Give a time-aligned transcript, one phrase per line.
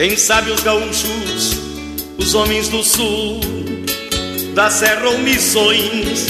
[0.00, 1.58] Quem sabe os gaúchos,
[2.16, 3.38] os homens do sul,
[4.54, 6.26] da serra ou missões,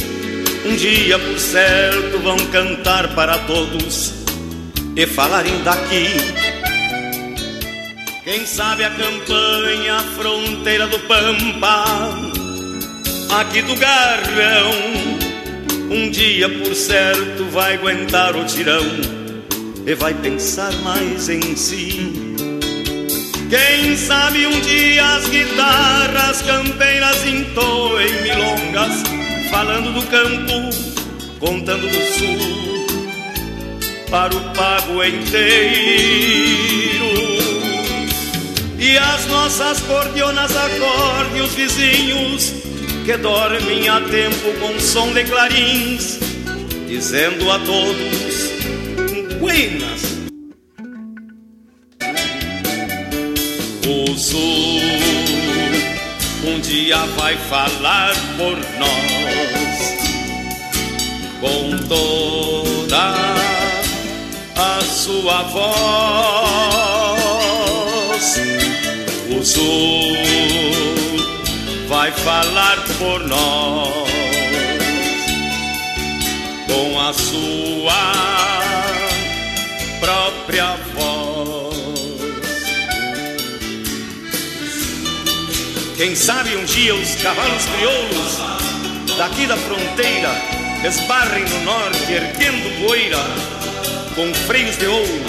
[0.66, 4.12] um dia por certo vão cantar para todos
[4.96, 6.05] e falarem daqui.
[8.24, 11.84] Quem sabe a campanha, a fronteira do Pampa,
[13.38, 14.73] aqui do Garrão,
[15.88, 18.82] um dia por certo vai aguentar o tirão
[19.87, 22.30] e vai pensar mais em si.
[23.50, 29.02] Quem sabe um dia as guitarras campeiras entoem milongas,
[29.50, 30.70] falando do campo,
[31.40, 32.86] contando do sul,
[34.09, 35.40] para o pago inteiro.
[38.79, 42.52] E as nossas cordionas acorde os vizinhos
[43.04, 46.20] que dormem a tempo com som de clarins,
[46.87, 50.10] dizendo a todos: Buenas
[54.16, 54.80] sul
[56.45, 59.51] um dia vai falar por nós
[61.41, 63.15] com toda
[64.56, 65.71] a sua voz.
[69.38, 70.16] O sul
[71.88, 74.11] vai falar por nós
[76.66, 78.03] com a sua
[80.00, 80.90] própria voz.
[86.00, 88.38] Quem sabe um dia os cavalos crioulos
[89.19, 90.31] daqui da fronteira
[90.82, 93.19] esbarrem no norte, erguendo poeira
[94.15, 95.22] com freios de ouro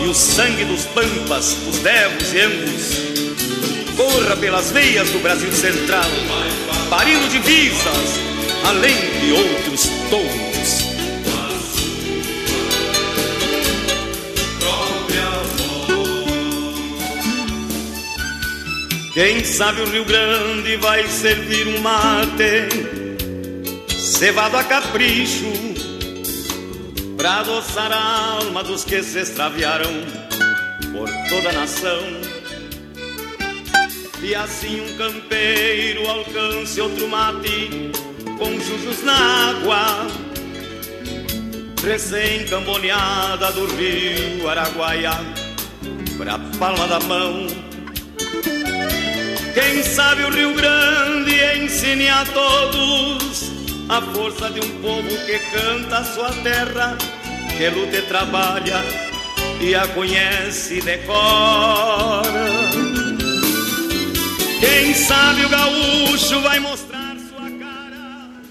[0.00, 6.08] e o sangue dos pampas, os devos e angus corra pelas veias do Brasil central,
[6.88, 8.20] parindo divisas
[8.64, 10.45] além de outros touros.
[19.16, 22.68] Quem sabe o Rio Grande vai servir um mate
[23.88, 25.50] cevado a capricho
[27.16, 29.90] pra adoçar a alma dos que se extraviaram
[30.92, 31.98] por toda a nação.
[34.22, 37.90] E assim um campeiro alcance outro mate
[38.36, 39.14] com jujos na
[39.48, 40.06] água,
[41.82, 45.12] recém-camboneada do rio Araguaia,
[46.18, 47.65] pra palma da mão.
[49.56, 53.50] Quem sabe o Rio Grande ensine a todos
[53.88, 56.98] a força de um povo que canta a sua terra,
[57.56, 58.84] que luta e trabalha
[59.58, 62.26] e a conhece de cor.
[64.60, 68.42] Quem sabe o gaúcho vai mostrar sua cara.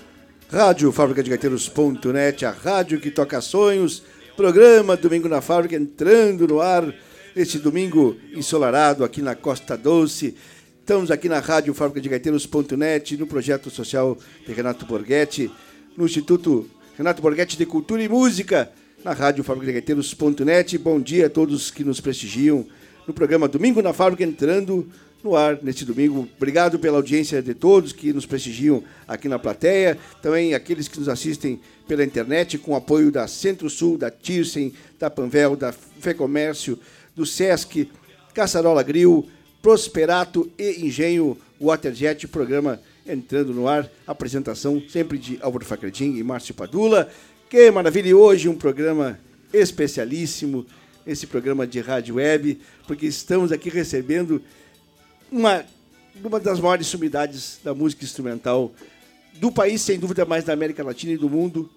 [0.52, 4.02] Rádio Fábrica de Gaiteiros.net, a rádio que toca sonhos.
[4.36, 6.92] Programa Domingo na Fábrica entrando no ar
[7.36, 10.36] este domingo ensolarado aqui na Costa Doce.
[10.86, 14.16] Estamos aqui na Rádio Fábrica de Gaiteiros.net, no projeto social
[14.46, 15.50] de Renato Borghetti,
[15.98, 18.72] no Instituto Renato Borghetti de Cultura e Música,
[19.04, 20.78] na Rádio Fábrica de Gaiteiros.net.
[20.78, 22.68] Bom dia a todos que nos prestigiam
[23.08, 24.88] no programa Domingo na Fábrica, entrando
[25.24, 26.30] no ar neste domingo.
[26.38, 31.10] Obrigado pela audiência de todos que nos prestigiam aqui na plateia, também aqueles que nos
[31.10, 36.78] assistem pela internet, com apoio da Centro-Sul, da Tirsen, da Panvel, da Fecomércio,
[37.16, 37.90] do Sesc,
[38.36, 39.28] Caçarola Grill,
[39.66, 43.90] Prosperato e Engenho Waterjet, programa entrando no ar.
[44.06, 47.10] Apresentação sempre de Álvaro Facredin e Márcio Padula.
[47.50, 48.10] Que maravilha!
[48.10, 49.20] E hoje um programa
[49.52, 50.68] especialíssimo,
[51.08, 54.40] esse programa de rádio web, porque estamos aqui recebendo
[55.32, 55.66] uma,
[56.24, 58.72] uma das maiores sumidades da música instrumental
[59.34, 61.68] do país, sem dúvida mais da América Latina e do mundo,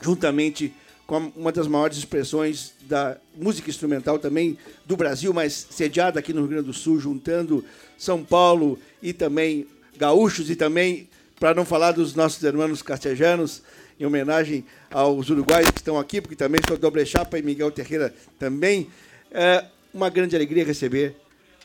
[0.00, 0.74] juntamente
[1.06, 4.56] com uma das maiores expressões da música instrumental também
[4.86, 7.64] do Brasil, mas sediada aqui no Rio Grande do Sul, juntando
[7.98, 9.66] São Paulo e também
[9.96, 11.08] gaúchos e também,
[11.38, 13.62] para não falar dos nossos irmãos castejanos,
[13.98, 18.14] em homenagem aos uruguaios que estão aqui, porque também sou Doble Chapa e Miguel Terreira
[18.38, 18.88] também.
[19.30, 21.14] É uma grande alegria receber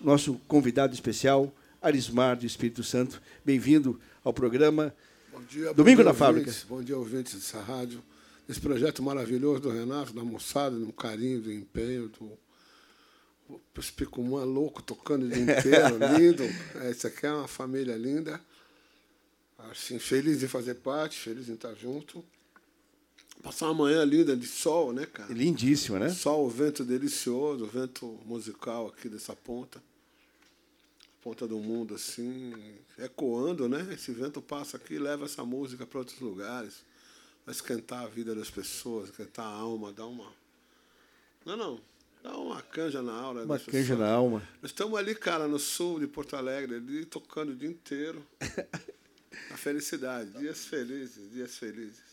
[0.01, 1.51] nosso convidado especial,
[1.81, 3.22] Arismar do Espírito Santo.
[3.45, 4.94] Bem-vindo ao programa
[5.31, 6.50] Bom dia, Domingo bom na dia, Fábrica.
[6.50, 6.66] ouvintes.
[6.68, 8.01] Bom dia, ouvintes dessa rádio.
[8.48, 12.38] Esse projeto maravilhoso do Renato, da moçada, do carinho, do empenho, do.
[13.50, 13.60] O
[13.96, 16.44] Picumã louco tocando o dia inteiro, lindo.
[16.82, 18.42] É, Isso aqui é uma família linda.
[19.72, 22.24] Assim, feliz de fazer parte, feliz em estar junto.
[23.42, 25.32] Passar uma manhã linda de sol, né, cara?
[25.34, 26.10] Lindíssima, né?
[26.10, 29.82] Sol, o vento delicioso, o vento musical aqui dessa ponta.
[31.22, 32.54] Ponta do mundo, assim,
[32.98, 33.88] ecoando, né?
[33.94, 36.84] Esse vento passa aqui e leva essa música para outros lugares.
[37.48, 40.34] Vai esquentar a vida das pessoas, esquentar a alma, dar uma.
[41.46, 41.80] Não, não.
[42.22, 43.46] Dá uma canja na aula.
[43.46, 44.40] Uma canja na alma.
[44.62, 48.22] Nós estamos ali, cara, no sul de Porto Alegre, ali, tocando o dia inteiro.
[49.50, 50.30] A felicidade.
[50.38, 52.04] Dias felizes, dias felizes.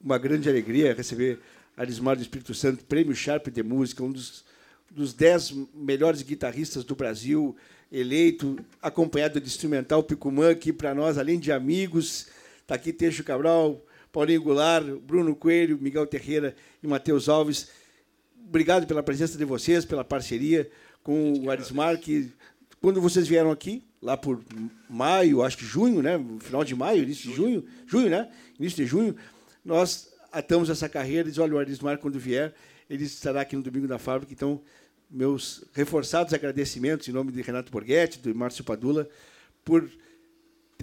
[0.00, 1.38] Uma grande alegria receber
[1.76, 4.44] Arismar do Espírito Santo, Prêmio Sharp de Música, um dos,
[4.90, 7.54] dos dez melhores guitarristas do Brasil,
[7.92, 12.26] eleito, acompanhado de instrumental Picumã, que para nós, além de amigos,
[12.62, 13.80] está aqui Teixo Cabral,
[14.12, 17.68] Paulinho Goulart, Bruno Coelho, Miguel Terreira e Matheus Alves.
[18.46, 20.70] Obrigado pela presença de vocês, pela parceria
[21.02, 22.30] com o Arismar, que
[22.80, 24.42] quando vocês vieram aqui, lá por
[24.88, 26.18] maio, acho que junho, né?
[26.40, 28.30] Final de maio, início de junho, junho, né?
[28.58, 29.14] Início de junho,
[29.64, 32.54] nós atamos essa carreira e diz, olha, o Arismar, quando vier,
[32.88, 34.60] ele estará aqui no Domingo da Fábrica, então,
[35.10, 39.08] meus reforçados agradecimentos em nome de Renato Borghetti, do Márcio Padula,
[39.64, 39.88] por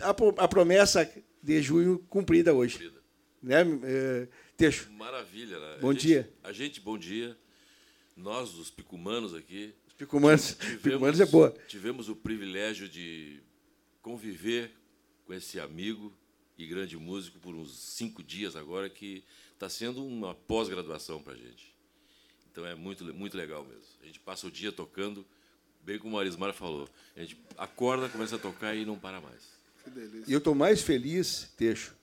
[0.02, 0.10] a,
[0.44, 1.10] a promessa
[1.42, 2.92] de junho cumprida hoje.
[3.42, 4.92] Né, eh, Teixo?
[4.92, 5.78] Maravilha, né?
[5.80, 6.34] Bom A gente- dia.
[6.44, 7.38] A gente, bom dia.
[8.16, 11.56] Nós, os picumanos aqui, Os Picumanos, Picumanos é boa.
[11.68, 13.40] tivemos o privilégio de
[14.02, 14.72] conviver
[15.26, 16.14] com esse amigo
[16.58, 19.24] e grande músico por uns cinco dias agora, que
[19.54, 21.76] está sendo uma pós-graduação para a gente.
[22.52, 23.84] Então é muito, muito legal mesmo.
[24.02, 25.26] A gente passa o dia tocando,
[25.84, 26.88] bem como o Arismar falou.
[27.16, 29.42] A gente acorda, começa a tocar e não para mais.
[29.84, 30.26] Que delícia.
[30.30, 31.96] E eu estou mais feliz, Teixo,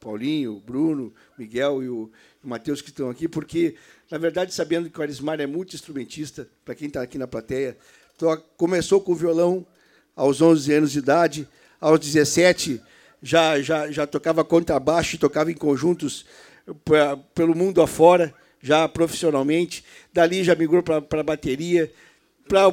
[0.00, 2.10] Paulinho, Bruno, Miguel e o
[2.42, 3.74] Matheus que estão aqui, porque,
[4.10, 7.76] na verdade, sabendo que o Arismar é multi-instrumentista, para quem está aqui na plateia,
[8.56, 9.66] começou com o violão
[10.16, 11.48] aos 11 anos de idade,
[11.80, 12.80] aos 17
[13.22, 16.24] já, já, já tocava contrabaixo tocava em conjuntos
[16.84, 19.84] pra- pelo mundo afora, já profissionalmente.
[20.12, 21.92] Dali já migrou para bateria,
[22.48, 22.68] para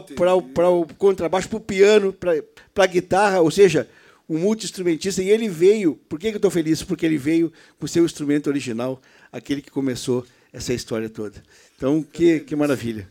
[0.69, 3.87] o contrabaixo, para o piano, para a guitarra, ou seja,
[4.27, 5.21] um multi-instrumentista.
[5.21, 6.83] E ele veio, por que, eu estou feliz?
[6.83, 9.01] Porque ele veio com o seu instrumento original,
[9.31, 11.43] aquele que começou essa história toda.
[11.77, 13.09] Então, que, que maravilha.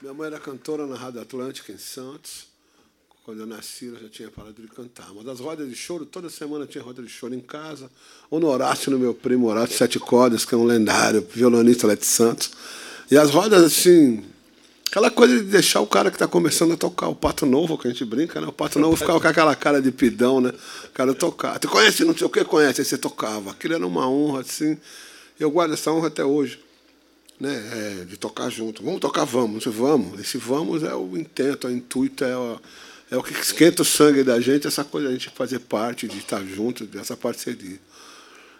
[0.00, 2.46] Minha mãe era cantora na Rádio Atlântica, em Santos.
[3.24, 5.12] Quando eu nasci, ela já tinha parado de cantar.
[5.12, 7.90] Mas das rodas de choro, toda semana tinha roda de choro em casa.
[8.30, 11.96] Ou no Horácio, no meu primo Horácio Sete Cordas, que é um lendário violonista lá
[11.96, 12.52] de Santos.
[13.10, 14.24] E as rodas, assim,
[14.96, 17.86] aquela coisa de deixar o cara que está começando a tocar, o Pato Novo, que
[17.86, 18.46] a gente brinca, né?
[18.46, 20.50] O Pato Novo ficava com aquela cara de pidão, né?
[20.84, 21.58] O cara tocar.
[21.58, 23.50] Tu conhece, não sei o que, conhece, aí você tocava.
[23.50, 24.78] Aquilo era uma honra, assim.
[25.38, 26.58] Eu guardo essa honra até hoje
[27.38, 27.52] né,
[28.00, 28.82] é, de tocar junto.
[28.82, 30.18] Vamos tocar, vamos, vamos.
[30.18, 32.58] Esse vamos é o intento, é o intuito, é o,
[33.10, 36.16] é o que esquenta o sangue da gente, essa coisa, a gente fazer parte, de
[36.16, 37.78] estar junto, dessa parceria.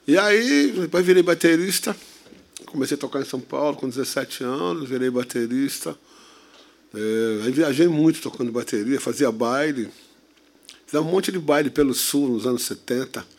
[0.07, 1.97] E aí, depois virei baterista,
[2.67, 5.97] comecei a tocar em São Paulo com 17 anos, virei baterista.
[6.95, 9.89] É, aí viajei muito tocando bateria, fazia baile.
[10.87, 13.37] Fizemos um monte de baile pelo sul nos anos 70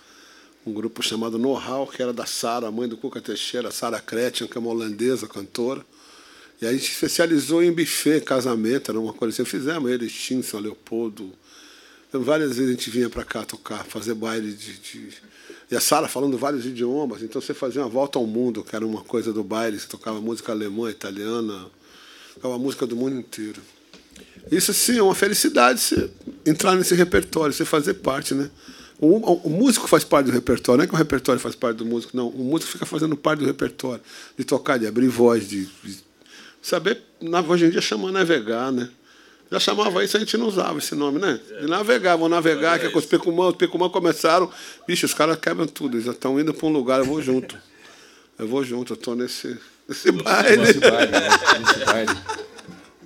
[0.67, 4.57] um grupo chamado Know-How, que era da Sara, mãe do Cuca Teixeira, Sara Kretian, que
[4.57, 5.85] é uma holandesa cantora.
[6.61, 9.49] E a gente especializou em buffet, casamento, era uma coisa assim.
[9.49, 11.31] Fizemos ele, Stinson, Leopoldo.
[12.09, 14.73] Então, várias vezes a gente vinha para cá tocar, fazer baile de.
[14.77, 15.09] de...
[15.71, 18.85] E a Sara falando vários idiomas, então você fazia uma volta ao mundo, que era
[18.85, 21.69] uma coisa do baile, você tocava música alemã, italiana,
[22.37, 23.61] tocava música do mundo inteiro.
[24.51, 26.09] Isso sim é uma felicidade você
[26.45, 28.49] entrar nesse repertório, você fazer parte, né?
[28.99, 31.85] O, o, músico faz parte do repertório, não é que o repertório faz parte do
[31.85, 32.29] músico, não.
[32.29, 34.01] O músico fica fazendo parte do repertório,
[34.35, 35.97] de tocar, de abrir voz, de, de
[36.61, 38.89] saber, na, hoje em dia chama navegar, né?
[39.51, 41.39] Já chamava isso, a gente não usava esse nome, né?
[41.61, 44.51] De navegar, vão navegar, que é com os Pecumã, os Pecumã começaram,
[44.87, 47.57] bicho, os caras quebram tudo, eles já estão indo para um lugar, eu vou junto.
[48.39, 50.57] Eu vou junto, eu estou nesse, nesse baile.
[51.11, 51.29] Né?
[51.59, 52.11] Nesse baile.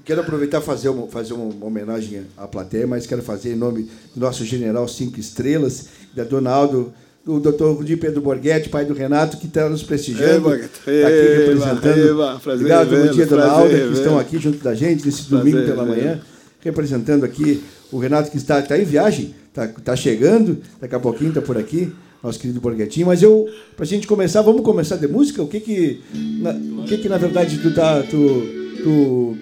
[0.03, 3.89] Quero aproveitar e fazer uma, fazer uma homenagem à plateia, mas quero fazer em nome
[4.15, 6.91] do nosso general Cinco Estrelas, da Dona Aldo,
[7.23, 10.79] do doutor Rudy Pedro Borghetti, pai do Renato, que está nos prestigiando, Borghetti.
[10.79, 12.09] tá aqui representando.
[12.09, 15.29] eba, prazer Obrigado, bom dia, Dona prazer Alda, que estão aqui junto da gente nesse
[15.29, 16.19] domingo pela manhã,
[16.61, 21.29] representando aqui o Renato, que está, está em viagem, está, está chegando, daqui a pouquinho
[21.29, 23.07] está por aqui, nosso querido Borghetinho.
[23.07, 25.41] Mas eu, para a gente começar, vamos começar de música?
[25.41, 28.47] O que que, na, o que, que na verdade, tu tá, tu,
[28.83, 29.37] tu,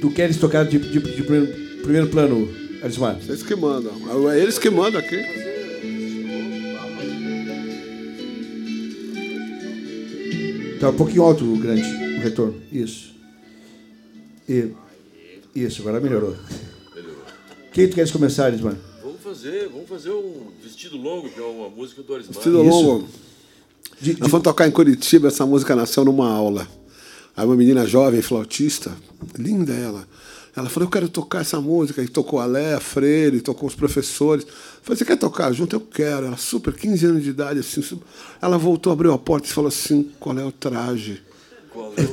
[0.00, 1.46] tu queres tocar de, de, de primeiro,
[1.82, 2.48] primeiro plano,
[2.82, 3.18] Arismar?
[3.20, 3.92] Vocês que mandam.
[4.30, 5.44] É eles que mandam aqui.
[10.80, 12.60] Tá um pouquinho alto o grande, o retorno.
[12.70, 13.14] Isso.
[14.46, 14.70] E,
[15.54, 16.36] isso, agora melhorou.
[17.72, 18.76] Quem tu queres começar, Arismar?
[19.44, 22.34] Vamos fazer, vamos fazer um vestido longo, que é uma música do Arismar.
[22.34, 22.70] Vestido Isso.
[22.70, 23.08] longo.
[24.00, 26.66] De- de- Nós fomos tocar em Curitiba, essa música nasceu numa aula.
[27.36, 28.96] Aí uma menina jovem, flautista,
[29.36, 30.08] linda ela.
[30.56, 32.00] Ela falou, eu quero tocar essa música.
[32.02, 34.44] E tocou a Léa Freire, tocou os professores.
[34.46, 35.76] Eu falei, você quer tocar junto?
[35.76, 36.26] Eu quero.
[36.26, 37.82] Ela, super, 15 anos de idade, assim.
[37.82, 38.06] super-
[38.40, 41.20] Ela voltou, abriu a porta e falou assim, qual é o traje?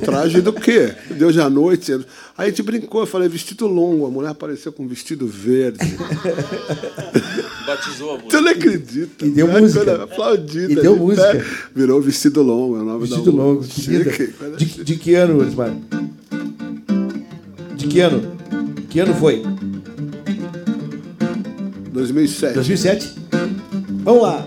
[0.04, 0.92] Traje do quê?
[1.10, 1.92] Deus à noite.
[2.36, 4.06] Aí a gente brincou, eu falei vestido longo.
[4.06, 5.78] A mulher apareceu com um vestido verde.
[7.66, 8.40] Batizou a Você música.
[8.40, 9.26] não acredita.
[9.26, 9.60] E deu né?
[9.60, 10.02] música.
[10.04, 10.72] Aplaudida.
[10.72, 11.32] E deu de música.
[11.32, 11.44] pé.
[11.74, 13.64] Virou vestido longo, é o nome Vestido da longo.
[13.64, 15.74] Chique, De, de que ano, Osmar?
[17.76, 18.36] De que ano?
[18.88, 19.42] Que ano foi?
[21.92, 22.54] 2007.
[22.54, 23.14] 2007?
[24.04, 24.46] Vamos lá.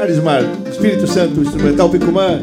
[0.00, 2.40] Arismar, Espírito Santo, Instrumental Picumã.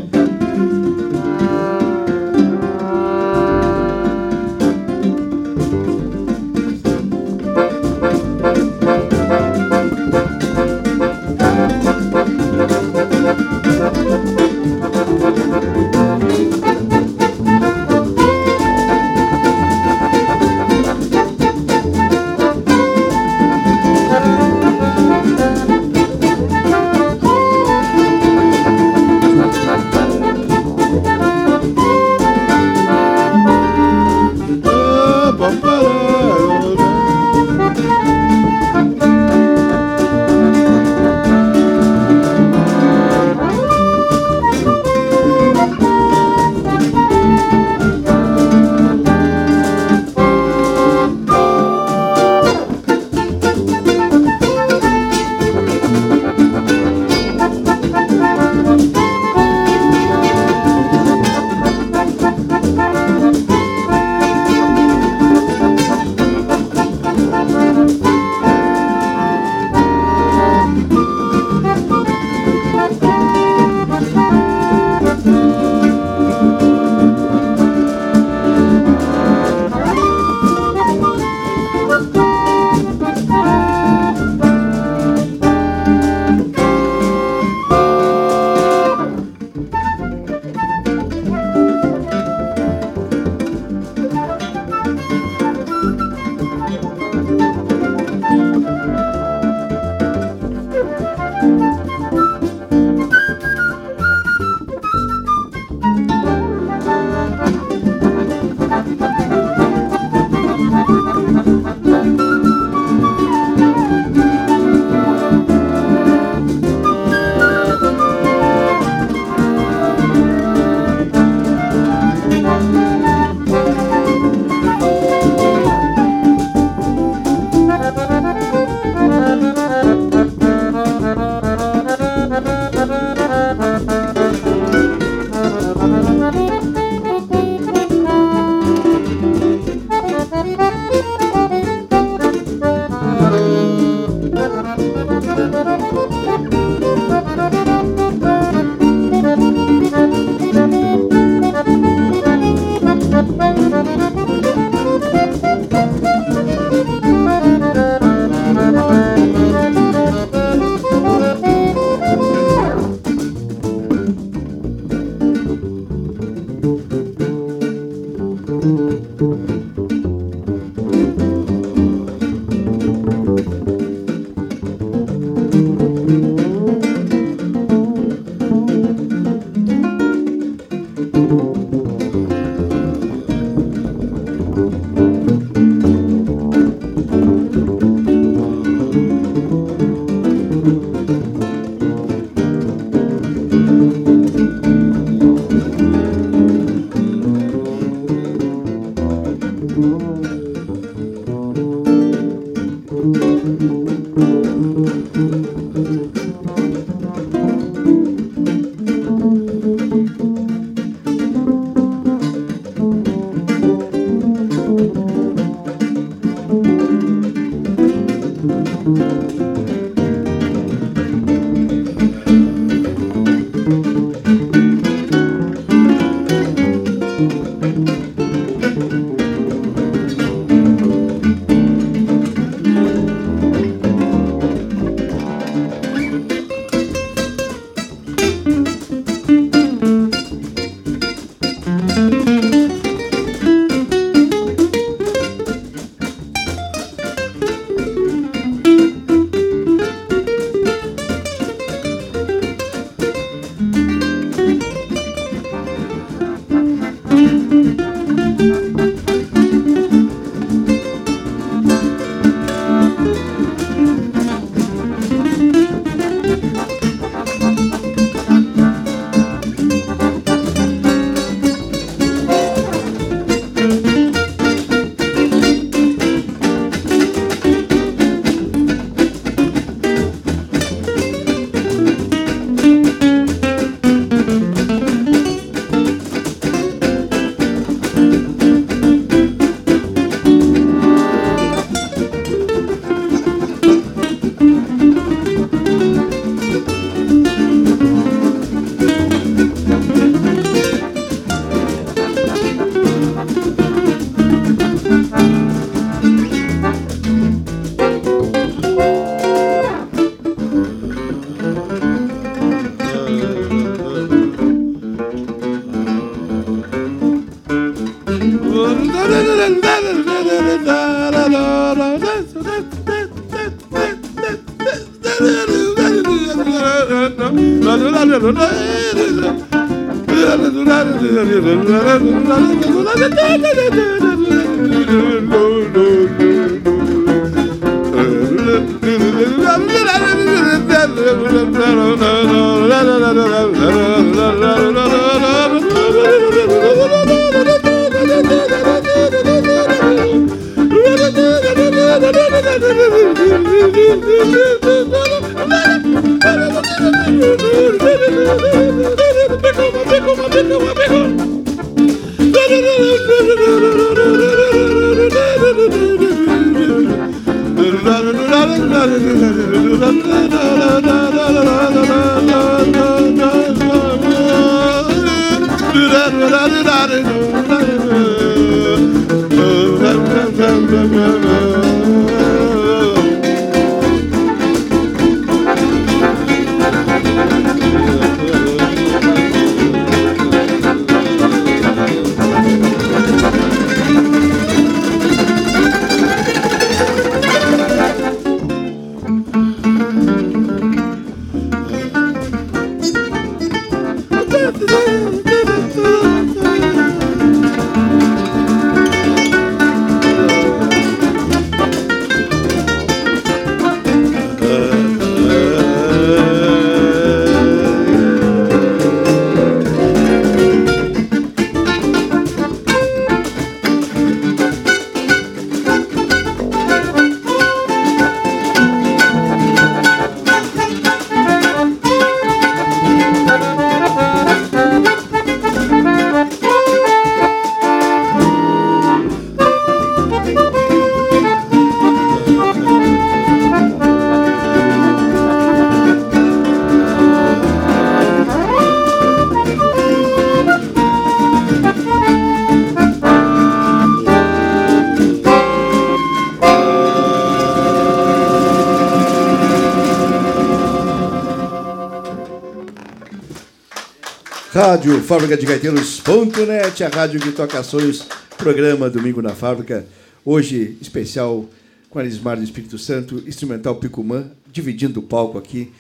[465.04, 469.86] Fábrica de Gaiteiros.net, a rádio que toca sonhos, programa Domingo na Fábrica.
[470.24, 471.46] Hoje, especial
[471.90, 475.74] com Arismar do Espírito Santo, instrumental Picumã, dividindo o palco aqui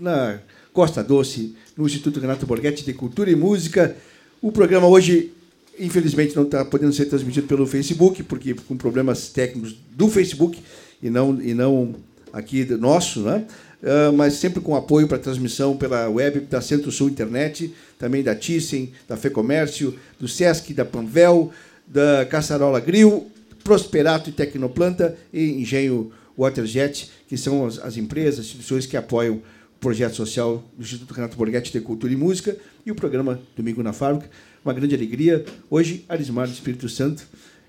[0.00, 0.38] na
[0.72, 3.94] Costa Doce, no Instituto Renato Borghetti de Cultura e Música.
[4.40, 5.30] O programa hoje,
[5.78, 10.58] infelizmente, não está podendo ser transmitido pelo Facebook, porque com problemas técnicos do Facebook
[11.02, 11.94] e não, e não
[12.32, 13.44] aqui do nosso, né?
[13.82, 18.92] Uh, mas sempre com apoio para transmissão pela web da Centro-Sul Internet, também da Thyssen,
[19.08, 21.50] da FEComércio, do Sesc, da Panvel,
[21.86, 23.30] da Caçarola Grill,
[23.64, 29.42] Prosperato e Tecnoplanta e Engenho Waterjet, que são as, as empresas, instituições que apoiam o
[29.80, 33.92] projeto social do Instituto Renato Borghetti de Cultura e Música e o programa Domingo na
[33.92, 34.30] Fábrica.
[34.64, 35.44] Uma grande alegria.
[35.70, 37.26] Hoje, Arismar do Espírito Santo.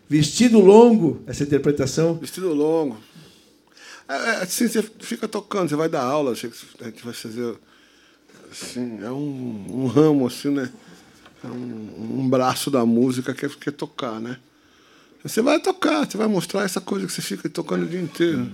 [0.10, 2.16] Vestido longo, essa interpretação.
[2.16, 2.98] Vestido longo.
[4.12, 6.54] É, é, assim, você fica tocando, você vai dar aula, a gente
[7.04, 7.56] vai fazer.
[8.52, 10.70] Assim, é um, um ramo, assim, né?
[11.42, 14.38] É um, um braço da música que é, que é tocar, né?
[15.24, 18.52] Você vai tocar, você vai mostrar essa coisa que você fica tocando o dia inteiro.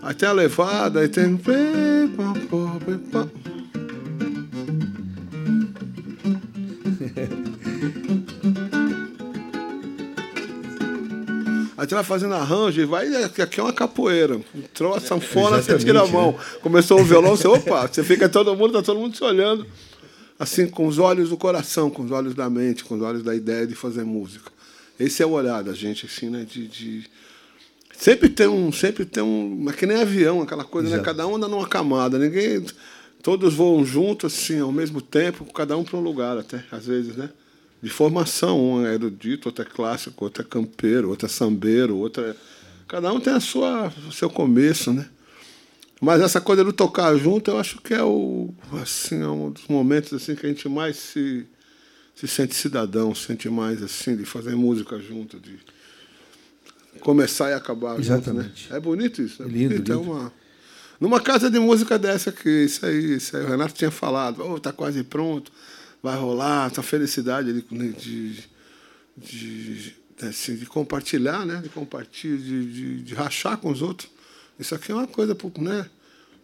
[0.00, 1.40] Até a levada, aí tem.
[11.78, 13.06] Aí você vai fazendo arranjo e vai.
[13.22, 14.40] Aqui é uma capoeira.
[14.52, 16.36] Entrou a sanfona, você tira a mão.
[16.60, 19.64] Começou o violão, você, opa, você fica todo mundo, tá todo mundo te olhando.
[20.36, 23.32] Assim, com os olhos do coração, com os olhos da mente, com os olhos da
[23.32, 24.50] ideia de fazer música.
[24.98, 26.44] Esse é o olhar da gente, assim, né?
[26.44, 27.04] De, de...
[27.96, 28.72] Sempre tem um.
[28.72, 29.64] Sempre tem um.
[29.70, 31.00] É que nem avião, aquela coisa, Exato.
[31.00, 31.06] né?
[31.06, 32.18] Cada um anda numa camada.
[32.18, 32.66] Ninguém.
[33.22, 37.14] Todos voam juntos, assim, ao mesmo tempo, cada um para um lugar, até, às vezes,
[37.14, 37.30] né?
[37.82, 38.60] De formação.
[38.60, 42.34] Um é erudito, outro é clássico, outro é campeiro, outro é sambeiro, outro é...
[42.86, 45.06] Cada um tem a sua, o seu começo, né?
[46.00, 49.66] Mas essa coisa do tocar junto, eu acho que é o assim, é um dos
[49.66, 51.44] momentos assim que a gente mais se,
[52.14, 55.58] se sente cidadão, sente mais assim de fazer música junto, de
[57.00, 58.62] começar e acabar Exatamente.
[58.62, 58.76] junto, né?
[58.76, 59.92] É bonito isso, é, é lindo, bonito, lindo.
[59.92, 60.32] é uma
[61.00, 64.58] numa casa de música dessa que isso aí, isso aí o Renato tinha falado, oh,
[64.58, 65.52] tá quase pronto
[66.02, 68.44] vai rolar, essa felicidade de, de,
[69.16, 71.60] de, assim, de compartilhar, né?
[71.62, 74.08] de compartilhar, de, de, de, rachar com os outros.
[74.58, 75.86] Isso aqui é uma coisa, né?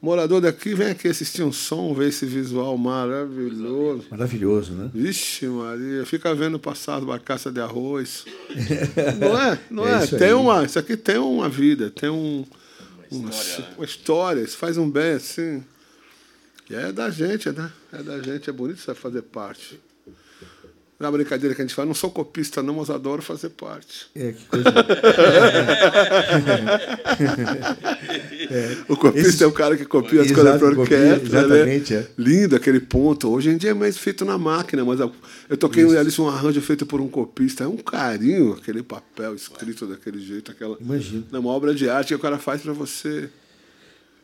[0.00, 4.04] Morador daqui, vem aqui assistir um som, ver esse visual maravilhoso.
[4.10, 4.90] Maravilhoso, né?
[4.92, 8.26] Vixe, Maria, fica vendo passar as barcaças de arroz.
[9.18, 9.58] não é?
[9.70, 10.04] Não É é?
[10.04, 10.34] isso tem aí.
[10.34, 12.44] uma, isso aqui tem uma vida, tem um,
[13.10, 13.74] uma, história, né?
[13.78, 15.64] uma história, isso faz um bem assim.
[16.68, 17.70] E é da gente, né?
[17.92, 19.78] É da gente, é bonito você fazer parte.
[20.98, 23.50] Não é uma brincadeira que a gente fala, não sou copista não, mas adoro fazer
[23.50, 24.06] parte.
[24.14, 24.64] É, que coisa.
[28.88, 31.38] O copista Esse- é o cara que copia as coisas para orquestra.
[31.40, 32.00] exatamente, né?
[32.00, 32.06] é.
[32.16, 33.30] Lindo aquele ponto.
[33.30, 35.12] Hoje em dia é mais feito na máquina, mas eu
[35.48, 37.64] eu toquei ali um arranjo feito por um copista.
[37.64, 40.76] É um carinho aquele papel escrito daquele jeito, aquela.
[40.80, 41.24] Imagino.
[41.32, 43.28] É uma obra de arte que o cara faz para você.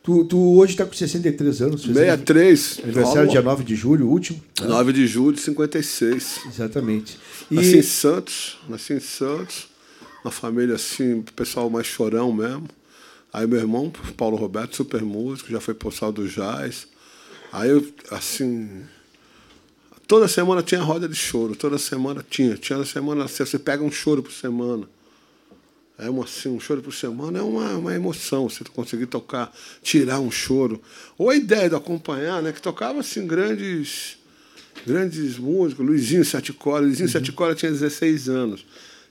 [0.03, 1.83] Tu, tu hoje está com 63 anos.
[1.83, 2.79] fez 63.
[2.83, 4.41] Aniversário dia 9 de julho, último.
[4.59, 6.41] 9 de julho de 56.
[6.47, 7.19] Exatamente.
[7.51, 9.67] E Nasci em Santos, nasci em Santos,
[10.23, 12.67] uma família assim, pessoal mais chorão mesmo.
[13.31, 16.87] Aí meu irmão, Paulo Roberto, super músico, já foi pro Sal do Jazz.
[17.53, 18.81] Aí eu, assim,
[20.07, 22.57] toda semana tinha roda de choro, toda semana tinha.
[22.57, 24.87] Tinha semana, assim, você pega um choro por semana.
[26.01, 30.19] É uma, assim, um choro por semana é uma, uma emoção, você conseguir tocar, tirar
[30.19, 30.81] um choro.
[31.15, 32.51] Ou a ideia de acompanhar, né?
[32.51, 34.17] Que tocava assim grandes
[34.85, 36.57] grandes músicos, Luizinho Sete.
[36.65, 38.65] Luizinho Sete Cordas tinha 16 anos.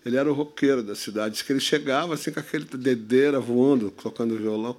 [0.05, 1.35] Ele era o roqueiro da cidade.
[1.35, 4.77] Diz que ele chegava assim com aquele dedeira voando, tocando violão.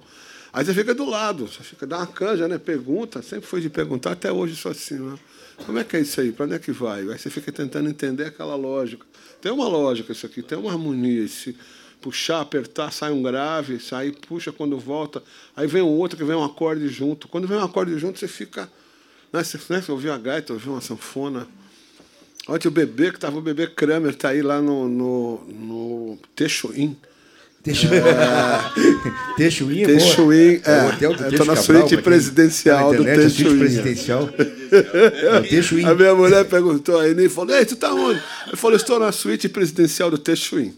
[0.52, 2.58] Aí você fica do lado, você fica, dá uma canja, né?
[2.58, 5.18] Pergunta, sempre foi de perguntar, até hoje sou assim, né?
[5.64, 6.30] Como é que é isso aí?
[6.30, 7.00] Para onde é que vai?
[7.08, 9.06] Aí você fica tentando entender aquela lógica.
[9.40, 11.26] Tem uma lógica isso aqui, tem uma harmonia.
[11.26, 11.56] Se
[12.02, 15.22] puxar, apertar, sai um grave, sai, puxa quando volta.
[15.56, 17.28] Aí vem um outro que vem um acorde junto.
[17.28, 18.68] Quando vem um acorde junto, você fica.
[19.32, 19.42] Né?
[19.42, 19.80] Você, né?
[19.80, 21.46] você ouviu a gaita, ouviu uma sanfona.
[22.48, 26.96] Olha o bebê, que estava o bebê Kramer, tá aí lá no, no, no Texuim.
[27.62, 27.90] Texuí.
[29.86, 30.88] Texuí é É o é.
[30.88, 34.28] hotel do Eu tô na Cabral, suíte presidencial do internet, a presidencial.
[35.86, 38.20] A minha mulher perguntou aí, e falou: Ei, tu tá onde?
[38.50, 40.74] Eu falei: Estou na suíte presidencial do Texuim.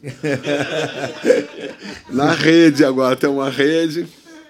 [2.10, 4.06] na rede agora, tem uma rede.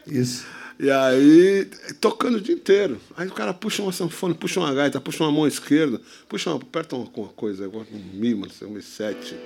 [0.07, 0.45] Isso.
[0.79, 1.69] E aí,
[2.01, 3.01] tocando o dia inteiro.
[3.17, 6.57] Aí o cara puxa uma sanfona, puxa uma gaita, puxa uma mão esquerda, puxa uma,
[6.57, 9.37] aperta uma, uma coisa, agora um mi, sei, um mi sete.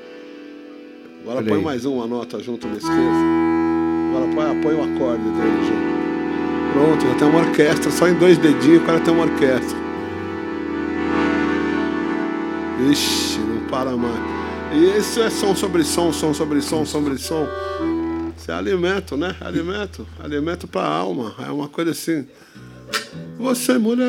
[1.23, 1.65] Agora Olha põe aí.
[1.65, 3.03] mais uma nota junto na esquerda.
[4.11, 5.99] Agora põe, põe o acorde dele junto.
[6.73, 9.79] Pronto, já tem uma orquestra, só em dois dedinhos o cara tem uma orquestra.
[12.91, 14.39] Ixi, não para mais.
[14.73, 17.47] E isso é som sobre som, som sobre som, sobre som.
[18.37, 19.35] Isso é alimento, né?
[19.41, 20.07] Alimento.
[20.23, 21.35] Alimento para a alma.
[21.39, 22.27] É uma coisa assim.
[23.39, 24.07] Você, mulher.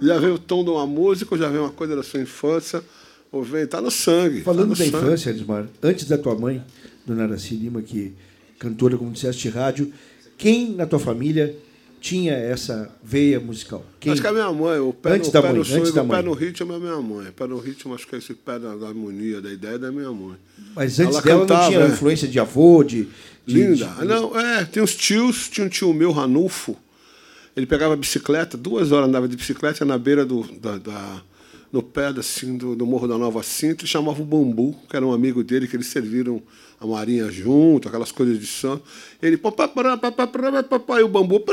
[0.00, 2.82] Já vem o tom de uma música, ou já vem uma coisa da sua infância,
[3.32, 3.66] ou vem.
[3.66, 4.42] Tá no sangue.
[4.42, 4.88] Falando tá da no sangue.
[5.06, 6.62] infância, Elismar, antes da tua mãe,
[7.06, 8.12] Dona Araci Lima, que
[8.58, 9.92] cantora, como disseste, de rádio,
[10.36, 11.54] quem na tua família
[12.00, 13.84] tinha essa veia musical?
[13.98, 14.12] Quem?
[14.12, 15.92] Acho que a minha mãe, o pé, Antes no, da pé mãe, no antes swing,
[15.92, 16.22] da o pé mãe.
[16.22, 17.32] no ritmo é a minha mãe.
[17.32, 19.90] Pé no ritmo, acho que é esse pé da, da harmonia, da ideia é da
[19.90, 20.36] minha mãe.
[20.76, 21.88] Mas antes Ela dela cantava, não tinha é.
[21.88, 23.08] influência de avô, de.
[23.44, 23.86] de- Linda.
[23.98, 26.76] de- Não, é, tem uns tios, tinha um tio meu, Ranulfo,
[27.58, 30.42] ele pegava a bicicleta, duas horas andava de bicicleta na beira do.
[30.58, 31.22] Da, da-
[31.70, 35.04] no pé assim, do, do Morro da Nova Cinta, e chamava o Bambu, que era
[35.06, 36.42] um amigo dele, que eles serviram
[36.80, 38.82] a marinha junto, aquelas coisas de santo.
[39.20, 39.36] Ele.
[40.98, 41.44] E o bambu.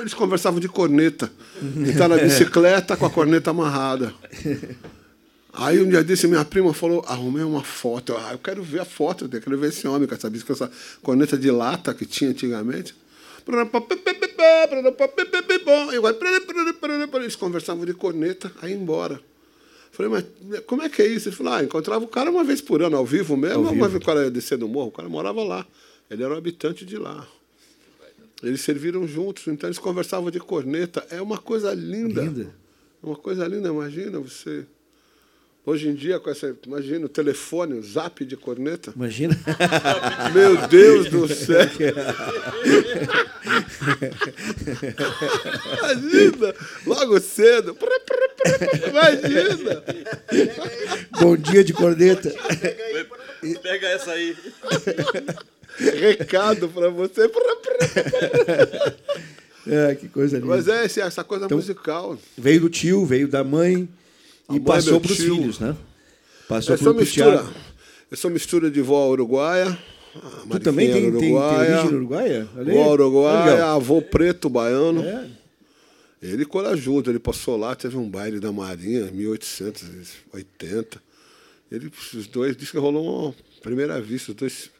[0.00, 1.28] Eles conversavam de corneta.
[1.88, 4.14] E tá na bicicleta com a corneta amarrada.
[5.52, 8.12] Aí um dia desse, minha prima falou, arrumei uma foto.
[8.12, 10.64] Eu, Ah, eu quero ver a foto, eu quero ver esse homem com essa bicicleta,
[10.66, 12.94] essa corneta de lata que tinha antigamente.
[15.92, 19.20] E Eles conversavam de corneta, aí embora.
[19.92, 20.24] Falei, mas
[20.66, 21.28] como é que é isso?
[21.28, 23.72] Ele falou, ah, encontrava o cara uma vez por ano, ao vivo mesmo, Ao uma
[23.72, 23.88] vivo.
[23.88, 25.64] vez o cara ia descer do morro, o cara morava lá.
[26.10, 27.26] Ele era um habitante de lá.
[28.42, 31.06] Eles serviram juntos, então eles conversavam de corneta.
[31.10, 32.22] É uma coisa linda.
[32.22, 32.54] Linda.
[33.02, 34.66] Uma coisa linda, imagina você.
[35.66, 36.54] Hoje em dia, com essa.
[36.66, 38.92] Imagina o telefone, o zap de corneta.
[38.94, 39.34] Imagina.
[40.34, 41.66] Meu Deus do céu!
[45.78, 46.54] Imagina!
[46.86, 47.76] Logo cedo.
[48.90, 49.82] Imagina!
[51.18, 52.30] Bom dia de corneta.
[53.62, 54.36] Pega essa aí.
[55.78, 57.22] Recado para você.
[59.66, 60.46] É, que coisa linda.
[60.48, 62.18] Mas é essa coisa Então- musical.
[62.36, 63.88] Veio do tio, veio da mãe
[64.50, 65.76] e é passou meu para os filhos, né?
[66.48, 67.46] Passou Eu sou para o mistura.
[68.10, 69.78] Eu sou mistura de vó uruguaia.
[70.50, 72.48] Tu também tem, Mariquinha tem, uruguaia, origem uruguaia?
[72.54, 75.02] Vó uruguaia, avô preto baiano.
[75.02, 75.28] É.
[76.22, 81.02] Ele corajudo, ele passou lá, teve um baile da Marinha, em 1880.
[81.70, 84.70] Ele, os dois, disse que rolou uma primeira vista, os dois,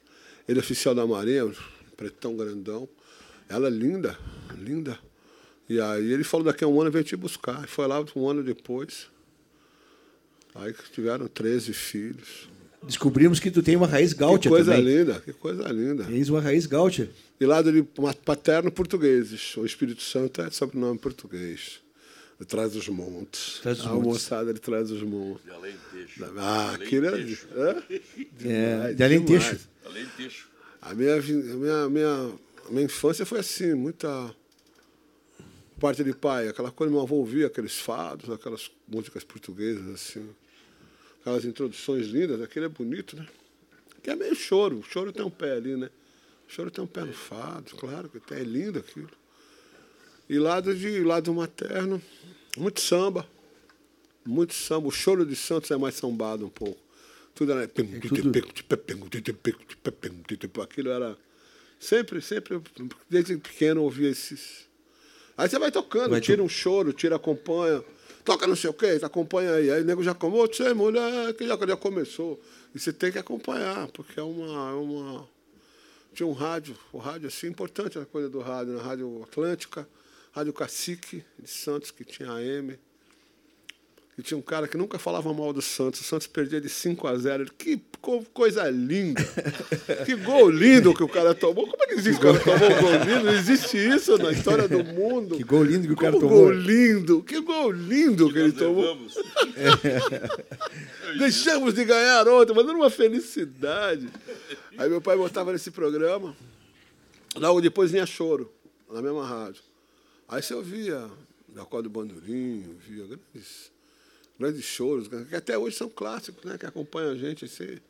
[0.49, 1.51] ele é oficial da Marinha,
[1.97, 2.89] pretão grandão,
[3.49, 4.17] ela linda,
[4.57, 4.99] linda.
[5.69, 7.67] E aí ele falou, daqui a um ano vem te buscar.
[7.67, 9.09] Foi lá um ano depois.
[10.55, 12.49] Aí tiveram 13 filhos.
[12.83, 14.99] Descobrimos que tu tem uma raiz gaúcha Que coisa também.
[14.99, 16.05] linda, que coisa linda.
[16.05, 17.09] Tens uma raiz gaúcha.
[17.41, 17.83] E lado de
[18.25, 19.57] paterno portugueses.
[19.57, 21.81] O Espírito Santo é sobrenome português.
[22.39, 23.61] De Trás dos Montes.
[23.63, 24.07] Trás dos a Montes.
[24.07, 25.45] moçada de Trás dos Montes.
[25.45, 26.33] De Alentejo.
[26.37, 27.17] Ah, aquilo era.
[27.17, 27.49] Alentejo.
[27.57, 27.83] Hã?
[28.45, 29.39] É, de Alentejo.
[29.41, 29.69] demais.
[29.87, 30.47] Alentejo.
[30.83, 32.33] A minha, a minha, a minha,
[32.69, 34.35] a minha infância foi assim, muita
[35.81, 40.29] parte de pai, aquela coisa, meu avô ouvia aqueles fados, aquelas músicas portuguesas, assim,
[41.25, 43.27] aquelas introduções lindas, aquilo é bonito, né?
[44.03, 45.89] Que é meio choro, o choro tem um pé ali, né?
[46.47, 49.09] O choro tem um pé no fado, claro que tem, é lindo aquilo.
[50.29, 52.01] E lado de lado materno,
[52.59, 53.27] muito samba,
[54.23, 54.87] muito samba.
[54.89, 56.79] O choro de Santos é mais sambado um pouco.
[57.35, 57.65] Tudo era.
[60.63, 61.17] Aquilo era.
[61.81, 62.61] Sempre, sempre,
[63.09, 64.69] desde pequeno eu ouvia esses.
[65.37, 67.83] Aí você vai tocando, Vai tira um choro, tira, acompanha,
[68.25, 69.71] toca não sei o quê, acompanha aí.
[69.71, 72.41] Aí o nego já começou, você mulher, que já, já começou.
[72.75, 74.71] E você tem que acompanhar, porque é uma.
[74.71, 75.29] É uma
[76.15, 79.87] tinha um rádio, o rádio assim, importante a coisa do rádio, na Rádio Atlântica,
[80.31, 82.79] Rádio Cacique de Santos, que tinha AM.
[84.17, 86.01] E tinha um cara que nunca falava mal do Santos.
[86.01, 87.43] O Santos perdia de 5 a 0.
[87.43, 89.21] Ele, que co- coisa linda!
[90.07, 91.67] que gol lindo que o cara tomou.
[91.69, 93.25] Como é que existe que o cara tomou um gol lindo?
[93.25, 95.37] Não existe isso na história do mundo.
[95.37, 96.45] Que gol lindo que o cara Como tomou.
[96.45, 97.23] gol lindo!
[97.25, 98.83] Que gol lindo que ele tomou.
[98.85, 99.15] Levamos.
[101.19, 104.09] Deixamos de ganhar ontem, mas era uma felicidade.
[104.79, 106.37] Aí meu pai botava nesse programa,
[107.37, 108.51] logo depois vinha choro,
[108.91, 109.63] na mesma rádio.
[110.29, 111.09] Aí você ouvia
[111.55, 113.71] Jacó do Bandolim, via grandes,
[114.39, 116.59] grandes choros, que até hoje são clássicos, né?
[116.59, 117.47] Que acompanham a gente.
[117.49, 117.81] Você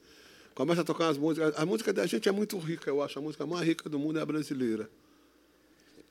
[0.55, 1.55] começa a tocar as músicas.
[1.57, 3.19] A música da gente é muito rica, eu acho.
[3.19, 4.89] A música mais rica do mundo é a brasileira.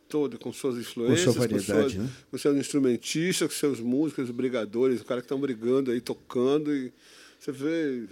[0.09, 2.09] Toda, com suas influências, variedade, suas- né?
[2.29, 6.73] com seus instrumentistas, com seus músicos, os brigadores, os caras que estão brigando aí, tocando.
[6.75, 6.93] E
[7.39, 8.03] você vê.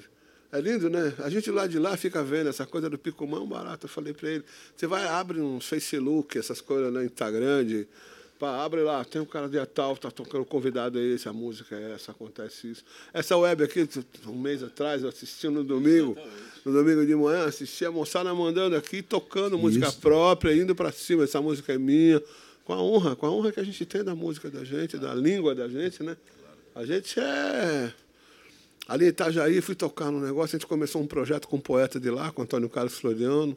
[0.51, 1.13] É lindo, né?
[1.19, 3.85] A gente lá de lá fica vendo essa coisa do Picumã barato.
[3.85, 4.43] Eu falei para ele:
[4.75, 7.87] você vai, abre um Facebook, essas coisas no Instagram, de,
[8.41, 11.91] pá, abre lá, tem um cara de tal, tá tocando convidado aí, essa música é
[11.91, 12.83] essa, acontece isso.
[13.13, 13.87] Essa web aqui,
[14.25, 16.17] um mês atrás, eu assisti no domingo,
[16.65, 19.99] no domingo de manhã, assisti a moçada mandando aqui, tocando música Isso.
[19.99, 22.19] própria, indo para cima, essa música é minha,
[22.65, 25.13] com a honra, com a honra que a gente tem da música da gente, da
[25.13, 26.17] língua da gente, né?
[26.73, 27.93] A gente é.
[28.87, 31.99] Ali em Itajaí, fui tocar no negócio, a gente começou um projeto com um poeta
[31.99, 33.55] de lá, com Antônio Carlos Floriano.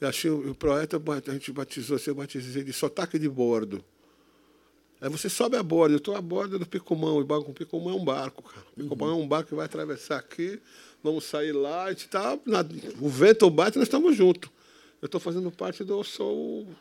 [0.00, 3.84] E achei o o poeta, a gente batizou, assim, eu batizei de sotaque de bordo.
[5.00, 7.94] Aí você sobe a bordo, eu estou a bordo do Picumão, e barco, o Picumão
[7.94, 8.66] é um barco, cara.
[8.76, 10.60] O Picumão é um barco que vai atravessar aqui,
[11.02, 12.36] vamos sair lá, a gente está.
[13.00, 14.50] O vento bate, nós estamos juntos.
[15.00, 16.00] Eu estou fazendo parte do.
[16.00, 16.76] Eu sou o.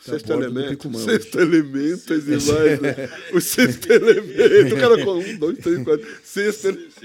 [0.00, 0.98] Sexto elemento.
[0.98, 3.10] Sexto elemento é demais, né?
[3.32, 4.74] O sexto elemento.
[4.74, 6.06] O cara com um, dois, três, quatro.
[6.22, 6.96] Sexto elemento.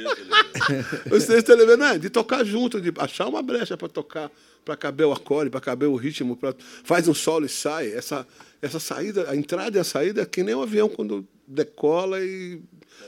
[1.11, 4.31] O sexto elemento não é de tocar junto, de achar uma brecha para tocar,
[4.63, 7.91] para caber o acorde, para caber o ritmo, pra, faz um solo e sai.
[7.91, 8.27] Essa,
[8.61, 12.61] essa saída, a entrada e a saída é que nem um avião quando decola e,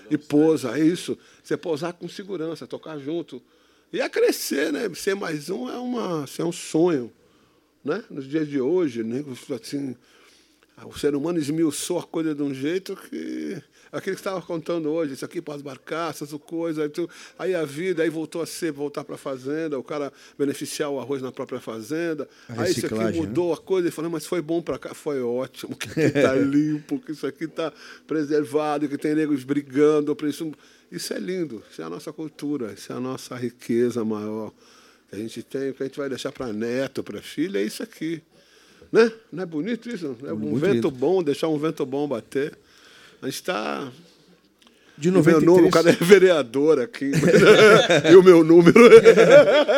[0.10, 0.78] e pousa.
[0.78, 1.18] É isso.
[1.44, 3.42] Você pousar com segurança, tocar junto.
[3.92, 4.90] E a crescer, né?
[4.96, 7.12] Ser mais um é, uma, assim, é um sonho.
[7.84, 8.04] Né?
[8.10, 9.24] Nos dias de hoje, né?
[9.62, 9.96] assim,
[10.86, 13.62] o ser humano esmiuçou a coisa de um jeito que.
[13.94, 16.92] Aquilo que você estava contando hoje, isso aqui para as barcaças, o coisa,
[17.38, 21.00] aí, a vida, aí voltou a ser, voltar para a fazenda, o cara beneficiar o
[21.00, 22.28] arroz na própria fazenda.
[22.50, 23.12] Aí isso aqui né?
[23.12, 26.98] mudou a coisa, e falou, mas foi bom para cá, foi ótimo, que está limpo,
[26.98, 27.72] que isso aqui está
[28.08, 30.16] preservado, que tem negros brigando.
[30.16, 30.52] por Isso,
[30.92, 34.52] isso é lindo, isso é a nossa cultura, isso é a nossa riqueza maior
[35.08, 37.84] que a gente tem, que a gente vai deixar para neto, para filha, é isso
[37.84, 38.24] aqui.
[38.92, 39.12] Né?
[39.32, 40.18] Não é bonito isso?
[40.24, 40.92] É um Muito vento lindo.
[40.92, 42.58] bom, deixar um vento bom bater.
[43.24, 43.90] A gente está.
[44.98, 45.46] De O meu 93.
[45.46, 47.12] nome, o cara é vereador aqui.
[48.12, 48.80] e o meu número.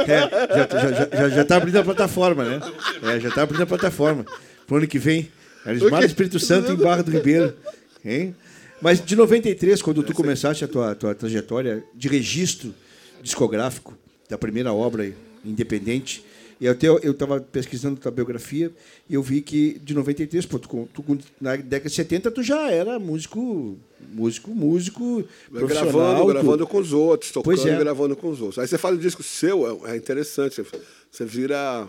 [0.07, 2.59] É, já, já, já, já, já tá abrindo a plataforma, né?
[3.03, 4.25] É, já tá abrindo a plataforma.
[4.67, 5.31] Pro ano que vem,
[5.65, 6.05] Arismar quê?
[6.05, 7.55] Espírito Santo em Barra do Ribeiro.
[8.03, 8.35] Hein?
[8.81, 12.73] Mas de 93, quando tu começaste a tua, tua trajetória de registro
[13.21, 13.97] discográfico
[14.29, 15.11] da primeira obra
[15.43, 16.23] independente,
[16.59, 18.71] e até eu estava pesquisando tua biografia
[19.09, 22.71] e eu vi que de 93, pô, tu, tu, na década de 70 tu já
[22.71, 23.77] era músico,
[24.13, 25.91] músico, músico, profissional.
[25.91, 27.73] gravando, tu- gravando com os outros, tocando é.
[27.73, 28.59] e gravando com os outros.
[28.59, 30.55] Aí você faz o disco seu, é, é interessante.
[30.55, 30.65] Você,
[31.11, 31.87] você vira.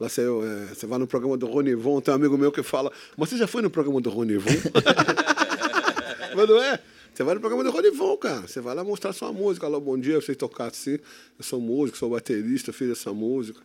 [0.00, 2.90] Lá você, é, você vai no programa do Ronivon, tem um amigo meu que fala,
[3.16, 4.50] mas você já foi no programa do Ronivon?
[6.34, 6.80] mas não é?
[7.14, 8.48] Você vai no programa do Rodivon, cara.
[8.48, 9.66] Você vai lá mostrar sua música.
[9.66, 10.92] Alô, bom dia, eu sei tocar assim.
[11.38, 13.60] Eu sou músico, sou baterista, fiz essa música.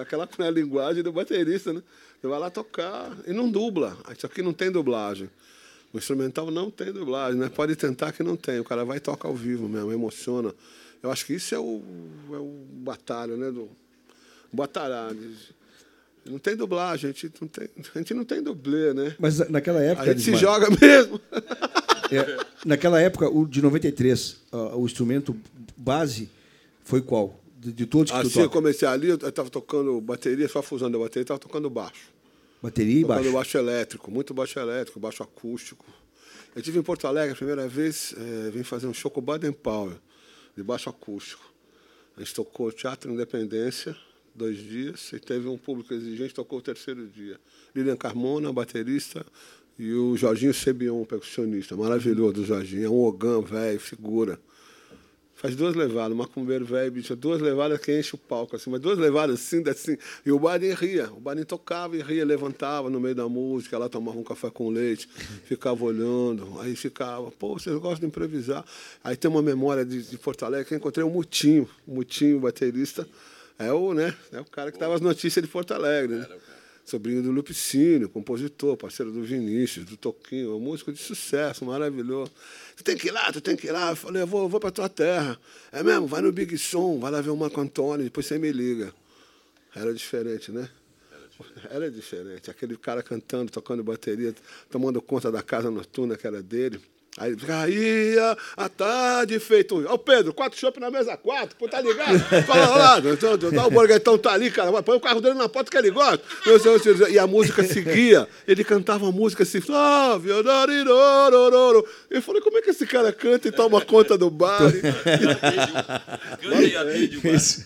[0.00, 1.82] Aquela é a linguagem do baterista, né?
[2.20, 3.96] Você vai lá tocar e não dubla.
[4.16, 5.28] Isso aqui não tem dublagem.
[5.92, 7.48] O instrumental não tem dublagem, né?
[7.48, 8.60] Pode tentar que não tem.
[8.60, 10.54] O cara vai tocar ao vivo mesmo, emociona.
[11.02, 11.82] Eu acho que isso é o,
[12.32, 13.50] é o batalha, né?
[13.50, 13.68] Do,
[14.52, 15.12] batalhar.
[16.24, 19.16] Não tem dublagem, a gente não tem, a gente não tem dublê, né?
[19.18, 20.10] Mas naquela época.
[20.10, 21.20] A gente se joga mesmo.
[22.12, 25.34] É, naquela época, o de 93, uh, o instrumento
[25.76, 26.28] base
[26.84, 27.41] foi qual?
[27.62, 28.44] De, de todos que assim, tu toca?
[28.44, 32.10] eu comecei ali, eu estava tocando bateria, só fusão da bateria, estava tocando baixo.
[32.60, 33.32] Bateria e tocando baixo?
[33.32, 35.86] baixo elétrico, muito baixo elétrico, baixo acústico.
[36.56, 39.22] Eu tive em Porto Alegre a primeira vez, é, vim fazer um show com o
[39.22, 39.96] Baden Powell,
[40.56, 41.52] de baixo acústico.
[42.16, 43.96] A gente tocou Teatro Independência,
[44.34, 47.38] dois dias, e teve um público exigente, tocou o terceiro dia.
[47.76, 49.24] Lilian Carmona, baterista,
[49.78, 51.76] e o Jorginho Sebion, percussionista.
[51.76, 54.40] Maravilhoso o Jorginho, é um ogã velho, figura.
[55.42, 58.96] Faz duas levadas, macumbeiro velho, bicho, duas levadas que enche o palco, assim, mas duas
[58.96, 59.98] levadas assim, assim.
[60.24, 63.88] E o Baden ria, o Baden tocava e ria, levantava no meio da música, lá
[63.88, 65.08] tomava um café com leite,
[65.44, 68.64] ficava olhando, aí ficava, pô, vocês gostam de improvisar.
[69.02, 72.38] Aí tem uma memória de, de Porto Alegre que eu encontrei o Mutinho, o Mutinho,
[72.38, 73.04] baterista,
[73.58, 76.26] é o, né, é o cara que dava as notícias de Porto Alegre, né?
[76.84, 82.32] Sobrinho do Lupicínio, compositor, parceiro do Vinícius, do Toquinho, músico de sucesso, maravilhoso.
[82.76, 83.90] Tu tem que ir lá, tu tem que ir lá.
[83.90, 85.38] Eu falei, eu vou, vou para tua terra.
[85.70, 86.06] É mesmo?
[86.06, 88.92] Vai no Big Som, vai lá ver o Marco Antônio, depois você me liga.
[89.74, 90.68] Era diferente, né?
[91.70, 92.50] Era diferente.
[92.50, 94.34] Aquele cara cantando, tocando bateria,
[94.70, 96.80] tomando conta da casa noturna que era dele.
[97.18, 99.84] Aí caía a tarde feito.
[99.86, 102.18] Ó, Pedro, quatro chopp na mesa quatro, pô, tá ligado?
[102.46, 103.34] Fala lá, então,
[103.66, 106.22] o Borguetão tá ali, cara, põe o carro dele na porta que ele gosta.
[107.10, 110.18] E a música seguia, ele cantava a música assim, ah,
[112.10, 114.62] eu falei, como é que esse cara canta e toma conta do bar?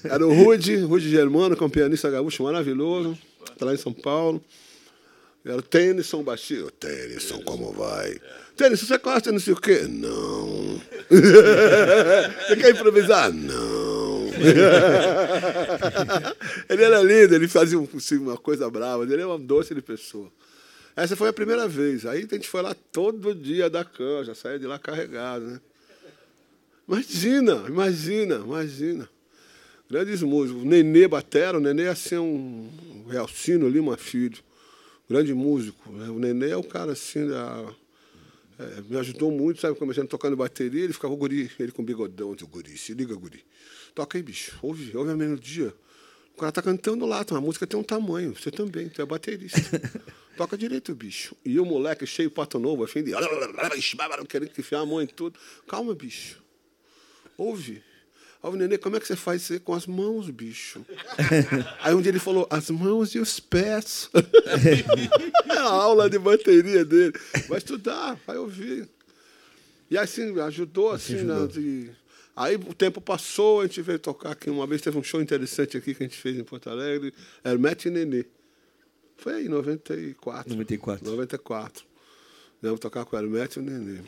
[0.05, 3.17] Era o Rude, Rude Germano, que é um pianista gaúcho maravilhoso,
[3.57, 4.43] tá lá em São Paulo.
[5.45, 6.69] Era o Tennyson baixinho.
[6.73, 8.21] Tennyson, como vai?
[8.57, 9.83] Tênis, você gosta não sei o quê?
[9.83, 10.81] Não.
[12.49, 13.31] você quer improvisar?
[13.31, 14.17] Não.
[16.69, 20.31] ele era lindo, ele fazia assim, uma coisa brava, ele era uma doce de pessoa.
[20.95, 22.07] Essa foi a primeira vez.
[22.07, 25.61] Aí a gente foi lá todo dia da cama, já saía de lá carregado, né?
[26.89, 29.09] Imagina, imagina, imagina.
[29.91, 30.63] Grandes músicos.
[30.63, 32.71] O Nenê Batera, o Nenê ia ser um
[33.11, 34.39] Realcino Lima Filho.
[35.09, 35.93] Grande músico.
[35.93, 36.09] Né?
[36.09, 37.67] O Nenê é o cara assim da
[38.59, 39.79] é, me ajudou muito, sabe?
[39.79, 43.45] Começando tocando bateria, ele ficava o guri, ele com bigodão, o guri, se liga, guri.
[43.95, 45.75] Toca aí, bicho, ouve, ouve a melodia.
[46.35, 49.59] O cara tá cantando lá, a música tem um tamanho, você também, tu é baterista.
[50.37, 51.35] Toca direito, bicho.
[51.45, 53.13] E o moleque cheio pato novo, afim de.
[54.29, 55.39] querendo enfiar a mão em tudo.
[55.67, 56.43] Calma, bicho.
[57.39, 57.83] Ouve.
[58.47, 60.87] Aí o nenê, como é que você faz isso com as mãos, bicho?
[61.83, 64.09] Aí um dia ele falou, as mãos e os pés.
[65.51, 67.13] é a aula de bateria dele.
[67.49, 68.89] Vai estudar, vai ouvir.
[69.91, 71.49] E assim, ajudou assim, né, ajudou.
[71.49, 71.91] De...
[72.37, 74.49] Aí o tempo passou, a gente veio tocar aqui.
[74.49, 77.13] Uma vez teve um show interessante aqui que a gente fez em Porto Alegre,
[77.45, 78.27] Hermete e Nenê.
[79.17, 80.51] Foi aí, 94.
[80.51, 81.05] 94.
[81.05, 81.85] 94.
[82.63, 84.03] Viemos tocar com o Hermete e o Nenê.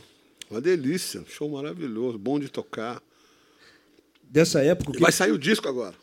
[0.49, 3.03] Uma delícia, um show maravilhoso, bom de tocar
[4.29, 4.93] dessa época.
[4.93, 5.01] Que...
[5.01, 5.95] Vai sair o disco agora.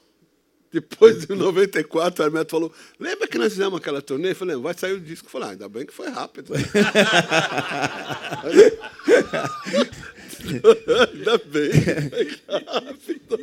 [0.72, 4.32] Depois de 94, o Hermeto falou: Lembra que nós fizemos aquela turnê?
[4.32, 5.28] Eu falei: Vai sair o disco.
[5.28, 6.54] Eu falei: ah, Ainda bem que foi rápido.
[11.14, 11.72] Ainda bem.
[12.68, 13.40] Rápido.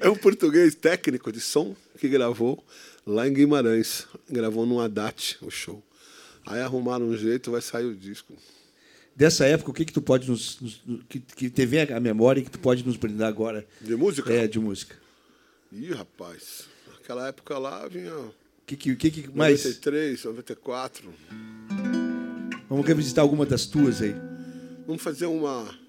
[0.00, 2.64] É um português técnico de som que gravou
[3.06, 4.08] lá em Guimarães.
[4.28, 5.80] Gravou no Haddad o show.
[6.46, 8.34] Aí arrumaram um jeito, vai sair o disco
[9.16, 12.40] dessa época, o que que tu pode nos, nos que, que te vem a memória
[12.40, 13.66] e que tu pode nos brindar agora?
[13.80, 14.32] De música?
[14.32, 14.96] É, de música.
[15.72, 18.12] Ih, rapaz, naquela época lá vinha
[18.66, 21.14] que que, que, que mais 93, 94.
[22.68, 24.14] Vamos revisitar alguma das tuas aí.
[24.86, 25.83] Vamos fazer uma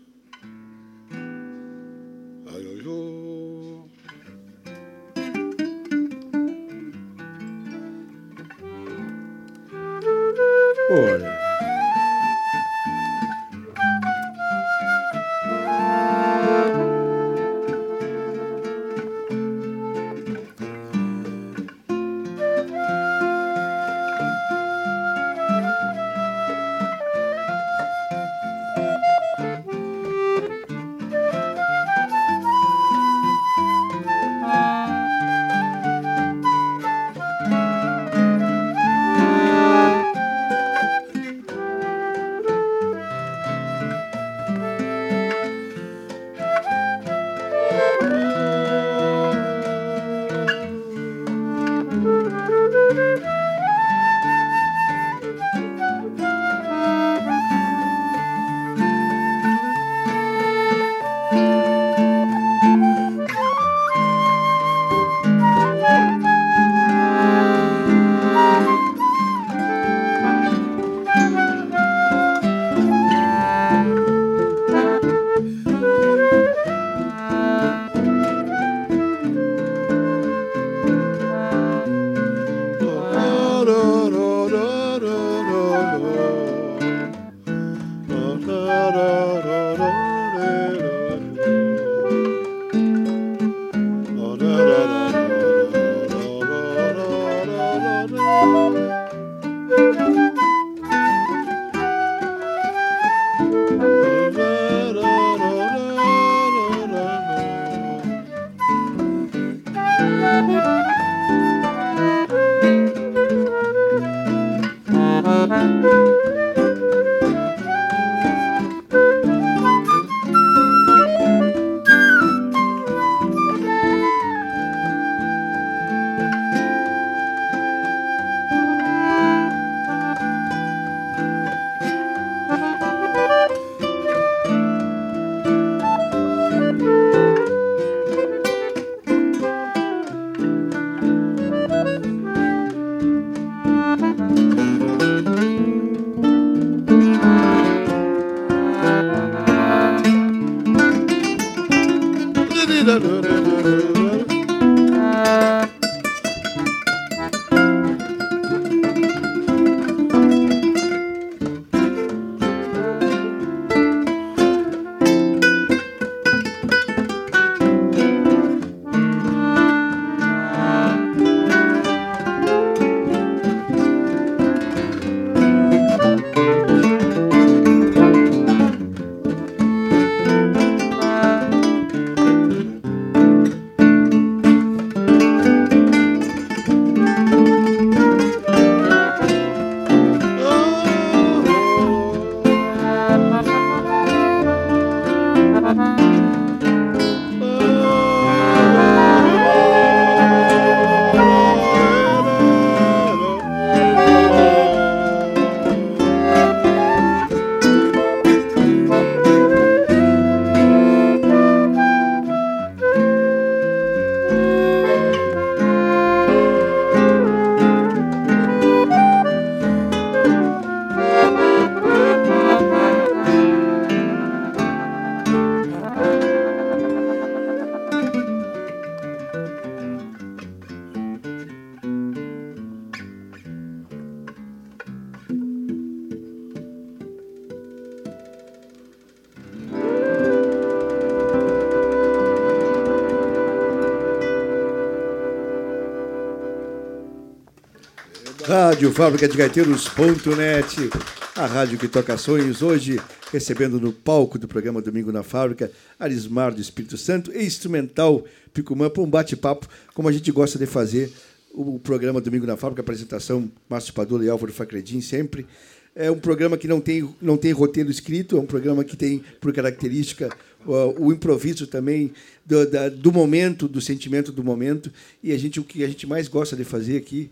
[248.85, 250.91] Rádio Fábrica de Gaiteiros.net,
[251.35, 252.61] a rádio que toca sonhos.
[252.61, 258.23] Hoje, recebendo no palco do programa Domingo na Fábrica, Arismar do Espírito Santo e instrumental
[258.53, 261.11] Picumã para um bate-papo, como a gente gosta de fazer
[261.51, 265.47] o programa Domingo na Fábrica, apresentação Márcio Padula e Álvaro Facredin, sempre.
[265.95, 269.23] É um programa que não tem, não tem roteiro escrito, é um programa que tem,
[269.39, 270.29] por característica,
[270.65, 272.11] o, o improviso também
[272.45, 274.91] do, da, do, momento, do sentimento do momento.
[275.23, 277.31] E a gente, o que a gente mais gosta de fazer aqui,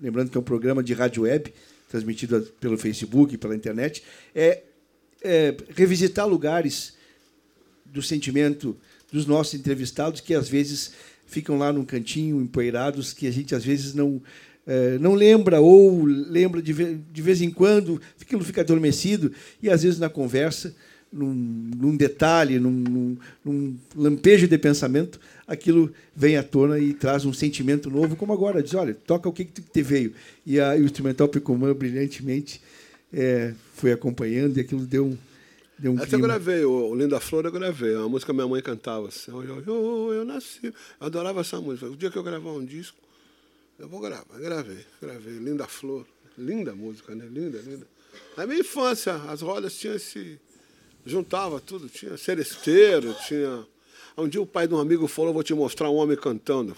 [0.00, 1.52] lembrando que é um programa de rádio web,
[1.88, 4.62] transmitido pelo Facebook, pela internet, é,
[5.20, 6.94] é revisitar lugares
[7.86, 8.76] do sentimento
[9.10, 10.92] dos nossos entrevistados que às vezes
[11.26, 14.22] ficam lá num cantinho, empoeirados, que a gente às vezes não
[15.00, 20.08] não lembra ou lembra de, vez em quando, aquilo fica adormecido e às vezes na
[20.08, 20.74] conversa
[21.12, 27.24] num, num detalhe, num, num, num, lampejo de pensamento, aquilo vem à tona e traz
[27.24, 28.62] um sentimento novo, como agora.
[28.62, 30.12] Diz, olha, toca o que, que te veio.
[30.44, 32.60] E, a, e o instrumental Picumã, brilhantemente,
[33.12, 35.18] é, foi acompanhando e aquilo deu um,
[35.78, 36.24] deu um Essa clima.
[36.24, 37.94] eu gravei, o Linda Flor eu gravei.
[37.94, 39.08] É uma música que minha mãe cantava.
[39.08, 40.66] Assim, eu, eu, eu, nasci.
[40.66, 41.86] Eu adorava essa música.
[41.86, 42.98] O dia que eu gravar um disco,
[43.78, 44.38] eu vou gravar.
[44.38, 45.38] Gravei, gravei.
[45.38, 46.06] Linda Flor.
[46.36, 47.26] Linda música, né?
[47.26, 47.86] Linda, linda.
[48.36, 50.38] Na minha infância, as rodas tinham esse
[51.06, 53.64] juntava tudo, tinha seresteiro, tinha.
[54.18, 56.76] Um dia o pai de um amigo falou: Vou te mostrar um homem cantando.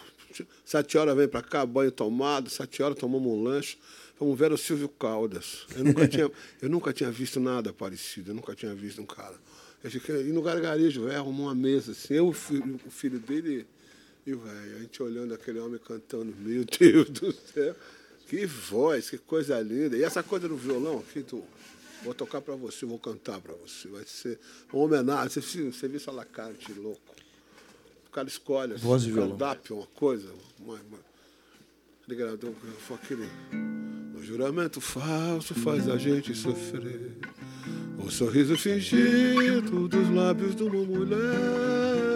[0.64, 3.78] Sete horas vem para cá, banho tomado, sete horas tomamos um lanche.
[4.20, 5.66] Vamos ver o Silvio Caldas.
[5.74, 6.30] Eu nunca tinha,
[6.60, 9.34] eu nunca tinha visto nada parecido, eu nunca tinha visto um cara.
[9.82, 13.64] Eu fiquei e no gargarejo, velho, arrumou uma mesa assim, eu, o filho dele
[14.30, 17.74] e velho, a gente olhando aquele homem cantando, meu Deus do céu,
[18.26, 19.96] que voz, que coisa linda.
[19.96, 21.44] E essa coisa do violão aqui, tu,
[22.02, 23.88] Vou tocar para você, vou cantar para você.
[23.88, 24.38] Vai ser
[24.72, 25.42] uma homenagem.
[25.42, 27.14] Você, você viu essa lacarte louco.
[28.06, 29.30] O cara escolhe assim, Voz e violão.
[29.30, 30.28] cardápio, uma coisa.
[30.60, 30.98] Uma, uma,
[32.06, 32.54] degradou,
[32.86, 33.28] foi aquele.
[34.16, 37.18] O juramento falso faz a gente sofrer.
[38.04, 42.07] O sorriso fingido dos lábios de uma mulher.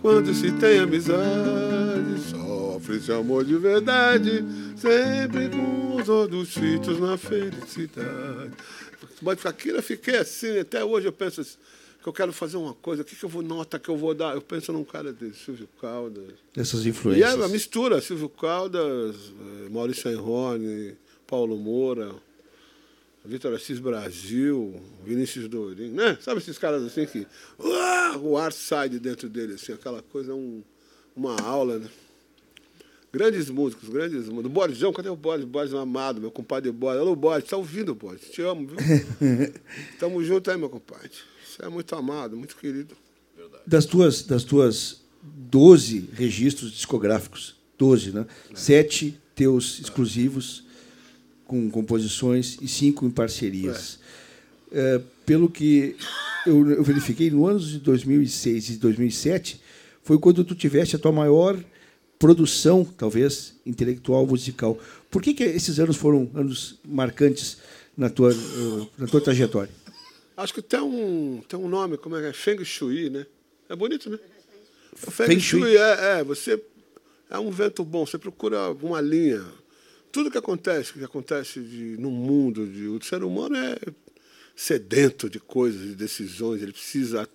[0.00, 4.44] Quando se tem amizade, sofre-se amor de verdade.
[4.76, 8.52] Sempre com os olhos fitos na felicidade.
[9.20, 11.58] Mas aquilo eu fiquei assim, até hoje eu penso assim,
[12.02, 14.14] que eu quero fazer uma coisa, o que, que eu vou, nota que eu vou
[14.14, 14.34] dar?
[14.34, 16.32] Eu penso num cara desse, Silvio Caldas.
[16.56, 17.30] Essas E influências.
[17.30, 19.16] é uma mistura, Silvio Caldas,
[19.66, 20.94] eh, Maurício Enrone,
[21.26, 22.14] Paulo Moura,
[23.24, 26.16] Vitor Assis Brasil, Vinícius Dourinho, né?
[26.20, 27.26] Sabe esses caras assim que
[27.58, 30.62] uá, o ar sai de dentro dele, assim, aquela coisa, um,
[31.14, 31.88] uma aula, né?
[33.12, 34.52] Grandes músicos, grandes músicos.
[34.52, 35.44] Borisão, cadê o Boris?
[35.44, 37.00] Boris amado, meu compadre Boris.
[37.00, 38.22] Alô, Boris, tá ouvindo, Boris?
[38.30, 38.76] Te amo, viu?
[39.98, 41.10] Tamo junto aí, meu compadre.
[41.44, 42.96] Você é muito amado, muito querido.
[43.66, 48.26] Das tuas, das tuas 12 registros discográficos, 12, né?
[48.54, 50.64] Sete teus exclusivos,
[51.50, 53.98] com composições, e cinco em parcerias.
[54.70, 55.96] É, pelo que
[56.46, 59.60] eu, eu verifiquei, no ano de 2006 e 2007,
[60.04, 61.58] foi quando tu tiveste a tua maior
[62.20, 64.78] produção, talvez, intelectual, musical.
[65.10, 67.58] Por que, que esses anos foram anos marcantes
[67.96, 69.72] na tua, eh, na tua trajetória?
[70.36, 72.32] Acho que tem um, tem um nome, como é que é?
[72.32, 73.26] Feng Shui, né?
[73.68, 74.20] É bonito, né?
[75.04, 75.60] O Feng, Feng Shui.
[75.62, 76.62] Shui é, é, você
[77.28, 79.44] é um vento bom, você procura uma linha.
[80.12, 83.76] Tudo que acontece, que acontece de, no mundo, de, o ser humano é
[84.56, 87.28] sedento de coisas, de decisões, ele precisa,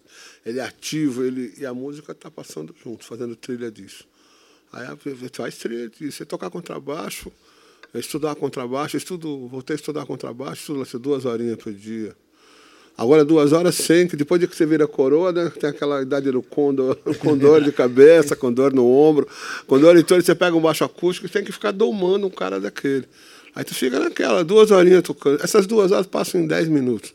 [0.46, 4.06] ele é ativo, ele, e a música está passando junto, fazendo trilha disso.
[4.72, 4.86] Aí
[5.32, 7.32] faz trilha disso, você tocar contrabaixo,
[7.94, 12.16] estudar contrabaixo, estudo, voltei a estudar contrabaixo, estudo duas horinhas por dia.
[12.98, 16.32] Agora duas horas sem, que depois de que você vira coroa, né, tem aquela idade
[16.32, 19.28] do condor, com dor de cabeça, com dor no ombro,
[19.68, 22.30] com dor em torno, você pega um baixo acústico e tem que ficar domando um
[22.30, 23.06] cara daquele.
[23.56, 25.41] Aí tu fica naquela, duas horinhas tocando.
[25.41, 27.14] Essas duas horas passam em dez minutos.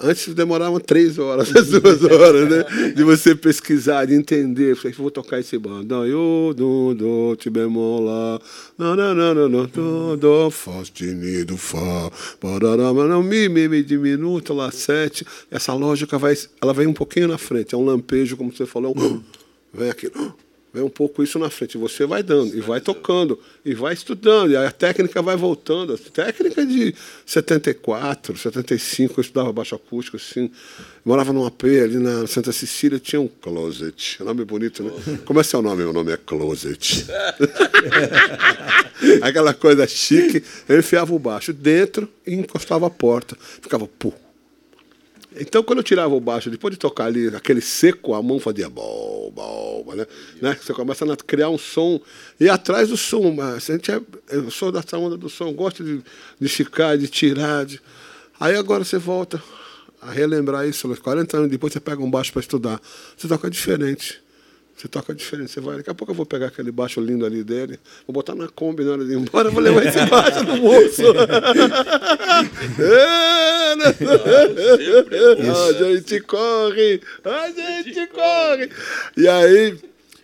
[0.00, 2.92] Antes demoravam três horas, as duas horas, né?
[2.94, 4.76] De você pesquisar, de entender.
[4.76, 6.06] Falei, vou tocar esse bandão.
[6.06, 8.40] Eu, do, do, ti bemol lá.
[8.76, 12.10] Não, não, não, não, não, do, do, fá, sustenido, fá.
[12.40, 15.26] Pararama, não, mi, mi, mi, diminuto, lá, sete.
[15.50, 17.74] Essa lógica vai, ela vem um pouquinho na frente.
[17.74, 18.94] É um lampejo, como você falou.
[18.96, 19.20] Um,
[19.72, 20.10] vem aqui.
[20.72, 21.78] Vem um pouco isso na frente.
[21.78, 24.50] Você vai dando, e vai tocando, e vai estudando.
[24.50, 25.94] E a técnica vai voltando.
[25.94, 26.94] A técnica de
[27.24, 30.44] 74, 75, eu estudava baixo acústico, assim.
[30.44, 30.50] Eu
[31.04, 34.22] morava num AP ali na Santa Cecília, tinha um closet.
[34.22, 34.92] Nome bonito, né?
[35.24, 35.82] Como é seu nome?
[35.82, 37.06] Meu nome é Closet.
[39.22, 40.44] Aquela coisa chique.
[40.68, 43.36] Eu enfiava o baixo dentro e encostava a porta.
[43.62, 44.12] Ficava, pô.
[45.40, 48.68] Então, quando eu tirava o baixo, depois de tocar ali, aquele seco, a mão fazia
[48.68, 50.06] bom, bom, né?
[50.42, 50.58] né?
[50.60, 52.00] Você começa a criar um som.
[52.40, 55.84] E atrás do som, mas a gente é, eu sou dessa onda do som, gosto
[55.84, 57.64] de, de esticar, de tirar.
[57.64, 57.80] De...
[58.40, 59.42] Aí agora você volta
[60.00, 62.80] a relembrar isso, 40 anos depois você pega um baixo para estudar.
[63.16, 64.20] Você toca diferente.
[64.78, 65.50] Você toca diferente.
[65.50, 68.36] Você vai, daqui a pouco eu vou pegar aquele baixo lindo ali dele, vou botar
[68.36, 71.02] na Kombi na hora de ir embora, vou levar esse baixo no bolso.
[72.78, 73.86] é, né?
[75.50, 77.50] a gente corre, a
[77.82, 78.70] gente corre.
[79.16, 79.76] E aí,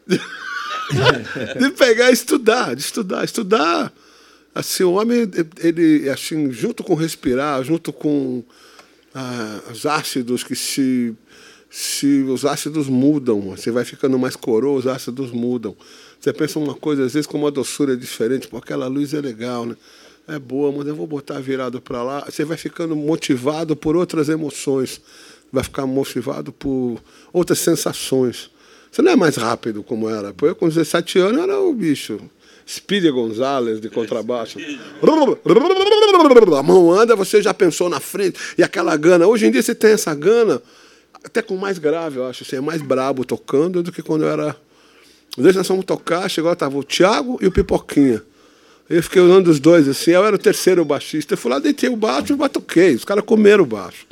[1.58, 3.92] de pegar e estudar, de estudar, estudar.
[4.54, 5.28] Assim, o homem,
[5.58, 8.44] ele, assim, junto com respirar, junto com
[9.12, 11.12] ah, os ácidos que se
[11.76, 15.74] se os ácidos mudam, você vai ficando mais coroa, os ácidos mudam.
[16.20, 19.66] Você pensa uma coisa, às vezes, com uma doçura diferente, pô, aquela luz é legal,
[19.66, 19.76] né?
[20.28, 22.24] É boa, mas eu vou botar virado para lá.
[22.30, 25.00] Você vai ficando motivado por outras emoções,
[25.50, 27.02] vai ficar motivado por
[27.32, 28.52] outras sensações.
[28.88, 30.32] Você não é mais rápido como era.
[30.32, 32.20] Pô, eu com 17 anos era o bicho.
[32.68, 34.60] Speedy Gonzalez de contrabaixo.
[36.56, 38.38] A mão anda, você já pensou na frente.
[38.56, 39.26] E aquela gana.
[39.26, 40.62] Hoje em dia você tem essa gana
[41.24, 42.44] até com mais grave, eu acho.
[42.44, 44.56] Assim, é mais brabo tocando do que quando eu era.
[45.36, 48.22] Desde nós fomos tocar, chegou, estava o Thiago e o Pipoquinha.
[48.88, 51.34] Eu fiquei olhando os dois assim, eu era o terceiro baixista.
[51.34, 52.94] Eu fui lá, deitei o baixo e batuquei.
[52.94, 54.06] Os caras comeram o baixo.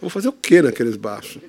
[0.00, 1.42] Vou fazer o quê naqueles baixos?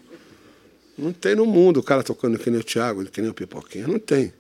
[0.98, 3.88] Não tem no mundo o cara tocando que nem o Thiago, que nem o Pipoquinha.
[3.88, 4.34] Não tem.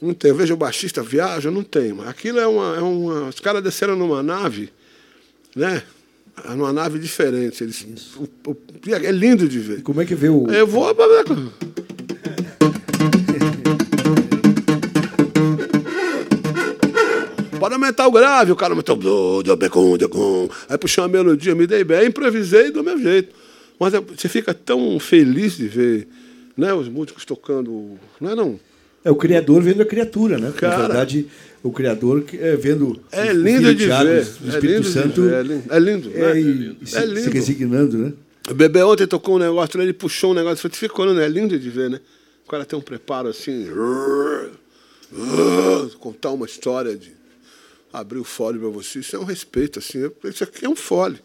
[0.00, 0.30] Não tem.
[0.30, 1.92] Eu vejo o baixista viaja, não tem.
[1.92, 3.28] Mas aquilo é uma, é uma.
[3.28, 4.72] Os caras desceram numa nave,
[5.54, 5.82] né?
[6.54, 7.62] Numa nave diferente.
[7.62, 7.86] Eles,
[8.16, 8.56] o, o,
[8.90, 9.82] é lindo de ver.
[9.82, 10.46] Como é que vê o.
[10.50, 10.94] Eu vou.
[17.58, 19.42] Pode aumentar o grave, o cara aumentou.
[20.68, 23.34] Aí puxou uma melodia, me dei bem, improvisei do meu jeito.
[23.78, 26.08] Mas é, você fica tão feliz de ver
[26.56, 27.98] né, os músicos tocando.
[28.20, 28.60] Não é não?
[29.04, 30.52] É o criador vendo a criatura, né?
[30.56, 31.28] Cara, Na verdade,
[31.62, 34.26] o Criador é, vendo é lindo de ver.
[34.44, 35.34] o Espírito é Santo ver.
[35.34, 36.86] É lindo, é lindo, é, é, lindo.
[36.86, 37.20] Se, é lindo.
[37.22, 38.12] se resignando, né?
[38.48, 41.24] O bebê ontem tocou um negócio, ele puxou um negócio, ficou, né?
[41.24, 42.00] É lindo de ver, né?
[42.46, 43.68] O cara tem um preparo assim,
[45.98, 47.12] contar uma história de
[47.92, 51.18] abrir o fole para você, isso é um respeito, assim, isso aqui é um fole.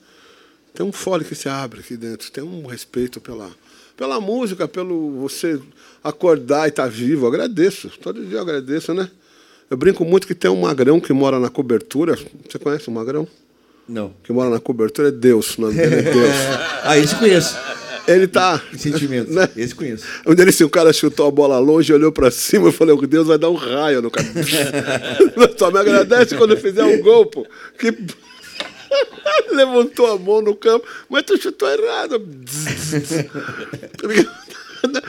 [0.73, 3.49] Tem um fole que se abre aqui dentro, tem um respeito pela,
[3.95, 5.61] pela música, pelo você
[6.03, 7.25] acordar e estar tá vivo.
[7.25, 9.09] Eu agradeço, todo dia eu agradeço, né?
[9.69, 12.17] Eu brinco muito que tem um magrão que mora na cobertura.
[12.47, 13.27] Você conhece o magrão?
[13.87, 14.13] Não.
[14.23, 16.35] Que mora na cobertura é Deus, o nome dele é Deus.
[16.83, 17.57] ah, esse conheço.
[18.07, 18.61] Ele tá.
[18.77, 19.31] Sentimento.
[19.31, 19.49] Né?
[19.55, 20.05] Esse conheço.
[20.27, 23.27] Um deles, assim, o cara chutou a bola longe, olhou para cima e falou: Deus
[23.27, 24.27] vai dar um raio no cara.
[25.57, 27.45] Só me agradece quando fizer um gol, pô.
[27.77, 27.95] Que.
[29.51, 32.21] Levantou a mão no campo, mas tu chutou errado.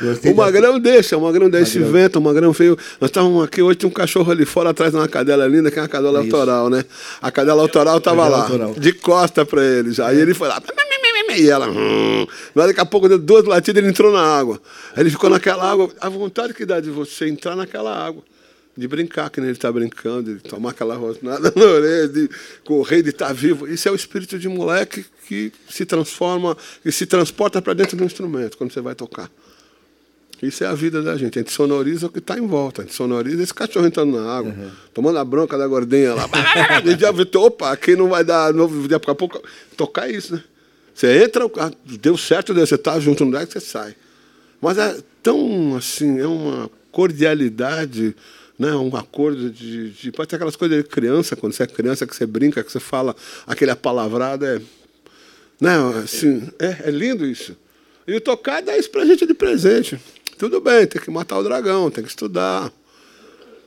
[0.01, 2.77] Gostei o Magrão deixa, o Magrão deixa esse vento, o Magrão veio.
[3.01, 5.79] Nós estávamos aqui hoje, tinha um cachorro ali fora atrás de uma cadela linda, que
[5.79, 6.35] é uma cadela Isso.
[6.35, 6.85] autoral, né?
[7.21, 8.75] A cadela autoral estava lá, autoral.
[8.75, 9.99] de costa para eles.
[9.99, 10.63] Aí ele foi lá.
[11.37, 11.69] E ela.
[11.69, 12.27] Hum.
[12.55, 14.61] Mas daqui a pouco deu duas latidas ele entrou na água.
[14.95, 15.91] Aí ele ficou naquela água.
[16.01, 18.23] A vontade que dá de você entrar naquela água
[18.77, 22.29] de brincar, que nem ele está brincando, de tomar aquela rosnada na orelha, de
[22.65, 23.67] correr, de estar tá vivo.
[23.67, 28.05] Isso é o espírito de moleque que se transforma, que se transporta para dentro do
[28.05, 29.31] instrumento quando você vai tocar.
[30.43, 31.39] Isso é a vida da gente.
[31.39, 32.83] A gente sonoriza o que está em volta.
[32.83, 34.71] A gente sonoriza esse cachorro entrando na água, uhum.
[34.93, 36.29] tomando a bronca da gordinha lá.
[36.85, 38.87] gente já vê, opa, aqui não vai dar novo.
[38.89, 39.43] Daqui a pouco.
[39.77, 40.45] Tocar isso, né?
[40.95, 41.51] Você entra,
[41.85, 43.97] deu certo, você está junto no deck, você sai.
[44.61, 48.15] Mas é tão assim, é uma cordialidade,
[48.57, 48.73] né?
[48.77, 50.13] um acordo de, de.
[50.13, 52.79] Pode ter aquelas coisas de criança, quando você é criança, que você brinca, que você
[52.79, 53.17] fala
[53.47, 54.47] aquele apalavrado.
[54.47, 54.61] É,
[55.61, 55.77] né?
[56.03, 57.57] assim, é, é lindo isso.
[58.07, 59.99] E tocar dá isso pra gente de presente.
[60.39, 62.71] Tudo bem, tem que matar o dragão, tem que estudar.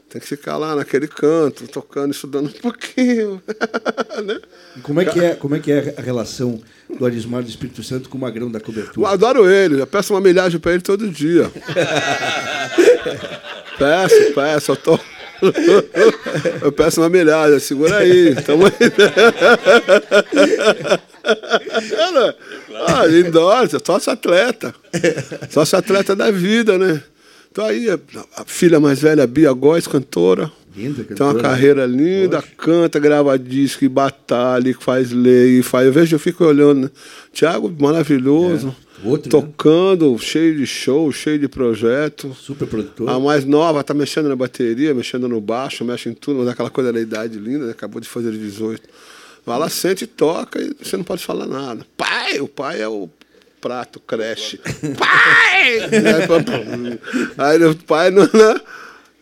[0.10, 3.42] Tem que ficar lá naquele canto, tocando, estudando um pouquinho.
[4.24, 4.40] né?
[4.82, 6.62] como, é que é, como é que é a relação
[6.98, 9.06] do Arismar do Espírito Santo com o Magrão da cobertura?
[9.06, 11.52] Eu adoro ele, eu peço uma milhagem para ele todo dia.
[13.78, 14.98] peço, peço, eu tô.
[16.62, 18.36] Eu peço uma milhagem, segura aí.
[18.44, 18.72] Tamo aí.
[22.88, 24.74] Ah, endorse, sócio atleta.
[25.50, 27.02] Sócio atleta da vida, né?
[27.52, 28.00] Então aí, a
[28.46, 30.50] filha mais velha, Bia Góes, cantora.
[30.76, 31.16] Linda, cantora.
[31.16, 32.54] Tem uma carreira linda, Poxa.
[32.56, 35.88] canta, grava disco, e batalha, faz lei, faz.
[35.88, 36.82] Eu vejo, eu fico olhando.
[36.82, 36.90] Né?
[37.34, 38.76] Tiago, maravilhoso.
[38.84, 38.87] É.
[39.04, 39.46] Outro, né?
[39.48, 40.18] tocando, né?
[40.18, 42.34] cheio de show, cheio de projeto.
[42.34, 43.10] Super produtor.
[43.10, 46.70] A mais nova tá mexendo na bateria, mexendo no baixo, mexe em tudo, mas aquela
[46.70, 47.72] coisa da idade linda, né?
[47.72, 48.82] acabou de fazer 18.
[49.46, 51.86] Vai lá, sente e toca e você não pode falar nada.
[51.96, 53.10] Pai, o pai é o
[53.62, 54.58] prato, creche.
[54.98, 55.80] pai!
[57.38, 58.24] aí o pai não.
[58.24, 58.62] Né?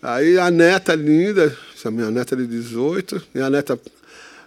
[0.02, 3.80] Aí a neta linda, essa minha neta de 18, minha neta,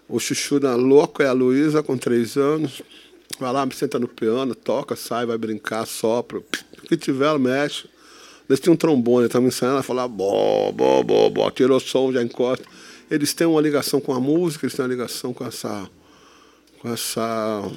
[0.09, 2.83] o chuchu da louco é a Luísa, com 3 anos.
[3.39, 6.39] Vai lá, me senta no piano, toca, sai, vai brincar, sopra.
[6.39, 7.89] O que tiver, ela mexe.
[8.49, 12.11] Eles tinham um trombone, estava me ensinando, ela falava, bó, bó, bó, bó, tirou som,
[12.13, 12.65] já encosta.
[13.11, 15.89] Eles têm uma ligação com a música, eles têm uma ligação com essa,
[16.81, 17.71] com essa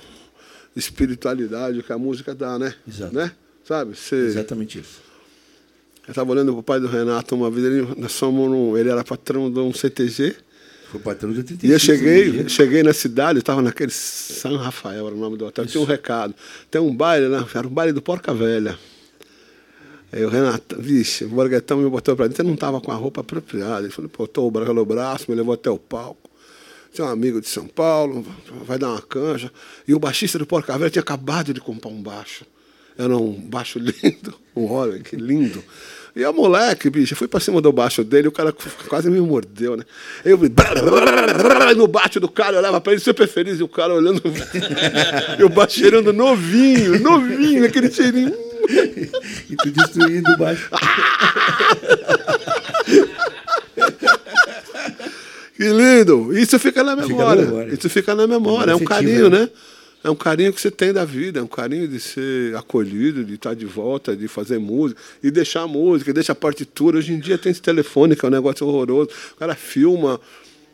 [0.76, 2.74] espiritualidade que a música dá, né?
[2.88, 3.14] Exato.
[3.14, 3.32] Né?
[3.66, 3.96] Sabe?
[3.96, 5.02] Você, Exatamente isso.
[6.08, 9.52] eu estava olhando pro pai do Renato uma vez, ele, nós somos ele era patrão
[9.52, 10.36] de um CTG,
[10.92, 11.66] Foi patrão de 35.
[11.66, 12.50] e eu cheguei, né?
[12.50, 15.66] cheguei na cidade, estava naquele São Rafael, era o nome do hotel.
[15.66, 16.36] Tinha um recado.
[16.70, 17.46] Tem um baile, né?
[17.56, 18.78] Era um baile do Porca Velha.
[20.12, 22.96] Aí o Renato, vixe, o Borguetão me botou pra dentro, eu não estava com a
[22.96, 23.84] roupa apropriada.
[23.84, 26.30] Ele falou, botou o braço no braço, me levou até o palco.
[26.94, 28.26] Tinha um amigo de São Paulo,
[28.66, 29.50] vai dar uma canja.
[29.88, 32.46] E o baixista do Porca Velha tinha acabado de comprar um baixo.
[32.98, 35.64] Era um baixo lindo, um Orwell, que lindo.
[36.16, 38.54] E o moleque, bicho, eu fui pra cima do baixo dele, o cara
[38.90, 39.84] quase me mordeu, né?
[40.26, 40.52] Eu vi,
[41.78, 44.22] no bate do cara, eu olhava pra ele super feliz, e o cara olhando,
[45.40, 48.34] e o baixo cheirando novinho, novinho, aquele cheirinho.
[49.50, 50.70] E tu destruindo o baixo.
[55.56, 56.36] Que lindo!
[56.38, 57.46] Isso fica na Fica na memória.
[57.46, 57.74] memória.
[57.74, 58.72] Isso fica na memória.
[58.72, 59.40] É um afetiva, carinho, né?
[59.42, 59.50] né?
[60.04, 63.36] É um carinho que você tem da vida, é um carinho de ser acolhido, de
[63.36, 66.98] estar de volta, de fazer música, e deixar a música, deixar a partitura.
[66.98, 69.12] Hoje em dia tem esse telefone, que é um negócio horroroso.
[69.34, 70.20] O cara filma.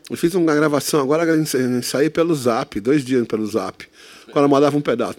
[0.10, 1.26] Eu fiz uma gravação agora,
[1.84, 3.86] saí pelo zap, dois dias pelo zap.
[4.26, 5.18] O cara mandava um pedaço.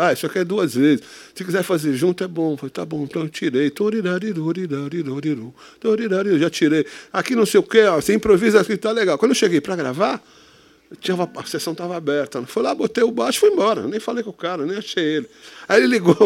[0.00, 1.04] Ah, isso aqui é duas vezes.
[1.32, 2.56] Se quiser fazer junto, é bom.
[2.56, 3.72] Falei, tá bom, então eu tirei.
[6.40, 6.84] Já tirei.
[7.12, 9.16] Aqui não sei o quê, ó, você improvisa aqui, tá legal.
[9.16, 10.20] Quando eu cheguei para gravar,
[11.00, 12.42] tinha a sessão estava aberta.
[12.46, 13.86] Fui lá, botei o baixo e fui embora.
[13.86, 15.28] Nem falei com o cara, nem achei ele.
[15.68, 16.16] Aí ele ligou.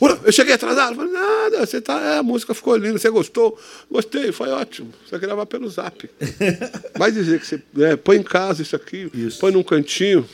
[0.00, 0.92] "Ura, Eu cheguei atrasado.
[0.92, 2.00] Eu Falei, nada, você tá.
[2.00, 2.98] É, a música ficou linda.
[2.98, 3.58] Você gostou?
[3.90, 4.92] Gostei, foi ótimo.
[5.06, 6.08] Você gravar pelo zap.
[6.96, 9.38] Vai dizer que você é, põe em casa isso aqui, Isso.
[9.38, 10.28] põe num cantinho.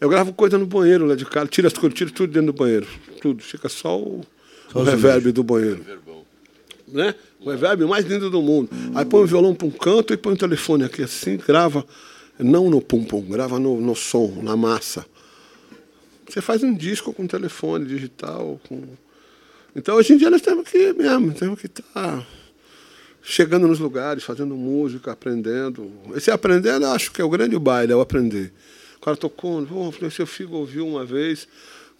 [0.00, 2.58] Eu gravo coisa no banheiro lá de casa, tiro as coisas, tiro tudo dentro do
[2.58, 2.86] banheiro.
[3.20, 3.42] Tudo.
[3.42, 4.22] Fica só o,
[4.70, 5.84] Só o reverb do banheiro.
[6.88, 7.14] Né?
[7.40, 8.68] O reverb mais lindo do mundo.
[8.94, 11.84] Aí põe o violão para um canto e põe o telefone aqui assim, grava,
[12.38, 15.06] não no pum-pum, grava no, no som, na massa.
[16.28, 18.60] Você faz um disco com telefone digital.
[18.68, 18.82] Com...
[19.74, 22.26] Então hoje em dia nós temos que mesmo, temos que estar
[23.22, 25.90] chegando nos lugares, fazendo música, aprendendo.
[26.14, 28.52] Esse aprendendo, eu acho que é o grande baile, é o aprender.
[28.96, 31.46] O cara tocou, "Pô, se eu fico ouviu uma vez.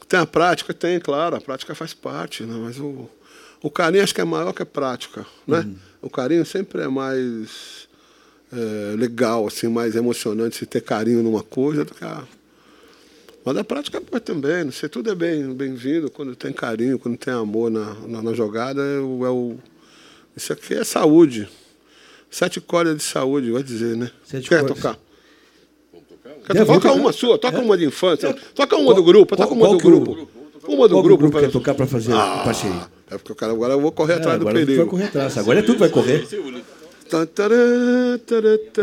[0.09, 0.73] Tem a prática?
[0.73, 2.55] Tem, claro, a prática faz parte, né?
[2.63, 3.11] mas o,
[3.61, 5.27] o carinho acho que é maior que a prática.
[5.47, 5.69] Né?
[6.01, 7.86] O carinho sempre é mais
[8.53, 12.23] é, legal, assim, mais emocionante se ter carinho numa coisa do que a.
[13.45, 17.17] Mas a prática pode também, não sei, tudo é bem- bem-vindo quando tem carinho, quando
[17.17, 18.81] tem amor na, na, na jogada.
[18.83, 19.57] É o, é o-
[20.37, 21.49] isso aqui é saúde.
[22.29, 24.11] Sete cordas de saúde, vai dizer, né?
[24.25, 24.77] Sete Quer cordas.
[24.77, 24.99] tocar?
[26.47, 26.67] Quer tocar?
[26.81, 28.35] Toca uma sua, toca uma de infância.
[28.55, 30.29] Toca uma Qual- do grupo, toca uma qual do grupo.
[30.69, 31.19] Uma do grupo.
[31.31, 32.89] grupo quer tocar para fazer Ah, a parceria?
[33.09, 34.87] É porque o cara agora eu vou correr É, atrás do tu vai perigo.
[34.89, 35.39] correr atrás.
[35.39, 36.27] Agora é tu que vai correr.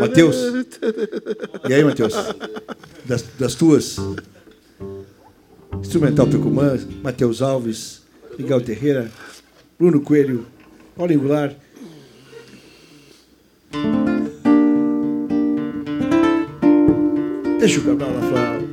[0.00, 0.36] Mateus.
[1.68, 2.14] E aí, Matheus?
[3.04, 3.96] Das, das tuas?
[5.80, 8.02] Instrumental Pecumã, Matheus Alves,
[8.38, 9.10] Miguel Terreira,
[9.78, 10.46] Bruno Coelho,
[10.96, 11.56] Paulo Goulart.
[17.58, 18.63] Deixa o Cabral lá falar.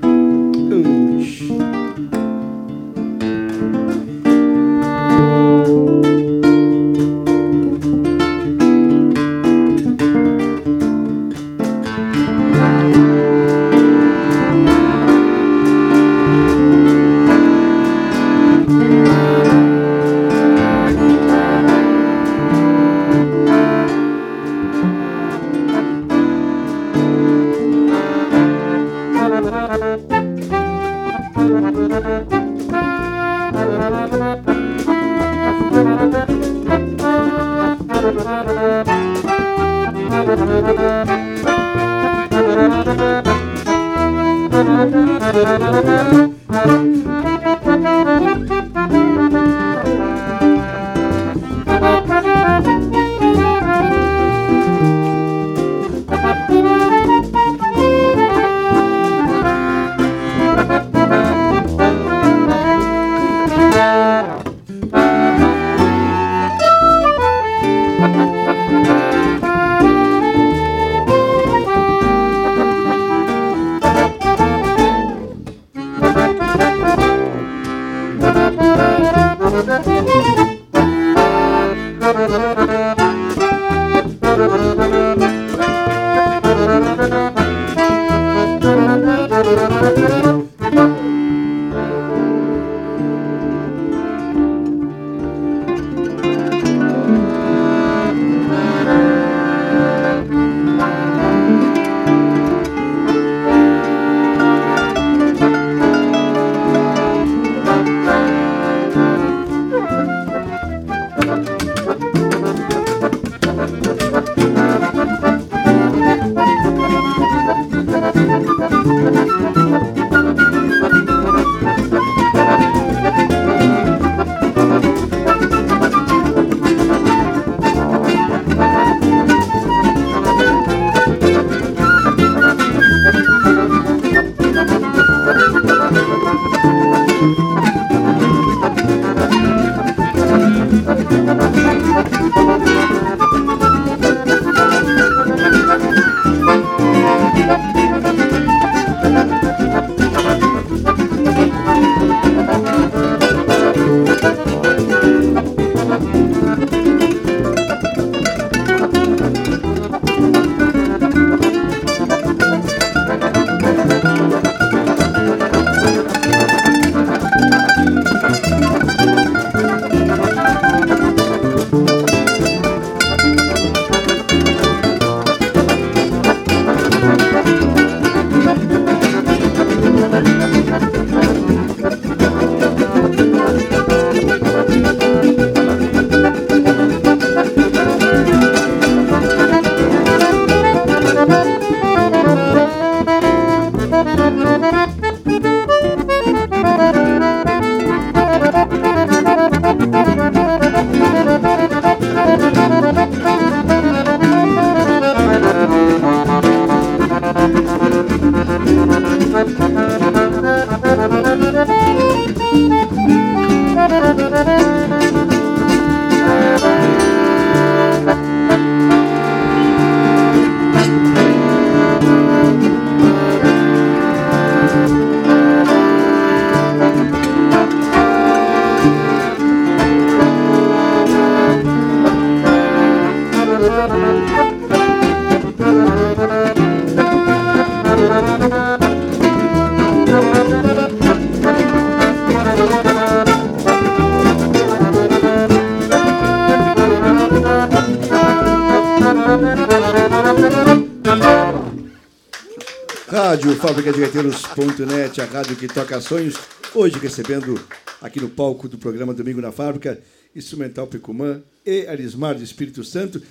[253.07, 256.36] Rádio Fábrica de Gaiteiros.net, a rádio que toca sonhos.
[256.76, 257.57] Hoje recebendo
[258.01, 259.97] aqui no palco do programa Domingo na Fábrica,
[260.36, 263.22] Instrumental Pecumã e Arismar do Espírito Santo.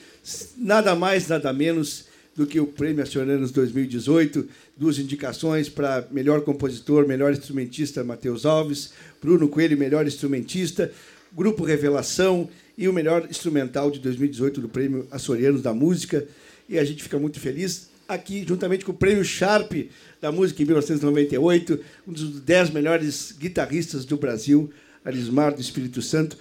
[0.56, 7.06] Nada mais, nada menos do que o Prêmio Acionanos 2018, duas indicações para melhor compositor,
[7.06, 10.90] melhor instrumentista Matheus Alves, Bruno Coelho, melhor instrumentista,
[11.32, 12.48] Grupo Revelação,
[12.80, 16.26] e o melhor instrumental de 2018 do Prêmio Açorianos da Música.
[16.66, 19.70] E a gente fica muito feliz aqui, juntamente com o Prêmio Sharp
[20.18, 21.78] da música em 1998,
[22.08, 24.70] um dos dez melhores guitarristas do Brasil,
[25.04, 26.38] Arismar do Espírito Santo,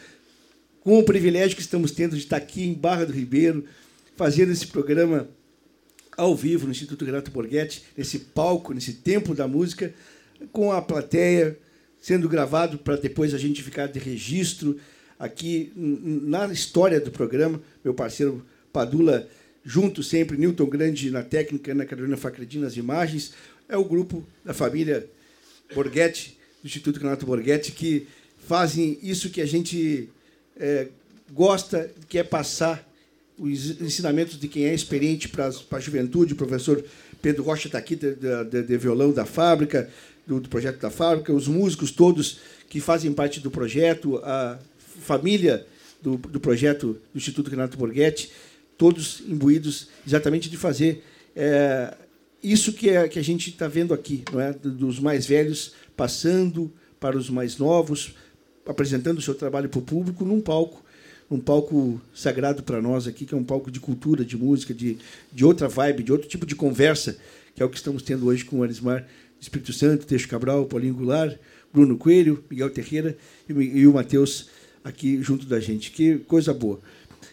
[0.80, 3.66] com o privilégio que estamos tendo de estar aqui em Barra do Ribeiro,
[4.16, 5.28] fazendo esse programa
[6.16, 9.94] ao vivo no Instituto Renato Borghetti, nesse palco, nesse tempo da música,
[10.54, 11.60] com a plateia,
[12.00, 14.80] sendo gravado para depois a gente ficar de registro
[15.20, 17.62] aqui na história do programa.
[17.84, 19.28] Meu parceiro Padula
[19.64, 23.34] junto sempre, Newton Grande na técnica, Ana Carolina Facredina nas imagens.
[23.68, 25.06] É o grupo da família
[25.76, 28.08] Borghetti, do Instituto Renato Borghetti, que
[28.48, 30.10] fazem isso que a gente
[30.58, 30.88] é,
[31.32, 32.88] gosta, que é passar
[33.38, 36.34] os ensinamentos de quem é experiente para a juventude.
[36.34, 36.84] O professor
[37.22, 39.90] Pedro Rocha está aqui, de, de, de, violão da fábrica,
[40.26, 42.40] do, do, projeto da fábrica, os músicos todos
[42.70, 44.60] que fazem parte do projeto, a
[45.00, 45.66] família
[46.02, 48.32] do, do projeto do Instituto Renato Borghetti
[48.80, 51.04] todos imbuídos exatamente de fazer
[51.36, 51.94] é,
[52.42, 54.54] isso que, é, que a gente está vendo aqui, não é?
[54.54, 58.16] dos mais velhos passando para os mais novos,
[58.66, 60.84] apresentando o seu trabalho para o público num palco,
[61.30, 64.98] um palco sagrado para nós aqui, que é um palco de cultura, de música, de,
[65.32, 67.18] de outra vibe, de outro tipo de conversa,
[67.54, 69.06] que é o que estamos tendo hoje com o Arismar
[69.40, 71.38] Espírito Santo, Teixo Cabral, Paulinho Goulart,
[71.74, 74.48] Bruno Coelho, Miguel Terreira e, e o Matheus
[74.84, 75.92] aqui junto da gente.
[75.92, 76.80] Que coisa boa.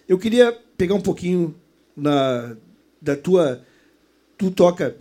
[0.08, 1.54] Eu queria pegar um pouquinho
[1.96, 2.56] na,
[3.00, 3.62] da tua.
[4.38, 4.96] Tu toca,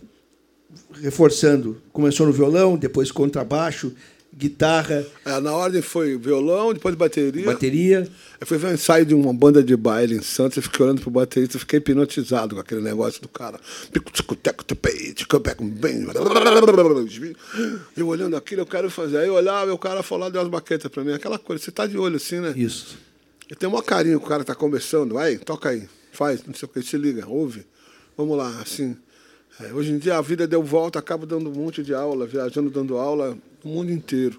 [1.00, 3.92] reforçando, começou no violão, depois contrabaixo,
[4.34, 5.06] guitarra.
[5.24, 7.44] É, na ordem foi violão, depois bateria.
[7.44, 8.08] Bateria.
[8.40, 11.00] Eu fui ver um ensaio de uma banda de baile em Santos, eu fiquei olhando
[11.00, 13.58] pro baterista, fiquei hipnotizado com aquele negócio do cara.
[17.96, 19.18] Eu olhando aquilo, eu quero fazer.
[19.18, 21.70] Aí eu olhava e o cara falava de umas baquetas pra mim, aquela coisa, você
[21.70, 22.52] tá de olho assim, né?
[22.54, 22.98] Isso.
[23.50, 26.66] E tem uma carinho que o cara tá conversando, vai, toca aí, faz, não sei
[26.66, 27.64] o que, se liga, ouve.
[28.16, 28.96] Vamos lá, assim.
[29.60, 32.68] É, hoje em dia a vida deu volta, acaba dando um monte de aula, viajando,
[32.68, 34.38] dando aula no mundo inteiro.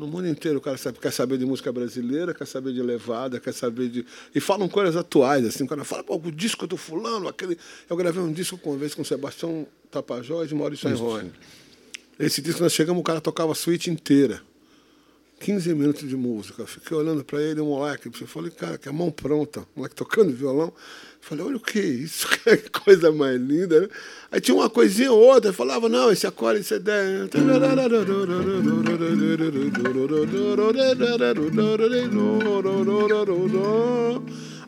[0.00, 3.38] No mundo inteiro o cara sabe, quer saber de música brasileira, quer saber de levada,
[3.38, 4.06] quer saber de.
[4.34, 7.58] E falam coisas atuais, assim, quando fala, pô, o disco do fulano, aquele.
[7.86, 11.30] Eu gravei um disco com uma vez com Sebastião Tapajós e Maurício Enrone.
[12.18, 14.40] Esse disco nós chegamos, o cara tocava a suíte inteira.
[15.40, 16.66] 15 minutos de música.
[16.66, 18.08] Fiquei olhando para ele, o moleque.
[18.08, 19.60] Eu falei, cara, que a mão pronta.
[19.60, 20.72] O moleque tocando violão.
[21.20, 23.82] Falei, olha o que é isso, que coisa mais linda.
[23.82, 23.88] Né?
[24.32, 25.52] Aí tinha uma coisinha ou outra.
[25.52, 27.30] Falava, não, esse acorde, esse é 10.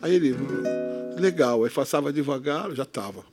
[0.02, 0.36] Aí ele,
[1.18, 1.64] legal.
[1.64, 3.24] Aí passava devagar, já estava.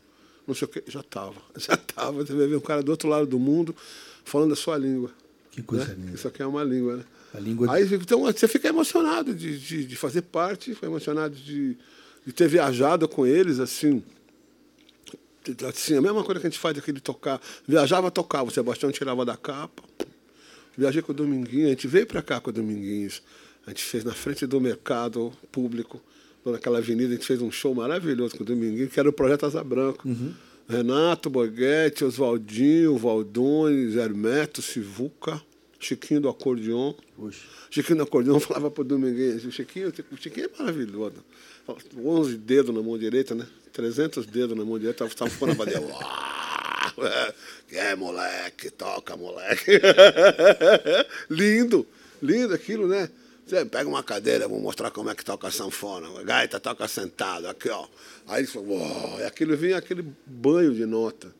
[0.47, 1.35] Não sei o que, já estava.
[1.57, 2.23] Já estava.
[2.23, 3.75] Você vai ver um cara do outro lado do mundo
[4.23, 5.11] falando a sua língua.
[5.51, 5.95] Que coisa né?
[5.97, 6.15] linda.
[6.15, 7.03] Isso aqui é uma língua, né?
[7.33, 11.77] A língua Aí então, você fica emocionado de, de, de fazer parte, fica emocionado de,
[12.29, 14.03] de ter viajado com eles, assim.
[15.67, 17.41] Assim, a mesma coisa que a gente faz aqui de tocar.
[17.67, 18.49] Viajava, tocava.
[18.49, 19.83] O Sebastião tirava da capa.
[20.77, 21.65] Viajei com o Dominguinho.
[21.65, 23.23] A gente veio para cá com o Dominguinhos.
[23.65, 25.99] A gente fez na frente do mercado público,
[26.45, 27.09] naquela avenida.
[27.09, 30.07] A gente fez um show maravilhoso com o Dominguinho, que era o Projeto Asa Branco.
[30.07, 30.31] Uhum.
[30.67, 35.41] Renato Borghetti, Oswaldinho, Valdones, Hermeto, Sivuca.
[35.79, 36.93] Chiquinho do acordeon.
[37.71, 41.23] Chiquinho do acordeon falava para o Dominguinhos, o Chiquinho, o Chiquinho é maravilhoso.
[41.97, 43.47] 11 dedos na mão direita, né?
[43.73, 45.81] 300 dedos na mão direita, estava ficando a fazer.
[47.71, 49.79] é, moleque, toca, moleque.
[51.29, 51.85] lindo,
[52.21, 53.09] lindo aquilo, né?
[53.45, 56.07] Você pega uma cadeira, vou mostrar como é que toca a sanfona.
[56.23, 57.87] Gaita toca sentado, aqui, ó.
[58.27, 61.33] Aí, uou, e aquilo vinha aquele banho de nota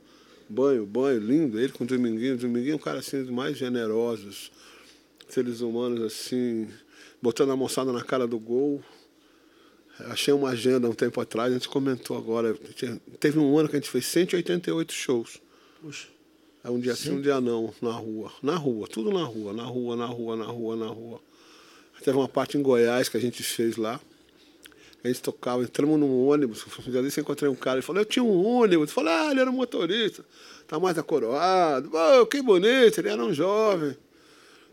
[0.50, 1.60] banho, banho, lindo.
[1.60, 2.34] Ele com o Dominguinho.
[2.34, 4.52] O Dominguinho é um cara assim dos mais generosos,
[5.30, 6.68] seres humanos assim,
[7.22, 8.84] botando a moçada na cara do gol.
[10.08, 12.56] Achei uma agenda um tempo atrás, a gente comentou agora.
[13.20, 15.42] Teve um ano que a gente fez 188 shows.
[15.82, 16.08] Puxa.
[16.64, 18.32] É um dia sim, um dia não, na rua.
[18.44, 21.22] Na rua, tudo na rua, na rua, na rua, na rua, na rua.
[22.04, 24.00] Teve uma parte em Goiás que a gente fez lá.
[25.04, 28.06] A gente tocava, entramos num ônibus, um dia desse encontrei um cara, ele falou, eu
[28.06, 28.90] tinha um ônibus.
[28.90, 30.26] Eu falei, ah, ele era um motorista,
[30.68, 31.90] tá mais acoroado.
[31.94, 33.96] Oh, que bonito, ele era um jovem.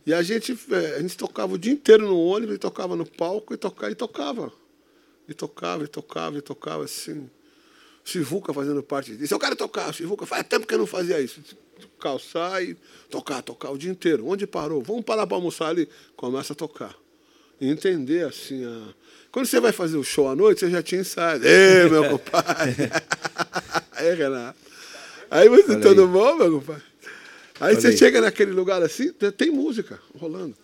[0.05, 3.55] E a gente, é, a gente tocava o dia inteiro no ônibus, tocava no palco,
[3.55, 4.53] e tocava, e tocava.
[5.29, 7.29] E tocava, e tocava, e tocava, assim.
[8.05, 9.35] Chivuca fazendo parte disso.
[9.35, 11.41] Eu quero tocar, Chivuca, faz tempo que eu não fazia isso.
[12.01, 12.77] Calçar e
[13.11, 14.27] tocar, tocar o dia inteiro.
[14.27, 14.81] Onde parou?
[14.83, 15.89] Vamos parar para almoçar ali.
[16.17, 16.95] Começa a tocar.
[17.61, 18.95] E entender assim a.
[19.33, 21.45] Quando você vai fazer o show à noite, você já tinha ensaio.
[21.45, 22.91] Ei, meu compadre!
[23.93, 24.59] aí, Renato.
[25.31, 26.09] Aí você, Olha tudo aí.
[26.09, 26.83] bom, meu compadre?
[27.59, 27.97] Aí Olha você aí.
[27.97, 30.55] chega naquele lugar assim, tem música rolando.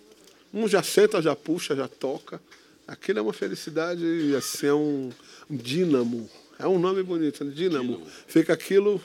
[0.54, 2.40] Um já senta, já puxa, já toca.
[2.86, 5.10] Aquilo é uma felicidade, assim, é um,
[5.50, 6.28] um dínamo.
[6.58, 7.52] É um nome bonito, né?
[7.54, 7.94] dínamo.
[7.94, 8.06] dínamo.
[8.26, 9.00] Fica aquilo,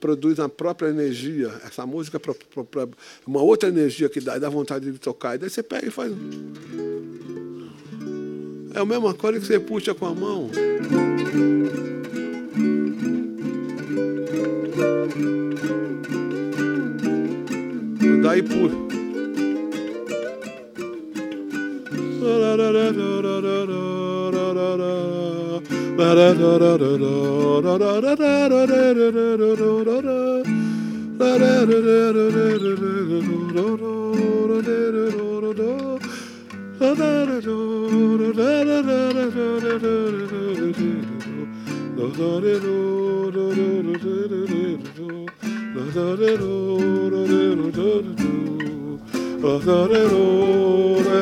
[0.00, 1.48] produz a própria energia.
[1.64, 2.88] Essa música é
[3.26, 5.34] uma outra energia que dá, dá vontade de tocar.
[5.34, 6.12] E daí você pega e faz.
[8.74, 10.50] É a mesma coisa que você puxa com a mão.
[18.22, 18.89] Daí puxa.
[22.20, 23.10] La da da da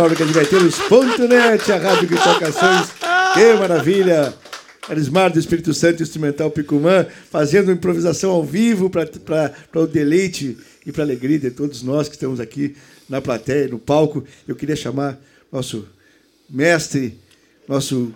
[0.00, 2.50] Fábrica de Gaiteiros.net, a rádio que toca.
[3.34, 4.32] Que maravilha!
[4.88, 9.10] Arismar do Espírito Santo, instrumental Picumã, fazendo improvisação ao vivo para
[9.74, 10.56] o deleite
[10.86, 12.74] e para a alegria de todos nós que estamos aqui
[13.10, 14.24] na plateia, no palco.
[14.48, 15.18] Eu queria chamar
[15.52, 15.86] nosso
[16.48, 17.18] mestre,
[17.68, 18.10] nosso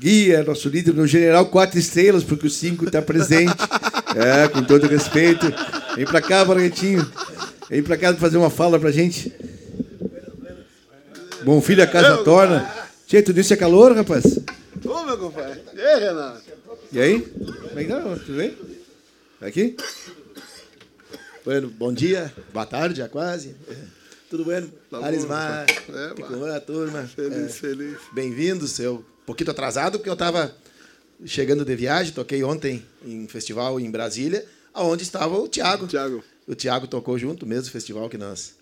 [0.00, 3.52] guia, nosso líder, no general quatro estrelas, porque o cinco está presente.
[4.16, 5.46] É, com todo respeito.
[5.94, 7.06] Vem para cá, Barretinho.
[7.68, 9.30] Vem para cá fazer uma fala para gente.
[11.48, 12.70] Bom filho, a casa torna.
[13.06, 14.38] Tchê, tudo isso é calor, rapaz?
[14.84, 15.62] Ô, meu compadre.
[15.74, 16.42] E aí, Renato?
[16.92, 17.20] E aí?
[17.22, 18.02] Como é que tá?
[18.02, 18.58] Tudo bem?
[19.40, 19.76] Aqui?
[21.46, 23.56] Bueno, bom dia, boa tarde já quase.
[24.28, 24.70] Tudo bem?
[24.90, 27.04] Tá Arismar, é, Picumã, turma.
[27.04, 27.96] Feliz, feliz.
[28.12, 30.54] Bem-vindos, eu um pouquinho atrasado, porque eu estava
[31.24, 34.44] chegando de viagem, toquei ontem em festival em Brasília,
[34.74, 35.86] aonde estava o Tiago.
[35.86, 36.22] Tiago.
[36.46, 38.52] O Tiago tocou junto, mesmo festival que nós,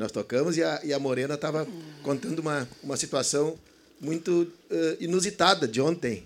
[0.00, 1.68] nós tocamos, e a, e a Morena estava
[2.02, 3.58] contando uma, uma situação
[4.00, 6.24] muito eh, inusitada de ontem.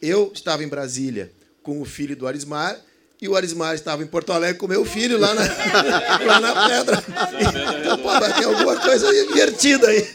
[0.00, 1.30] Eu estava em Brasília
[1.62, 2.80] com o filho do Arismar,
[3.20, 5.42] e o Arismar estava em Porto Alegre com o meu filho lá na,
[6.24, 7.04] lá na pedra.
[7.80, 10.08] Então, pô, ter alguma coisa invertida aí.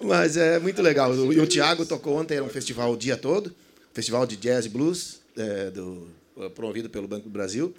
[0.00, 1.12] Mas é muito legal.
[1.32, 3.52] E o Tiago tocou ontem, era um festival o dia todo,
[3.92, 6.06] festival de jazz e blues, é, do,
[6.54, 7.74] promovido pelo Banco do Brasil,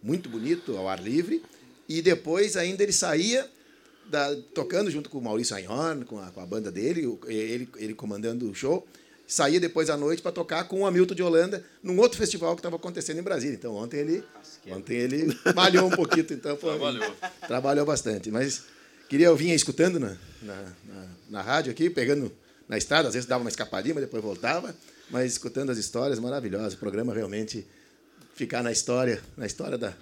[0.00, 1.42] muito bonito, ao ar livre.
[1.88, 3.48] E depois ainda ele saía
[4.10, 7.94] da- tocando junto com o Maurício Einhorn, com a, com a banda dele, ele, ele
[7.94, 8.86] comandando o show.
[9.26, 12.60] Saía depois à noite para tocar com o Hamilton de Holanda num outro festival que
[12.60, 13.54] estava acontecendo em Brasília.
[13.54, 14.24] Então ontem ele,
[14.68, 17.14] ontem ele malhou um pouquinho, então foi, Trabalhou.
[17.46, 18.30] trabalhou bastante.
[18.30, 18.64] Mas
[19.08, 22.30] queria eu vinha escutando na, na, na, na rádio aqui, pegando
[22.68, 24.74] na estrada, às vezes dava uma escapadinha, mas depois voltava,
[25.10, 26.74] mas escutando as histórias maravilhosas.
[26.74, 27.66] O programa realmente
[28.34, 29.94] ficar na história, na história da,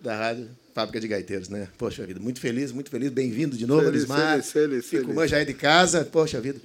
[0.00, 1.68] da rádio Fábrica de Gaiteiros, né?
[1.78, 4.42] Poxa vida, muito feliz, muito feliz, bem-vindo de novo, Feliz, Arismar.
[4.42, 5.30] feliz, feliz, feliz.
[5.30, 6.60] já é de casa, poxa vida.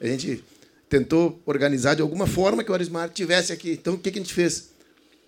[0.00, 0.44] A gente
[0.88, 3.72] tentou organizar de alguma forma que o Arismar tivesse aqui.
[3.72, 4.68] Então, o que, que a gente fez?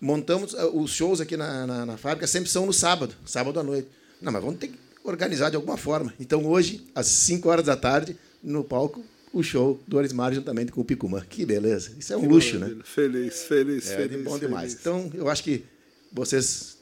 [0.01, 3.65] Montamos ah, os shows aqui na, na, na fábrica, sempre são no sábado, sábado à
[3.65, 3.89] noite.
[4.23, 6.15] Não, mas vamos ter que organizar de alguma forma.
[6.20, 10.81] Então, hoje, às 5 horas da tarde, no palco, o show do Arismar juntamente com
[10.81, 11.20] o Picumã.
[11.28, 11.93] Que beleza.
[11.98, 12.77] Isso é um luxo, né?
[12.85, 14.23] Feliz, feliz, É feliz.
[14.23, 14.40] bom feliz.
[14.40, 14.73] demais.
[14.74, 15.65] Então, eu acho que
[16.12, 16.78] vocês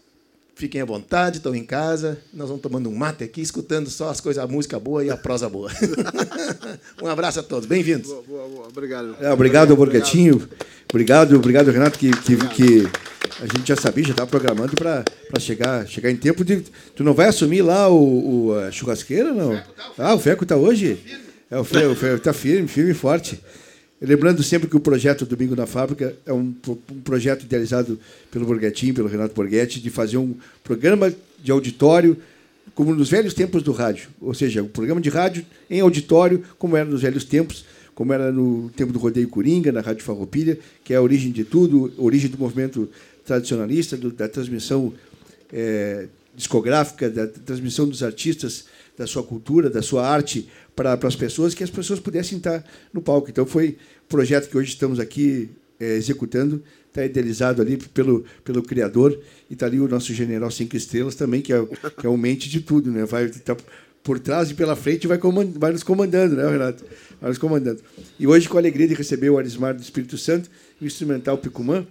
[0.58, 4.20] fiquem à vontade, estão em casa, nós vamos tomando um mate aqui, escutando só as
[4.20, 5.70] coisas, a música boa e a prosa boa.
[7.00, 8.08] um abraço a todos, bem-vindos.
[8.08, 8.66] Boa, boa, boa.
[8.68, 9.16] Obrigado.
[9.20, 10.48] É, obrigado, Borgatinho.
[10.90, 12.88] Obrigado, obrigado, Renato, que, que, que
[13.40, 15.04] a gente já sabia, já estava programando para
[15.38, 16.64] chegar, chegar em tempo de.
[16.96, 19.62] Tu não vai assumir lá o, o- a churrasqueira, não?
[19.96, 20.98] Ah, o Feco está hoje?
[21.48, 23.40] É, o Feco está firme, firme e forte.
[24.00, 26.54] Lembrando sempre que o projeto Domingo na Fábrica é um,
[26.92, 27.98] um projeto idealizado
[28.30, 31.12] pelo Borghetti, pelo Renato Borghetti, de fazer um programa
[31.42, 32.16] de auditório
[32.76, 34.08] como nos velhos tempos do rádio.
[34.20, 38.30] Ou seja, um programa de rádio em auditório, como era nos velhos tempos, como era
[38.30, 42.30] no tempo do Rodeio Coringa, na Rádio Farroupilha, que é a origem de tudo, origem
[42.30, 42.88] do movimento
[43.24, 44.94] tradicionalista, do- da transmissão
[45.52, 46.06] eh,
[46.36, 48.66] discográfica, da transmissão dos artistas,
[48.96, 50.48] da sua cultura, da sua arte
[50.86, 53.28] para, as pessoas, que as pessoas pudessem estar no palco.
[53.28, 55.50] Então, foi um projeto que hoje estamos aqui
[55.80, 59.18] eh, executando, está idealizado ali pelo, pelo criador,
[59.50, 62.16] e está ali o nosso general cinco estrelas também, que é, o- que é o
[62.16, 63.04] mente de tudo, né?
[63.04, 63.56] vai estar
[64.02, 66.84] por trás e pela frente vai, comand- vai nos comandando, né, Renato?
[67.20, 67.80] Vai nos comandando.
[68.18, 70.48] E hoje, com a alegria de receber o Arismar do Espírito Santo
[70.80, 71.84] o instrumental Picumã,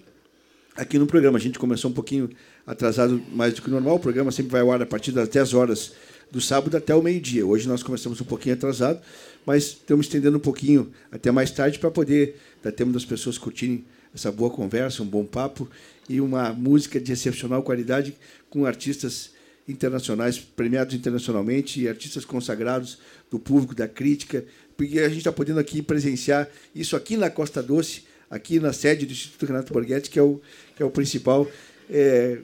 [0.76, 1.38] aqui no programa.
[1.38, 2.30] A gente começou um pouquinho
[2.66, 3.96] atrasado mais do que o normal.
[3.96, 5.92] O programa sempre vai ao ar a partir das 10 horas
[6.32, 7.46] do sábado até o meio-dia.
[7.46, 9.02] Hoje nós começamos um pouquinho atrasado,
[9.46, 13.86] mas estamos estendendo um pouquinho até mais tarde para poder dar tempo das pessoas curtirem
[14.14, 15.70] essa boa conversa, um bom papo
[16.10, 18.16] e uma música de excepcional qualidade
[18.50, 19.32] com artistas
[19.68, 23.00] internacionais, premiados internacionalmente e artistas consagrados
[23.30, 24.46] do público, da crítica,
[24.78, 29.06] porque a gente está podendo aqui presenciar isso aqui na Costa Doce, aqui na sede
[29.06, 30.40] do Instituto Renato Borghetti, que é o,
[30.76, 31.50] que é o principal,
[31.90, 32.40] é,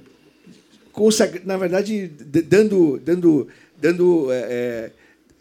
[1.45, 3.47] na verdade, dando, dando,
[3.83, 4.91] dando é, é,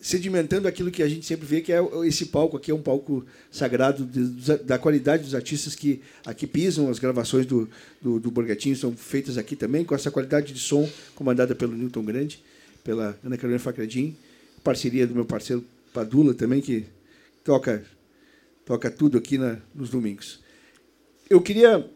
[0.01, 3.25] sedimentando aquilo que a gente sempre vê, que é esse palco aqui é um palco
[3.53, 7.71] sagrado de- da qualidade dos artistas que aqui pisam, as gravações do,
[8.01, 12.05] do, do Borgatinho são feitas aqui também, com essa qualidade de som comandada pelo Newton
[12.05, 12.43] Grande,
[12.83, 14.17] pela Ana Carolina Facredin,
[14.65, 15.65] parceria do meu parceiro
[15.95, 16.85] Padula também, que
[17.45, 17.85] toca,
[18.67, 20.41] toca tudo aqui na, nos domingos.
[21.31, 21.89] Eu queria,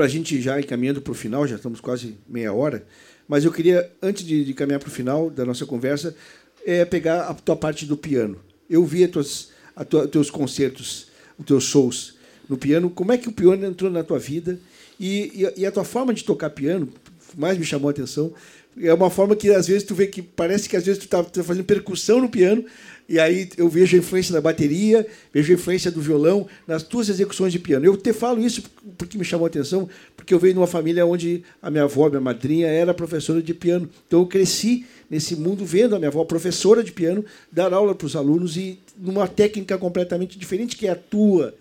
[0.00, 2.86] para a gente já ir caminhando para o final, já estamos quase meia hora,
[3.28, 6.16] mas eu queria, antes de, de caminhar para o final da nossa conversa,
[6.64, 8.38] é pegar a tua parte do piano.
[8.70, 11.08] Eu vi os tuas, a teus concertos,
[11.38, 12.14] os teus shows
[12.48, 12.88] no piano.
[12.88, 14.58] Como é que o piano entrou na tua vida?
[14.98, 16.88] E, e, e a tua forma de tocar piano,
[17.36, 18.32] mais me chamou a atenção,
[18.78, 21.22] É uma forma que às vezes tu vê que parece que às vezes tu tá,
[21.22, 22.64] tá fazendo percussão no piano
[23.10, 27.08] e aí eu vejo a influência da bateria, vejo a influência do violão nas tuas
[27.08, 27.84] execuções de piano.
[27.84, 28.62] Eu te falo isso
[28.96, 32.08] porque me chamou a atenção, porque eu venho de uma família onde a minha avó,
[32.08, 33.90] minha madrinha, era professora de piano.
[34.06, 38.06] Então eu cresci nesse mundo vendo a minha avó, professora de piano, dar aula para
[38.06, 41.52] os alunos e numa técnica completamente diferente que é a tua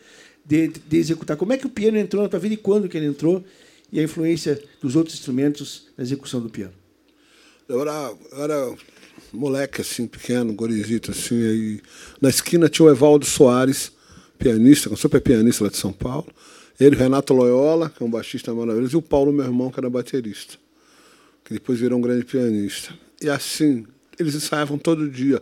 [0.45, 1.35] de, de executar.
[1.35, 3.43] Como é que o piano entrou na tua vida e quando que ele entrou?
[3.91, 6.78] E a influência dos outros instrumentos na execução do piano.
[7.69, 8.75] Eu era, eu era
[9.31, 11.35] moleque, assim, pequeno, gorizito, assim.
[11.35, 11.81] Aí,
[12.19, 13.91] na esquina tinha o Evaldo Soares,
[14.39, 16.25] pianista, super pianista lá de São Paulo.
[16.79, 19.87] Ele, Renato Loyola, que é um baixista maravilhoso, e o Paulo, meu irmão, que era
[19.87, 20.55] baterista,
[21.43, 22.91] que depois virou um grande pianista.
[23.21, 23.85] E assim,
[24.17, 25.39] eles ensaiavam todo dia.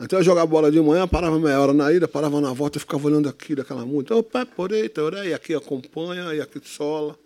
[0.00, 2.80] Então eu jogava bola de manhã, parava meia hora na ida, parava na volta e
[2.80, 4.16] ficava olhando aquilo, aquela música.
[4.16, 7.16] Opa, porei, torei, e aqui acompanha, e aqui sola.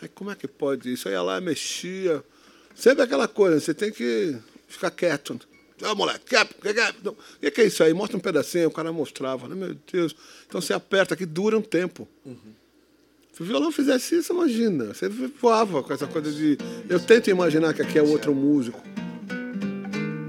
[0.00, 1.08] Aí como é que pode isso?
[1.08, 2.22] Aí ia lá, mexia.
[2.76, 4.36] Sempre aquela coisa, você tem que
[4.68, 5.40] ficar quieto.
[5.82, 7.08] Oh, moleque, quieto, quieto.
[7.08, 7.94] O que, é isso aí?
[7.94, 9.48] Mostra um pedacinho, o cara mostrava.
[9.48, 9.54] Né?
[9.54, 10.14] Meu Deus.
[10.46, 12.06] Então você aperta aqui, dura um tempo.
[13.32, 14.92] Se o violão fizesse isso, imagina.
[14.92, 16.58] Você voava com essa coisa de.
[16.88, 18.80] Eu tento imaginar que aqui é outro músico.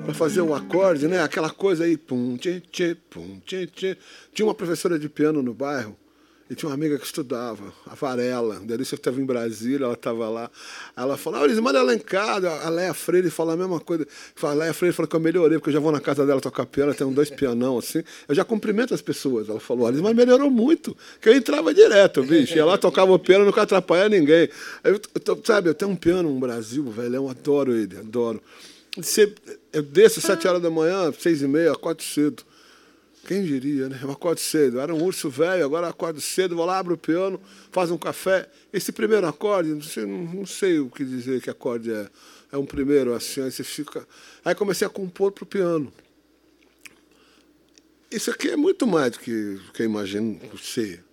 [0.05, 1.21] Para fazer o um acorde, né?
[1.21, 1.97] Aquela coisa aí.
[1.97, 3.97] Pum, tchê, tchê, pum, tchê, tchê.
[4.33, 5.97] Tinha uma professora de piano no bairro
[6.49, 8.59] e tinha uma amiga que estudava, a Varela.
[8.61, 10.49] Delícia estava em Brasília, ela estava lá.
[10.95, 12.49] Ela falou, ah, manda ela em casa.
[12.49, 14.07] A Leia Freire falou a mesma coisa.
[14.41, 16.65] A Leia Freire falou que eu melhorei, porque eu já vou na casa dela tocar
[16.65, 18.01] piano, tem dois pianão assim.
[18.27, 19.49] Eu já cumprimento as pessoas.
[19.49, 22.55] Ela falou, mas melhorou muito, que eu entrava direto, bicho.
[22.55, 24.49] Ia lá, tocava o piano, nunca atrapalhava ninguém.
[24.83, 28.41] Eu, eu, sabe, eu tenho um piano no Brasil, velho, eu adoro ele, adoro.
[29.73, 32.43] Eu desço sete horas da manhã, seis e meia, acordo cedo.
[33.27, 33.99] Quem diria, né?
[34.01, 34.79] Eu acordo cedo.
[34.79, 37.41] era um urso velho, agora acordo cedo, vou lá, abro o piano,
[37.73, 38.49] faz um café.
[38.71, 42.09] Esse primeiro acorde, não sei, não sei o que dizer que acorde é.
[42.49, 44.07] É um primeiro, assim, aí você fica.
[44.45, 45.91] Aí comecei a compor para o piano.
[48.09, 51.03] Isso aqui é muito mais do que, que eu imagino ser.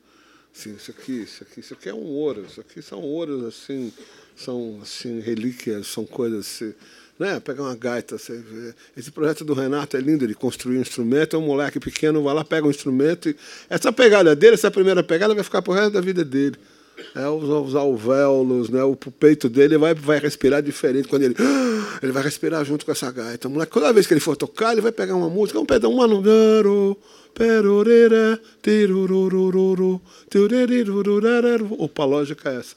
[0.54, 2.46] Assim, isso aqui, isso aqui, isso aqui é um ouro.
[2.48, 3.92] Isso aqui são ouros, assim,
[4.36, 6.74] são assim, relíquias, são coisas assim
[7.18, 7.40] né?
[7.40, 8.16] Pegar uma gaita.
[8.96, 11.36] Esse projeto do Renato é lindo, ele construir um instrumento.
[11.36, 13.28] É um moleque pequeno, vai lá, pega um instrumento.
[13.28, 13.36] E
[13.68, 16.56] essa pegada dele, essa primeira pegada, vai ficar pro resto da vida dele.
[17.14, 18.82] É, os, os alvéolos, né?
[18.84, 21.08] o peito dele vai, vai respirar diferente.
[21.08, 21.34] Quando ele.
[22.02, 23.46] Ele vai respirar junto com essa gaita.
[23.46, 25.94] O moleque, toda vez que ele for tocar, ele vai pegar uma música, um pedão,
[25.94, 26.98] um anudaro.
[31.78, 32.74] Opa, a lógica é essa.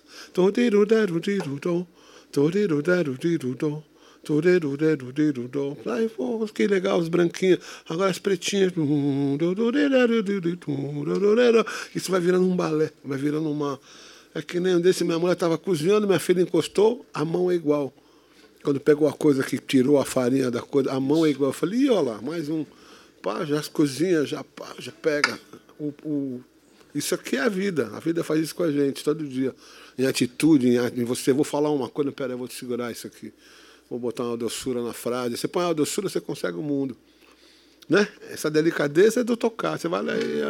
[5.86, 7.60] Aí, pô, que legal, os branquinhos.
[7.88, 8.74] Agora as pretinhas.
[11.95, 13.80] Isso vai virando um balé, vai virando uma.
[14.36, 17.56] É que nem um desse, minha mulher estava cozinhando, minha filha encostou, a mão é
[17.56, 17.94] igual.
[18.64, 21.52] Quando pegou a coisa que tirou a farinha da coisa, a mão é igual.
[21.52, 22.66] Eu falei, Ih, olha lá, mais um.
[23.22, 25.40] Pá, já cozinha, já, pá, já pega.
[25.80, 26.41] O, o,
[26.94, 27.90] isso aqui é a vida.
[27.94, 29.56] A vida faz isso com a gente todo dia.
[29.98, 31.32] Em atitude, em, você.
[31.32, 33.32] Vou falar uma coisa, peraí, vou te segurar isso aqui
[33.89, 35.38] vou botar uma doçura na frase.
[35.38, 36.95] Você põe uma doçura, você consegue o mundo.
[37.89, 38.07] Né?
[38.30, 39.80] Essa delicadeza é do tocar.
[39.80, 40.41] Você vai lá e.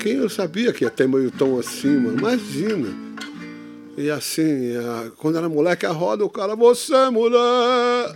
[0.00, 2.12] Quem eu sabia que ia ter meio tom acima?
[2.12, 2.88] Imagina.
[3.96, 4.72] E assim,
[5.18, 8.14] quando era moleque, a roda, o cara, você é mulher,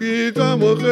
[0.00, 0.88] e tá morrendo.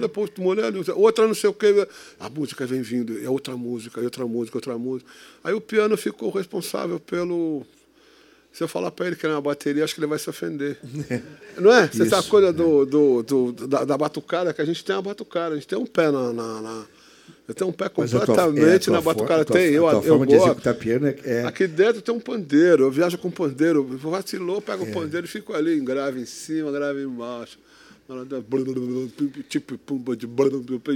[0.00, 1.86] Depois, mulher, outra não sei o que.
[2.18, 5.08] A música vem vindo, é outra música, é outra música, outra música.
[5.44, 7.64] Aí o piano ficou responsável pelo
[8.52, 10.78] se eu falar para ele que é uma bateria, acho que ele vai se ofender.
[11.58, 11.88] Não é?
[11.88, 15.02] Você sabe a coisa do, do, do, da, da, batucada, que a gente tem uma
[15.02, 16.32] batucada, a gente tem um pé na.
[16.32, 16.84] na, na
[17.48, 19.44] eu tenho um pé completamente tua, é, na batucada.
[19.44, 20.74] tem, eu, a tua eu, gosto.
[20.74, 21.44] piano é, é...
[21.44, 23.84] Aqui dentro tem um pandeiro, eu viajo com pandeiro.
[23.84, 24.92] Vacilou, pego o é.
[24.92, 27.58] pandeiro e fico ali, grave em cima, grave embaixo.
[29.48, 29.78] Tipo,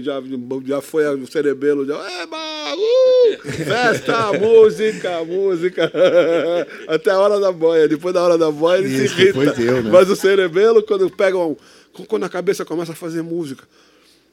[0.02, 0.22] já,
[0.64, 2.36] já foi o cerebelo, já, Eba,
[2.74, 5.92] uh, festa, música, música,
[6.88, 7.88] até a hora da boia.
[7.88, 9.52] Depois da hora da boia ele Isso, se irrita.
[9.52, 9.90] Deu, né?
[9.90, 11.56] Mas o cerebelo, quando pega um,
[12.08, 13.64] quando a cabeça começa a fazer música.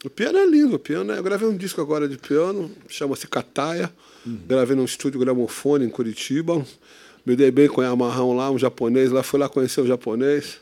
[0.04, 3.26] O piano é lindo, o piano é, eu gravei um disco agora de piano, chama-se
[3.28, 3.90] Cataia.
[4.26, 4.40] Uhum.
[4.48, 6.66] Gravei num estúdio gramofone em Curitiba.
[7.26, 10.60] Me dei bem com o Amarrão lá, um japonês lá, fui lá conhecer o japonês.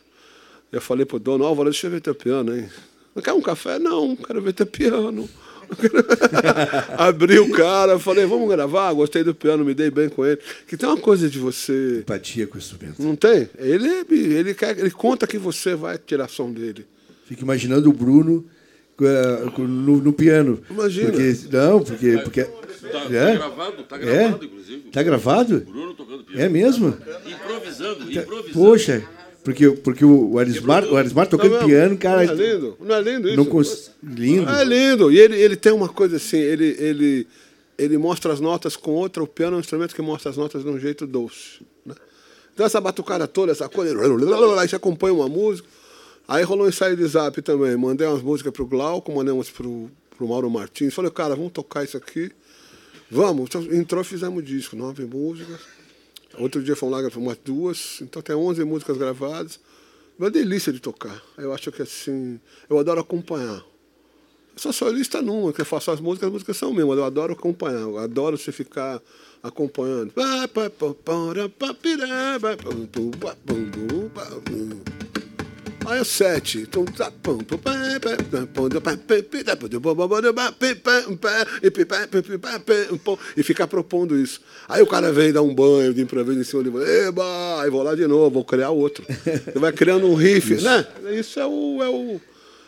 [0.72, 2.69] Eu falei pro dono, Álvaro, deixa eu ver teu piano, hein?
[3.14, 3.77] Não quer um café?
[3.77, 5.30] Não, quero ver teu piano.
[6.98, 10.39] Abri o cara, falei, vamos gravar, gostei do piano, me dei bem com ele.
[10.68, 11.99] Que tem uma coisa de você.
[11.99, 13.02] Empatia com o instrumento.
[13.02, 13.49] Não tem?
[13.57, 16.85] Ele, ele, quer, ele conta que você vai tirar som dele.
[17.26, 18.45] Fico imaginando o Bruno
[19.02, 20.61] eh, no, no piano.
[20.69, 21.11] Imagina.
[21.11, 22.18] Porque, não, porque.
[22.23, 22.48] porque
[22.81, 23.35] Tá, tá é?
[23.35, 23.99] gravado, tá É?
[23.99, 24.80] gravado, inclusive.
[24.91, 25.60] Tá gravado?
[25.61, 26.41] Bruno tocando piano.
[26.41, 26.98] É mesmo?
[27.26, 28.53] Improvisando, improvisando.
[28.53, 29.03] Poxa,
[29.43, 32.26] porque, porque o Arismar, o Arismar tocando Não, piano, cara.
[32.26, 32.77] Não é lindo?
[32.80, 33.38] Não é lindo isso?
[33.38, 33.91] Não cons...
[34.03, 34.49] Lindo.
[34.49, 35.11] É lindo.
[35.11, 37.27] E ele, ele tem uma coisa assim, ele, ele,
[37.77, 39.23] ele mostra as notas com outra.
[39.23, 41.61] O piano é um instrumento que mostra as notas de um jeito doce.
[41.84, 41.95] Né?
[42.53, 43.95] Então essa batucada toda, essa coisa,
[44.59, 45.68] aí você acompanha uma música.
[46.27, 47.76] Aí rolou um ensaio de zap também.
[47.76, 50.93] Mandei umas músicas pro Glauco, mandei umas pro, pro Mauro Martins.
[50.93, 52.31] Falei, cara, vamos tocar isso aqui.
[53.09, 53.49] Vamos.
[53.49, 55.59] Então, entrou e fizemos disco, nove músicas.
[56.37, 58.01] Outro dia fomos lá gravar umas duas.
[58.01, 59.59] Então tem 11 músicas gravadas.
[60.17, 61.21] Uma delícia de tocar.
[61.37, 62.39] Eu acho que assim,
[62.69, 63.63] eu adoro acompanhar.
[64.53, 67.33] Eu sou solista numa, que eu faço as músicas, as músicas são minhas, eu adoro
[67.33, 69.01] acompanhar, eu adoro você ficar
[69.41, 70.11] acompanhando.
[75.85, 76.67] Aí é sete.
[83.35, 84.41] E ficar propondo isso.
[84.67, 86.85] Aí o cara vem dar um banho de improviso em cima de livro.
[86.85, 87.61] Eba!
[87.61, 89.05] Aí vou lá de novo, vou criar outro.
[89.07, 90.63] Você vai criando um riff, isso.
[90.63, 90.85] né?
[91.11, 92.21] Isso é, o, é, o,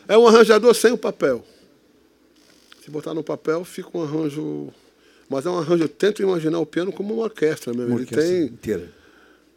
[0.07, 1.45] é um arranjador sem o papel.
[2.83, 4.69] Se botar no papel, fica um arranjo.
[5.29, 5.83] Mas é um arranjo.
[5.85, 7.89] Eu tento imaginar o piano como uma orquestra mesmo.
[7.89, 8.53] Uma orquestra Ele tem.
[8.53, 8.89] Inteira.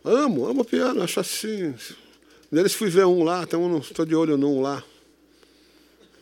[0.05, 1.03] Amo, amo piano.
[1.03, 1.75] Acho assim.
[2.53, 4.83] Eles fui ver um lá, um, estou de olho num lá.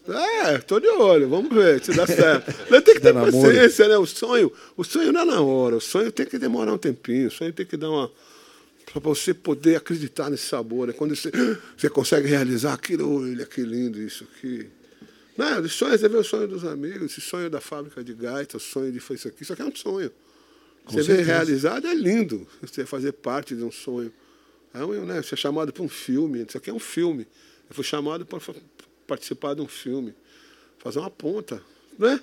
[0.06, 2.52] É, estou de olho, vamos ver se dá certo.
[2.82, 3.96] Tem que ter paciência, né?
[3.96, 7.28] O sonho, o sonho não é na hora, o sonho tem que demorar um tempinho,
[7.28, 8.10] o sonho tem que dar uma.
[8.84, 10.90] Para você poder acreditar nesse sabor.
[10.90, 11.30] É quando você,
[11.76, 14.66] você consegue realizar aquilo, olha que lindo isso aqui.
[15.36, 18.58] Não, os sonhos, você vê o sonho dos amigos, esse sonho da fábrica de gaita,
[18.58, 20.12] o sonho de fazer isso aqui, isso aqui é um sonho.
[20.86, 21.32] Você vê certeza.
[21.32, 24.12] realizado, é lindo você fazer parte de um sonho.
[24.74, 27.28] É um, né, você é chamado para um filme, isso aqui é um filme.
[27.68, 28.40] Eu fui chamado para
[29.06, 30.12] participar de um filme,
[30.78, 31.62] fazer uma ponta,
[31.96, 32.20] né?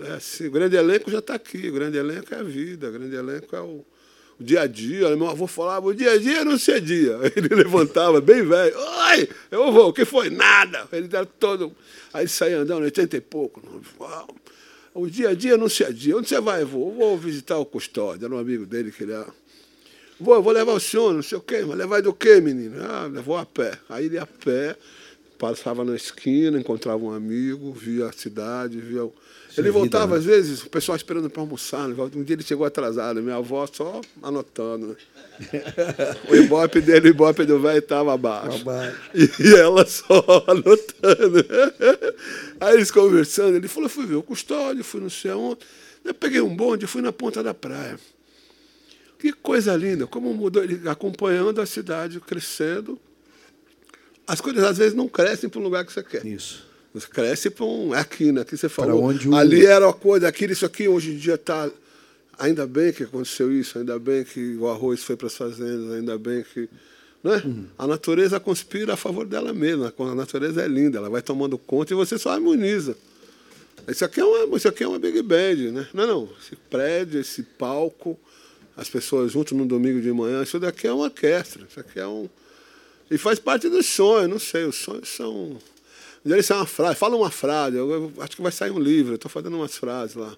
[0.00, 2.92] É assim, o grande elenco já está aqui, o grande elenco é a vida, o
[2.92, 3.84] grande elenco é o,
[4.38, 5.16] o dia a dia.
[5.16, 7.18] Meu avô falava, o dia a dia não se dia.
[7.34, 10.30] Ele levantava, bem velho, oi, eu vou, o que foi?
[10.30, 10.86] Nada.
[10.92, 11.74] Ele era todo.
[12.12, 13.82] Aí saía andando, 80 e pouco.
[13.98, 14.28] Uau.
[14.94, 16.16] O dia a dia não se é dia.
[16.16, 16.62] Onde você vai?
[16.62, 19.26] Eu vou, eu vou visitar o custódio, era um amigo dele que ele era.
[20.20, 22.76] Vou, vou levar o senhor, não sei o quê, mas levar do quê, menino?
[22.82, 23.72] Ah, levou a pé.
[23.88, 24.76] Aí ele a pé,
[25.38, 29.04] passava na esquina, encontrava um amigo, via a cidade, via.
[29.04, 29.12] o-
[29.56, 30.18] ele voltava, né?
[30.18, 31.88] às vezes, o pessoal esperando para almoçar.
[31.88, 31.94] né?
[32.14, 34.88] Um dia ele chegou atrasado, minha avó só anotando.
[34.88, 34.96] Né?
[36.30, 38.60] o ibope dele, o ibope do velho estava abaixo.
[38.60, 38.96] Abaixo.
[39.40, 41.44] E ela só anotando.
[42.60, 45.60] Aí eles conversando, ele falou, fui ver o custódio, fui não sei aonde.
[46.04, 47.98] Eu peguei um bonde, fui na ponta da praia.
[49.18, 52.98] Que coisa linda, como mudou, ele acompanhando a cidade crescendo.
[54.26, 56.24] As coisas às vezes não crescem para o lugar que você quer.
[56.24, 56.66] Isso.
[56.94, 57.94] Você cresce para um.
[57.94, 58.42] É aqui, né?
[58.42, 59.02] Aqui você falou.
[59.02, 61.70] onde o- Ali era uma coisa, aquilo, isso aqui, hoje em dia está.
[62.38, 66.16] Ainda bem que aconteceu isso, ainda bem que o arroz foi para as fazendas, ainda
[66.16, 66.68] bem que.
[67.24, 67.42] Né?
[67.44, 67.66] Uhum.
[67.76, 69.92] A natureza conspira a favor dela mesma.
[69.98, 72.96] A natureza é linda, ela vai tomando conta e você só harmoniza.
[73.88, 75.88] Isso aqui é uma, isso aqui é uma Big Band, né?
[75.92, 76.28] Não, não.
[76.40, 78.16] Esse prédio, esse palco,
[78.78, 81.66] as pessoas juntas no domingo de manhã, isso daqui é uma orquestra.
[81.68, 82.28] Isso aqui é um.
[83.10, 85.58] E faz parte do sonho, não sei, os sonhos são.
[86.24, 89.16] Eles são uma frase, fala uma frase, eu, acho que vai sair um livro, eu
[89.16, 90.32] estou fazendo umas frases lá.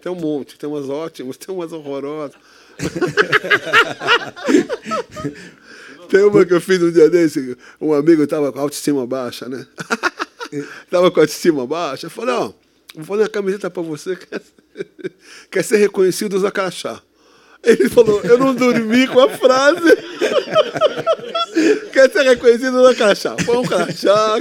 [0.00, 2.36] Tem um monte, tem umas ótimas, tem umas horrorosas.
[6.10, 9.48] tem uma que eu fiz um dia desse, um amigo estava com a autoestima baixa,
[9.48, 9.64] né?
[10.84, 12.52] Estava com autoestima baixa, eu falei, ó,
[12.94, 14.42] vou fazer uma camiseta para você, quer,
[15.50, 17.02] quer ser reconhecido, usa crachá.
[17.62, 19.96] Ele falou, eu não dormi com a frase.
[21.92, 23.36] Quer ser reconhecido no crachá.
[23.46, 24.36] Põe um crachá.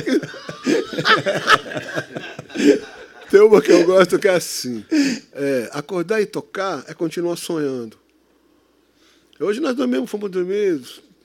[3.29, 4.83] Tem uma que eu gosto que é assim.
[5.33, 7.97] é, acordar e tocar é continuar sonhando.
[9.39, 10.81] Hoje nós dormimos, fomos dormir,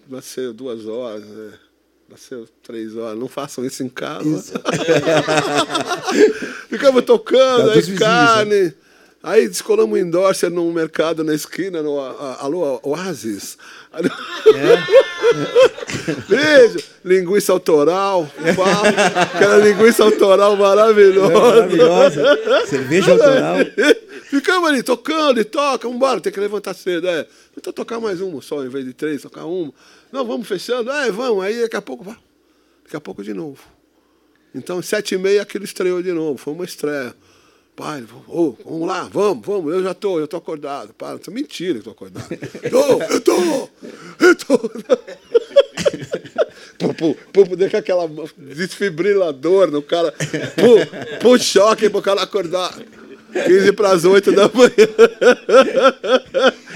[0.08, 1.52] nasceu duas horas, né?
[2.08, 3.18] nasceu três horas.
[3.18, 4.60] Não façam isso em casa.
[6.68, 8.74] Ficamos tocando, aí vizinhos, carne.
[9.26, 13.58] Aí descolamos um endorser num mercado na esquina, no a- a- Alô, Oasis.
[16.28, 16.78] Beijo!
[17.04, 21.32] Linguiça autoral, pá, aquela linguiça autoral maravilhosa.
[21.40, 22.66] Maravilhosa.
[22.68, 23.56] Cerveja autoral.
[24.30, 27.08] Ficamos ali tocando e toca, vambora, tem que levantar cedo.
[27.08, 27.26] É.
[27.58, 29.72] Então tocar mais uma só, em vez de três, tocar uma.
[30.12, 32.16] Não, vamos fechando, é, vamos, aí daqui a pouco, vá.
[32.84, 33.58] daqui a pouco de novo.
[34.54, 37.12] Então, sete e meia, aquilo estreou de novo, foi uma estreia.
[37.76, 40.94] Pai, ô, vamos lá, vamos, vamos, eu já tô, eu tô acordado.
[40.94, 42.26] Para, isso é mentira que eu tô acordado.
[42.70, 43.68] tô, eu tô,
[44.18, 44.70] eu tô.
[46.78, 50.12] Pum, pum, deixa aquela desfibrilador no cara.
[50.12, 52.74] Pum, pum, choque pro cara acordar.
[53.44, 54.88] 15 para as 8 da manhã.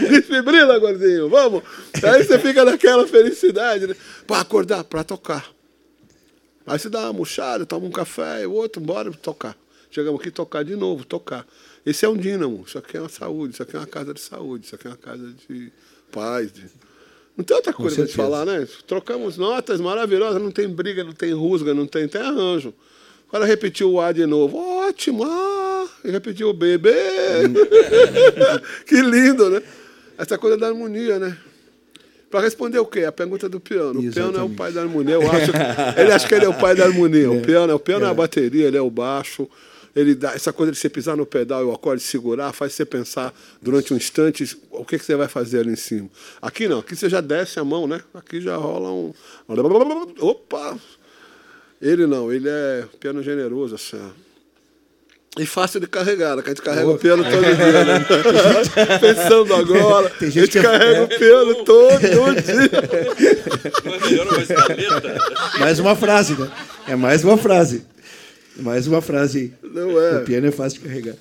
[0.10, 1.62] Desfibrila, gordinho, vamos.
[2.02, 3.97] Aí você fica naquela felicidade, né?
[4.27, 5.47] Para acordar, para tocar.
[6.66, 9.56] Aí você dá uma murchada, toma um café, o outro, bora tocar.
[9.91, 11.47] Chegamos aqui tocar de novo, tocar.
[11.85, 14.21] Esse é um dínamo, isso aqui é uma saúde, isso aqui é uma casa de
[14.21, 15.73] saúde, isso aqui é uma casa de
[16.12, 16.53] paz.
[16.53, 16.67] De...
[17.37, 18.69] Não tem outra coisa para te falar, né?
[18.87, 22.75] Trocamos notas maravilhosas, não tem briga, não tem rusga, não tem, tem arranjo.
[23.29, 24.59] O cara repetiu o A de novo.
[24.59, 25.25] Ótimo!
[25.25, 25.89] Ah!
[26.05, 26.79] E repetiu o B.
[26.79, 26.91] B.
[28.87, 29.62] que lindo, né?
[30.19, 31.37] Essa coisa da harmonia, né?
[32.31, 33.05] Para responder o quê?
[33.05, 34.01] A pergunta do piano.
[34.01, 35.15] O piano é o pai da harmonia.
[35.15, 35.51] Eu acho,
[35.99, 37.27] ele acha que ele é o pai da harmonia.
[37.27, 37.29] É.
[37.29, 38.09] O piano, o piano é.
[38.09, 39.49] é a bateria, ele é o baixo.
[39.95, 42.85] Ele dá essa coisa de você pisar no pedal e o acorde segurar, faz você
[42.85, 46.09] pensar durante um instante o que, que você vai fazer ali em cima.
[46.41, 48.01] Aqui não, aqui você já desce a mão, né?
[48.15, 49.12] Aqui já rola um.
[50.21, 50.79] Opa!
[51.83, 53.99] Ele não, ele é piano generoso, assim.
[55.39, 56.43] E fácil de carregar, né?
[56.43, 56.95] Que a gente carrega oh.
[56.95, 58.05] o piano todo dia, né?
[59.01, 62.21] Pensando agora, a gente é- carrega o piano todo dia.
[65.61, 66.51] mais uma frase, né?
[66.89, 67.85] É mais uma frase.
[68.61, 69.53] Mais uma frase.
[69.62, 70.23] Não é.
[70.23, 71.16] O piano é fácil de carregar.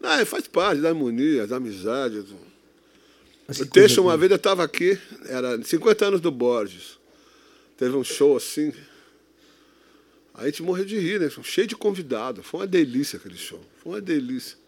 [0.00, 2.24] Não, faz parte da harmonia, da amizade.
[3.48, 6.98] Assim, o texto, uma vez eu estava aqui, era 50 anos do Borges.
[7.76, 8.72] Teve um show assim,
[10.34, 11.30] Aí a gente morreu de rir, né?
[11.44, 12.42] Cheio de convidado.
[12.42, 13.60] Foi uma delícia aquele show.
[13.80, 14.58] Foi uma delícia.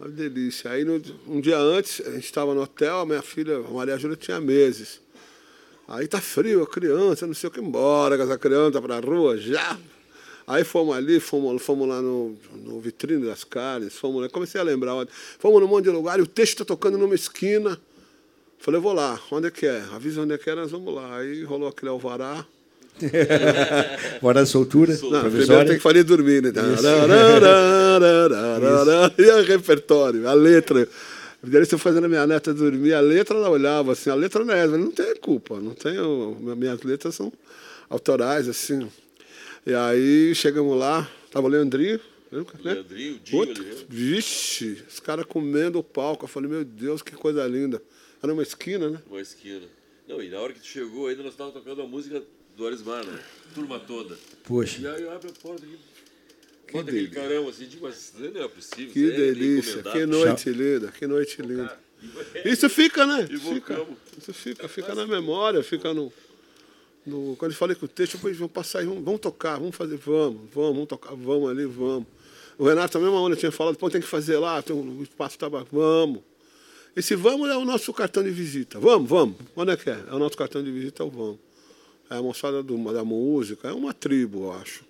[0.00, 0.70] Uma delícia.
[0.70, 3.98] Aí no, um dia antes, a gente estava no hotel, a minha filha, a Maria
[3.98, 5.00] Júlia, tinha meses.
[5.86, 9.00] Aí tá frio, a criança, não sei o que, embora com essa criança para a
[9.00, 9.78] rua, já.
[10.46, 14.64] Aí fomos ali, fomos, fomos lá no, no vitrine das carnes, fomos lá, comecei a
[14.64, 15.06] lembrar,
[15.38, 17.78] fomos num monte de lugar e o texto está tocando numa esquina.
[18.58, 19.82] Falei, vou lá, onde é que é?
[19.92, 21.16] Avisa onde é que é, nós vamos lá.
[21.16, 22.46] Aí rolou aquele alvará.
[24.34, 24.96] Da soltura.
[25.02, 26.50] Não, primeiro tem que fazer dormir, né?
[29.18, 30.86] e o repertório, a letra.
[31.42, 34.54] Eu estou fazendo a minha neta dormir, a letra ela olhava assim, a letra não
[34.54, 35.94] é, não tem culpa, não tem.
[36.56, 37.32] Minhas letras são
[37.90, 38.88] autorais, assim.
[39.64, 42.00] E aí chegamos lá, tava o Leandrinho.
[42.30, 42.44] Né?
[42.62, 46.24] Leandrinho, Dinho, Vixe, os caras comendo o palco.
[46.24, 47.82] Eu falei, meu Deus, que coisa linda.
[48.22, 49.02] Era uma esquina, né?
[49.08, 49.66] Uma esquina.
[50.08, 52.22] Não, e na hora que tu chegou ainda, nós estávamos tocando a música
[52.56, 53.18] do Arismar, né?
[53.54, 54.18] Turma toda.
[54.44, 54.80] Poxa.
[54.80, 55.78] E aí eu abro a porta aqui.
[56.72, 58.92] Bota aquele caramba assim, digo, mas não é possível.
[58.92, 61.78] Que é delícia, que noite linda, que noite linda.
[62.44, 63.26] Isso fica, né?
[63.26, 63.86] Fica,
[64.18, 66.12] isso fica, fica na memória, fica no.
[67.06, 69.96] No quando eu falei com o texto, depois vamos passar vamos, vamos tocar, vamos fazer,
[69.96, 72.06] vamos, vamos, vamos tocar, vamos ali, vamos.
[72.58, 75.02] O Renato também, uma hora tinha falado, pô, tem que fazer lá, tem um, o
[75.02, 76.20] espaço estava, vamos.
[76.94, 78.78] Esse vamos é o nosso cartão de visita.
[78.78, 79.36] Vamos, vamos.
[79.56, 79.98] Onde é que é?
[80.08, 81.38] É o nosso cartão de visita, é o vamos
[82.12, 84.84] é a moçada do, da música, é uma tribo, eu acho.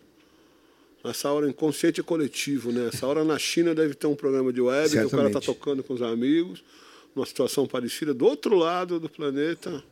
[1.05, 2.89] Nessa hora inconsciente coletivo, né?
[2.89, 5.11] Essa hora na China deve ter um programa de web Certamente.
[5.11, 6.63] que o cara está tocando com os amigos,
[7.15, 9.83] numa situação parecida, do outro lado do planeta,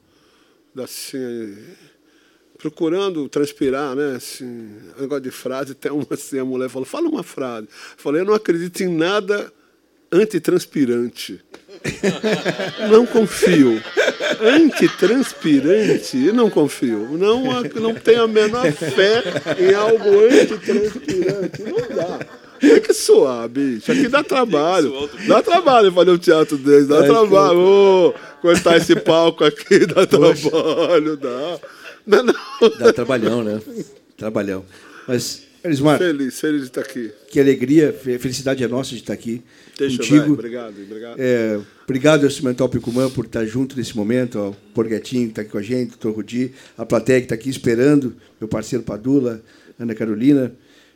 [0.76, 1.56] assim,
[2.60, 4.16] procurando transpirar, né?
[4.16, 4.68] Assim,
[4.98, 7.66] negócio de frase, tem uma assim, a mulher falou, fala uma frase.
[7.66, 9.50] Eu falei, eu não acredito em nada
[10.12, 11.40] antitranspirante.
[12.90, 13.80] Não confio.
[14.40, 17.16] Antitranspirante, não confio.
[17.16, 19.22] Não, não tenho a menor fé
[19.58, 21.62] em algo antitranspirante.
[21.62, 22.18] Não dá.
[22.60, 23.90] Tem que suar, bicho.
[23.90, 25.08] Aqui dá trabalho.
[25.26, 26.88] Dá trabalho fazer um teatro desse.
[26.88, 27.58] Dá é, trabalho.
[27.58, 30.50] Oh, cortar esse palco aqui dá Poxa.
[30.50, 31.16] trabalho.
[31.16, 31.58] Dá.
[32.10, 32.34] Não, não.
[32.78, 33.60] Dá trabalhão, né?
[34.16, 34.64] Trabalhão.
[35.06, 37.12] Mas Elismar, feliz, feliz de estar aqui.
[37.28, 39.42] Que alegria, felicidade é nossa de estar aqui
[39.78, 40.32] Deixa contigo.
[40.32, 41.16] Obrigado, obrigado.
[41.18, 45.50] É, obrigado ao Cimental Picumã por estar junto nesse momento, ao Porguetinho que está aqui
[45.50, 49.42] com a gente, o doutor Rudi, a plateia que está aqui esperando, meu parceiro Padula,
[49.78, 50.50] Ana Carolina,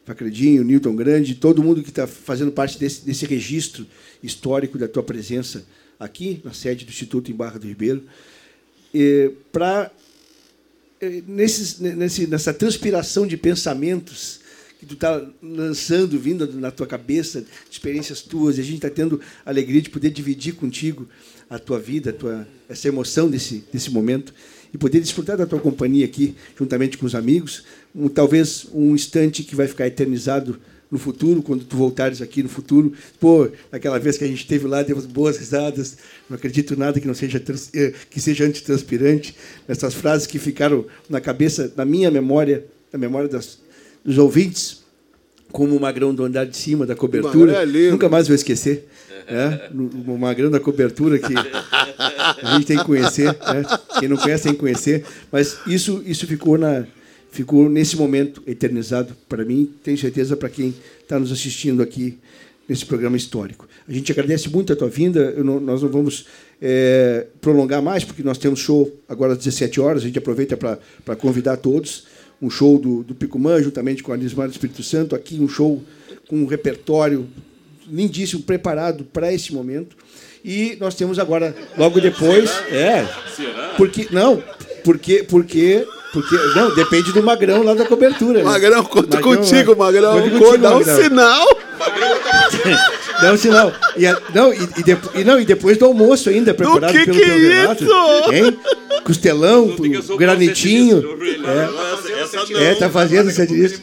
[0.07, 3.87] Facredinho, Newton Grande, todo mundo que está fazendo parte desse, desse registro
[4.23, 5.65] histórico da tua presença
[6.01, 8.03] aqui na sede do Instituto em Barra do Ribeiro,
[9.53, 9.91] para
[11.05, 14.41] é, nesse, nessa transpiração de pensamentos
[14.79, 19.21] que tu está lançando, vindo na tua cabeça, experiências tuas, e a gente está tendo
[19.45, 21.09] a alegria de poder dividir contigo
[21.49, 24.35] a tua vida, a tua, essa emoção desse, desse momento,
[24.73, 27.65] e poder desfrutar da tua companhia aqui, juntamente com os amigos,
[27.95, 30.59] um, talvez um instante que vai ficar eternizado
[30.91, 34.67] no futuro, quando tu voltares aqui no futuro, pô, aquela vez que a gente esteve
[34.67, 35.97] lá, demos boas risadas,
[36.29, 37.43] não acredito nada que não seja
[37.75, 39.35] eh, que seja antitranspirante,
[39.67, 43.59] essas frases que ficaram na cabeça, na minha memória, na memória das,
[44.05, 44.85] dos ouvintes,
[45.51, 47.53] como o magrão do andar de cima da cobertura.
[47.53, 48.89] É Nunca mais vou esquecer.
[49.27, 51.33] É, o magrão da cobertura que
[52.43, 53.65] A gente tem que conhecer, né?
[53.99, 55.05] Quem não conhece tem que conhecer.
[55.31, 56.85] Mas isso, isso ficou, na,
[57.35, 62.17] ficou nesse momento eternizado para mim, tenho certeza para quem está nos assistindo aqui
[62.69, 63.69] nesse programa histórico.
[63.89, 65.33] A gente agradece muito a tua vinda.
[65.33, 66.27] Não, nós não vamos
[66.63, 70.03] é, prolongar mais, porque nós temos show agora às 17 horas.
[70.03, 72.07] A gente aproveita para convidar todos.
[72.41, 75.17] Um show do, do Picumã, juntamente com a Anismar do Espírito Santo.
[75.17, 75.83] Aqui um show
[76.29, 77.27] com um repertório
[77.91, 79.97] lindíssimo, preparado para esse momento.
[80.45, 82.49] E nós temos agora, logo depois.
[82.71, 83.05] É.
[83.77, 84.43] Porque, não,
[84.85, 88.39] porque, porque porque, não, depende do Magrão lá da cobertura.
[88.39, 88.45] Né?
[88.45, 90.23] Magrão, conto Magrão, contigo, Magrão.
[90.23, 91.59] Conto contigo, dá um sinal.
[93.21, 93.73] dá um sinal.
[93.97, 97.05] E, a, não, e, e, de, e, não, e depois do almoço ainda, preparado que
[97.05, 97.85] pelo que teu é Renato.
[98.33, 98.59] Hein?
[99.03, 99.75] Costelão,
[100.17, 101.03] granitinho.
[102.55, 103.81] É, é, tá fazendo, você diz.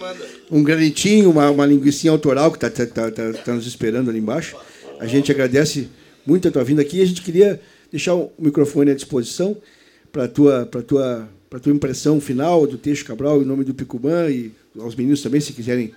[0.49, 4.19] Um granitinho, uma, uma linguiça autoral que tá, tá, tá, tá, tá nos esperando ali
[4.19, 4.55] embaixo.
[5.01, 5.89] A gente agradece
[6.25, 7.01] muito a tua vinda aqui.
[7.01, 7.59] A gente queria
[7.91, 9.57] deixar o microfone à disposição
[10.13, 14.51] para a tua, tua, tua impressão final do texto Cabral, em nome do Picumã e
[14.79, 15.93] aos meninos também, se quiserem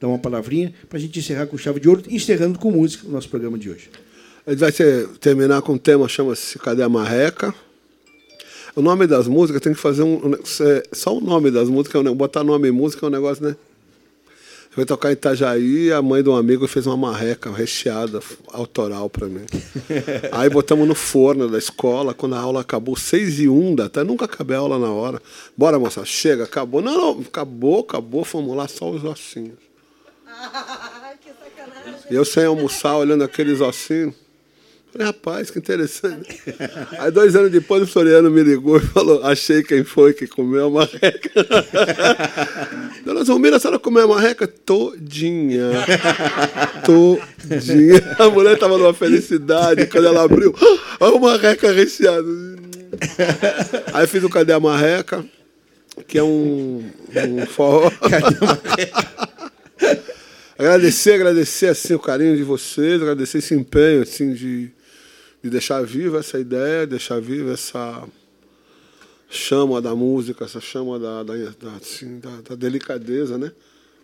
[0.00, 3.10] dar uma palavrinha, para a gente encerrar com chave de ouro, encerrando com música o
[3.10, 3.90] nosso programa de hoje.
[4.46, 7.54] A gente vai ser, terminar com um tema chama-se Cadê a Marreca?
[8.74, 10.20] O nome das músicas tem que fazer um.
[10.92, 13.54] Só o nome das músicas, botar nome em música é um negócio, né?
[14.72, 19.26] Foi tocar em Itajaí, a mãe de um amigo fez uma marreca recheada, autoral para
[19.26, 19.44] mim.
[20.32, 24.08] Aí botamos no forno da escola, quando a aula acabou, seis e um da tarde,
[24.08, 25.20] nunca acabei a aula na hora.
[25.54, 26.80] Bora, moça, chega, acabou.
[26.80, 29.58] Não, não, acabou, acabou, fomos lá só os ossinhos.
[31.20, 32.06] que sacanagem.
[32.10, 34.14] E eu sem almoçar, olhando aqueles ossinhos.
[34.92, 36.38] Falei, rapaz, que interessante.
[36.98, 40.66] Aí, dois anos depois, o Floriano me ligou e falou: Achei quem foi que comeu
[40.66, 41.30] a marreca.
[43.02, 45.70] Dona Zumira, a senhora comeu a marreca todinha.
[46.84, 48.16] Todinha.
[48.18, 49.86] A mulher estava numa felicidade.
[49.86, 50.54] Quando ela abriu,
[51.00, 52.28] olha uma marreca recheada.
[53.94, 55.24] Aí fiz o Cadê a Marreca,
[56.06, 56.84] que é um,
[57.16, 57.90] um forró.
[57.98, 59.08] Cadê a marreca?
[60.58, 64.70] agradecer, agradecer assim o carinho de vocês, agradecer esse empenho assim de
[65.42, 68.06] de deixar viva essa ideia, deixar viva essa
[69.28, 73.52] chama da música, essa chama da, da, da, assim, da, delicadeza, né?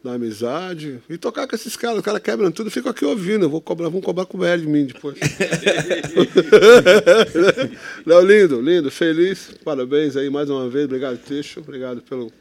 [0.03, 1.01] da amizade.
[1.09, 3.45] E tocar com esses caras, os caras quebram tudo, fico aqui ouvindo.
[3.45, 5.19] Eu vou cobrar, vão cobrar com o de mim depois.
[8.07, 9.51] Não, lindo, lindo, feliz.
[9.65, 10.87] Parabéns aí mais uma vez.
[10.87, 11.61] Obrigado, Teixo.
[11.61, 12.33] Obrigado pelo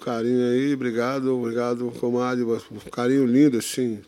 [0.00, 0.74] carinho aí.
[0.74, 2.44] Obrigado, obrigado, comadre.
[2.44, 4.00] Um carinho lindo, assim.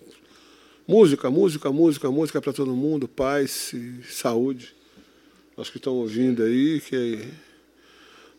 [0.89, 4.73] Música, música, música, música para todo mundo, paz e saúde.
[5.57, 7.27] Nós que estão ouvindo aí, que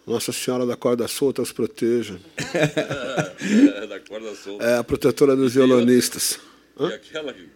[0.06, 2.18] Nossa Senhora da Corda Solta os proteja.
[3.90, 4.64] da corda solta.
[4.64, 6.40] É a protetora dos violonistas.
[6.80, 7.50] E aquela que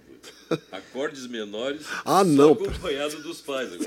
[0.71, 2.53] acordes menores ah, não.
[2.53, 3.69] acompanhado dos pais.
[3.71, 3.77] o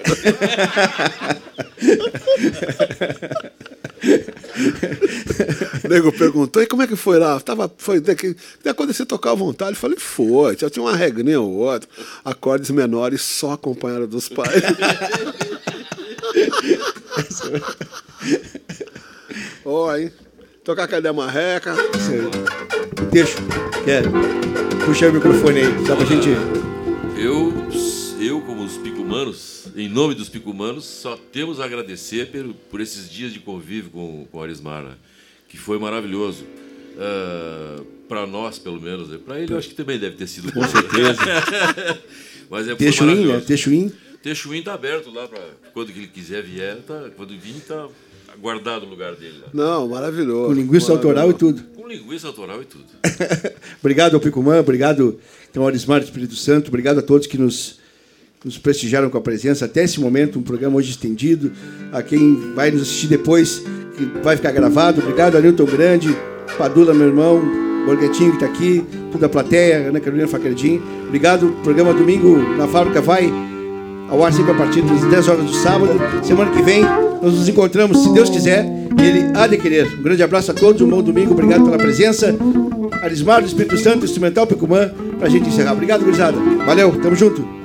[5.88, 7.40] nego perguntou, e como é que foi lá?
[7.40, 8.36] Tava, foi, que,
[8.76, 9.72] quando você tocar à vontade?
[9.72, 11.88] Eu falei, foi, já tinha uma regrinha ou outra.
[12.24, 14.62] Acordes menores só acompanhado dos pais.
[19.64, 20.12] Oi,
[20.64, 21.74] tocar cadê a marreca?
[23.12, 23.36] Deixa,
[23.84, 24.04] quer.
[24.84, 26.28] Puxa o microfone aí, só pra gente.
[27.16, 27.52] Eu,
[28.20, 33.10] eu como os picumanos em nome dos picumanos, só temos a agradecer por, por esses
[33.10, 34.94] dias de convívio com, com o Arismar, né?
[35.48, 36.44] que foi maravilhoso.
[36.44, 39.08] Uh, ah, para nós, pelo menos.
[39.08, 39.18] Né?
[39.24, 41.20] Para ele, eu acho que também deve ter sido, com certeza.
[42.48, 43.40] Mas é Texuim, né?
[43.40, 43.92] Texuim.
[44.22, 45.40] Texuim está aberto lá para
[45.72, 47.88] quando ele quiser vier, tá, quando vir, está
[48.40, 49.48] guardado o lugar dele lá.
[49.52, 50.48] Não, maravilhoso.
[50.48, 51.62] Com linguiça autoral e tudo.
[51.76, 52.84] Com linguiça autoral e tudo.
[53.80, 55.18] obrigado ao Picumã, obrigado
[55.56, 57.82] ao Arismar do Espírito Santo, obrigado a todos que nos
[58.44, 61.50] nos prestigiaram com a presença até esse momento, um programa hoje estendido.
[61.90, 63.62] A quem vai nos assistir depois,
[63.96, 65.00] que vai ficar gravado.
[65.00, 66.14] Obrigado, Ailton Grande,
[66.58, 67.42] Padula, meu irmão,
[67.86, 70.80] Borguetinho que está aqui, toda a plateia, Ana Carolina Facardin.
[71.06, 71.48] Obrigado.
[71.48, 73.32] O programa domingo na fábrica vai
[74.10, 75.92] ao ar sempre a partir das 10 horas do sábado.
[76.22, 76.82] Semana que vem
[77.24, 78.66] nós nos encontramos, se Deus quiser,
[78.98, 79.86] ele há de querer.
[79.98, 82.36] Um grande abraço a todos, um bom domingo, obrigado pela presença.
[83.02, 85.72] Arismar do Espírito Santo, Instrumental Picumã, para a gente encerrar.
[85.72, 86.36] Obrigado, gurizada.
[86.66, 87.63] Valeu, tamo junto.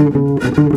[0.00, 0.69] Música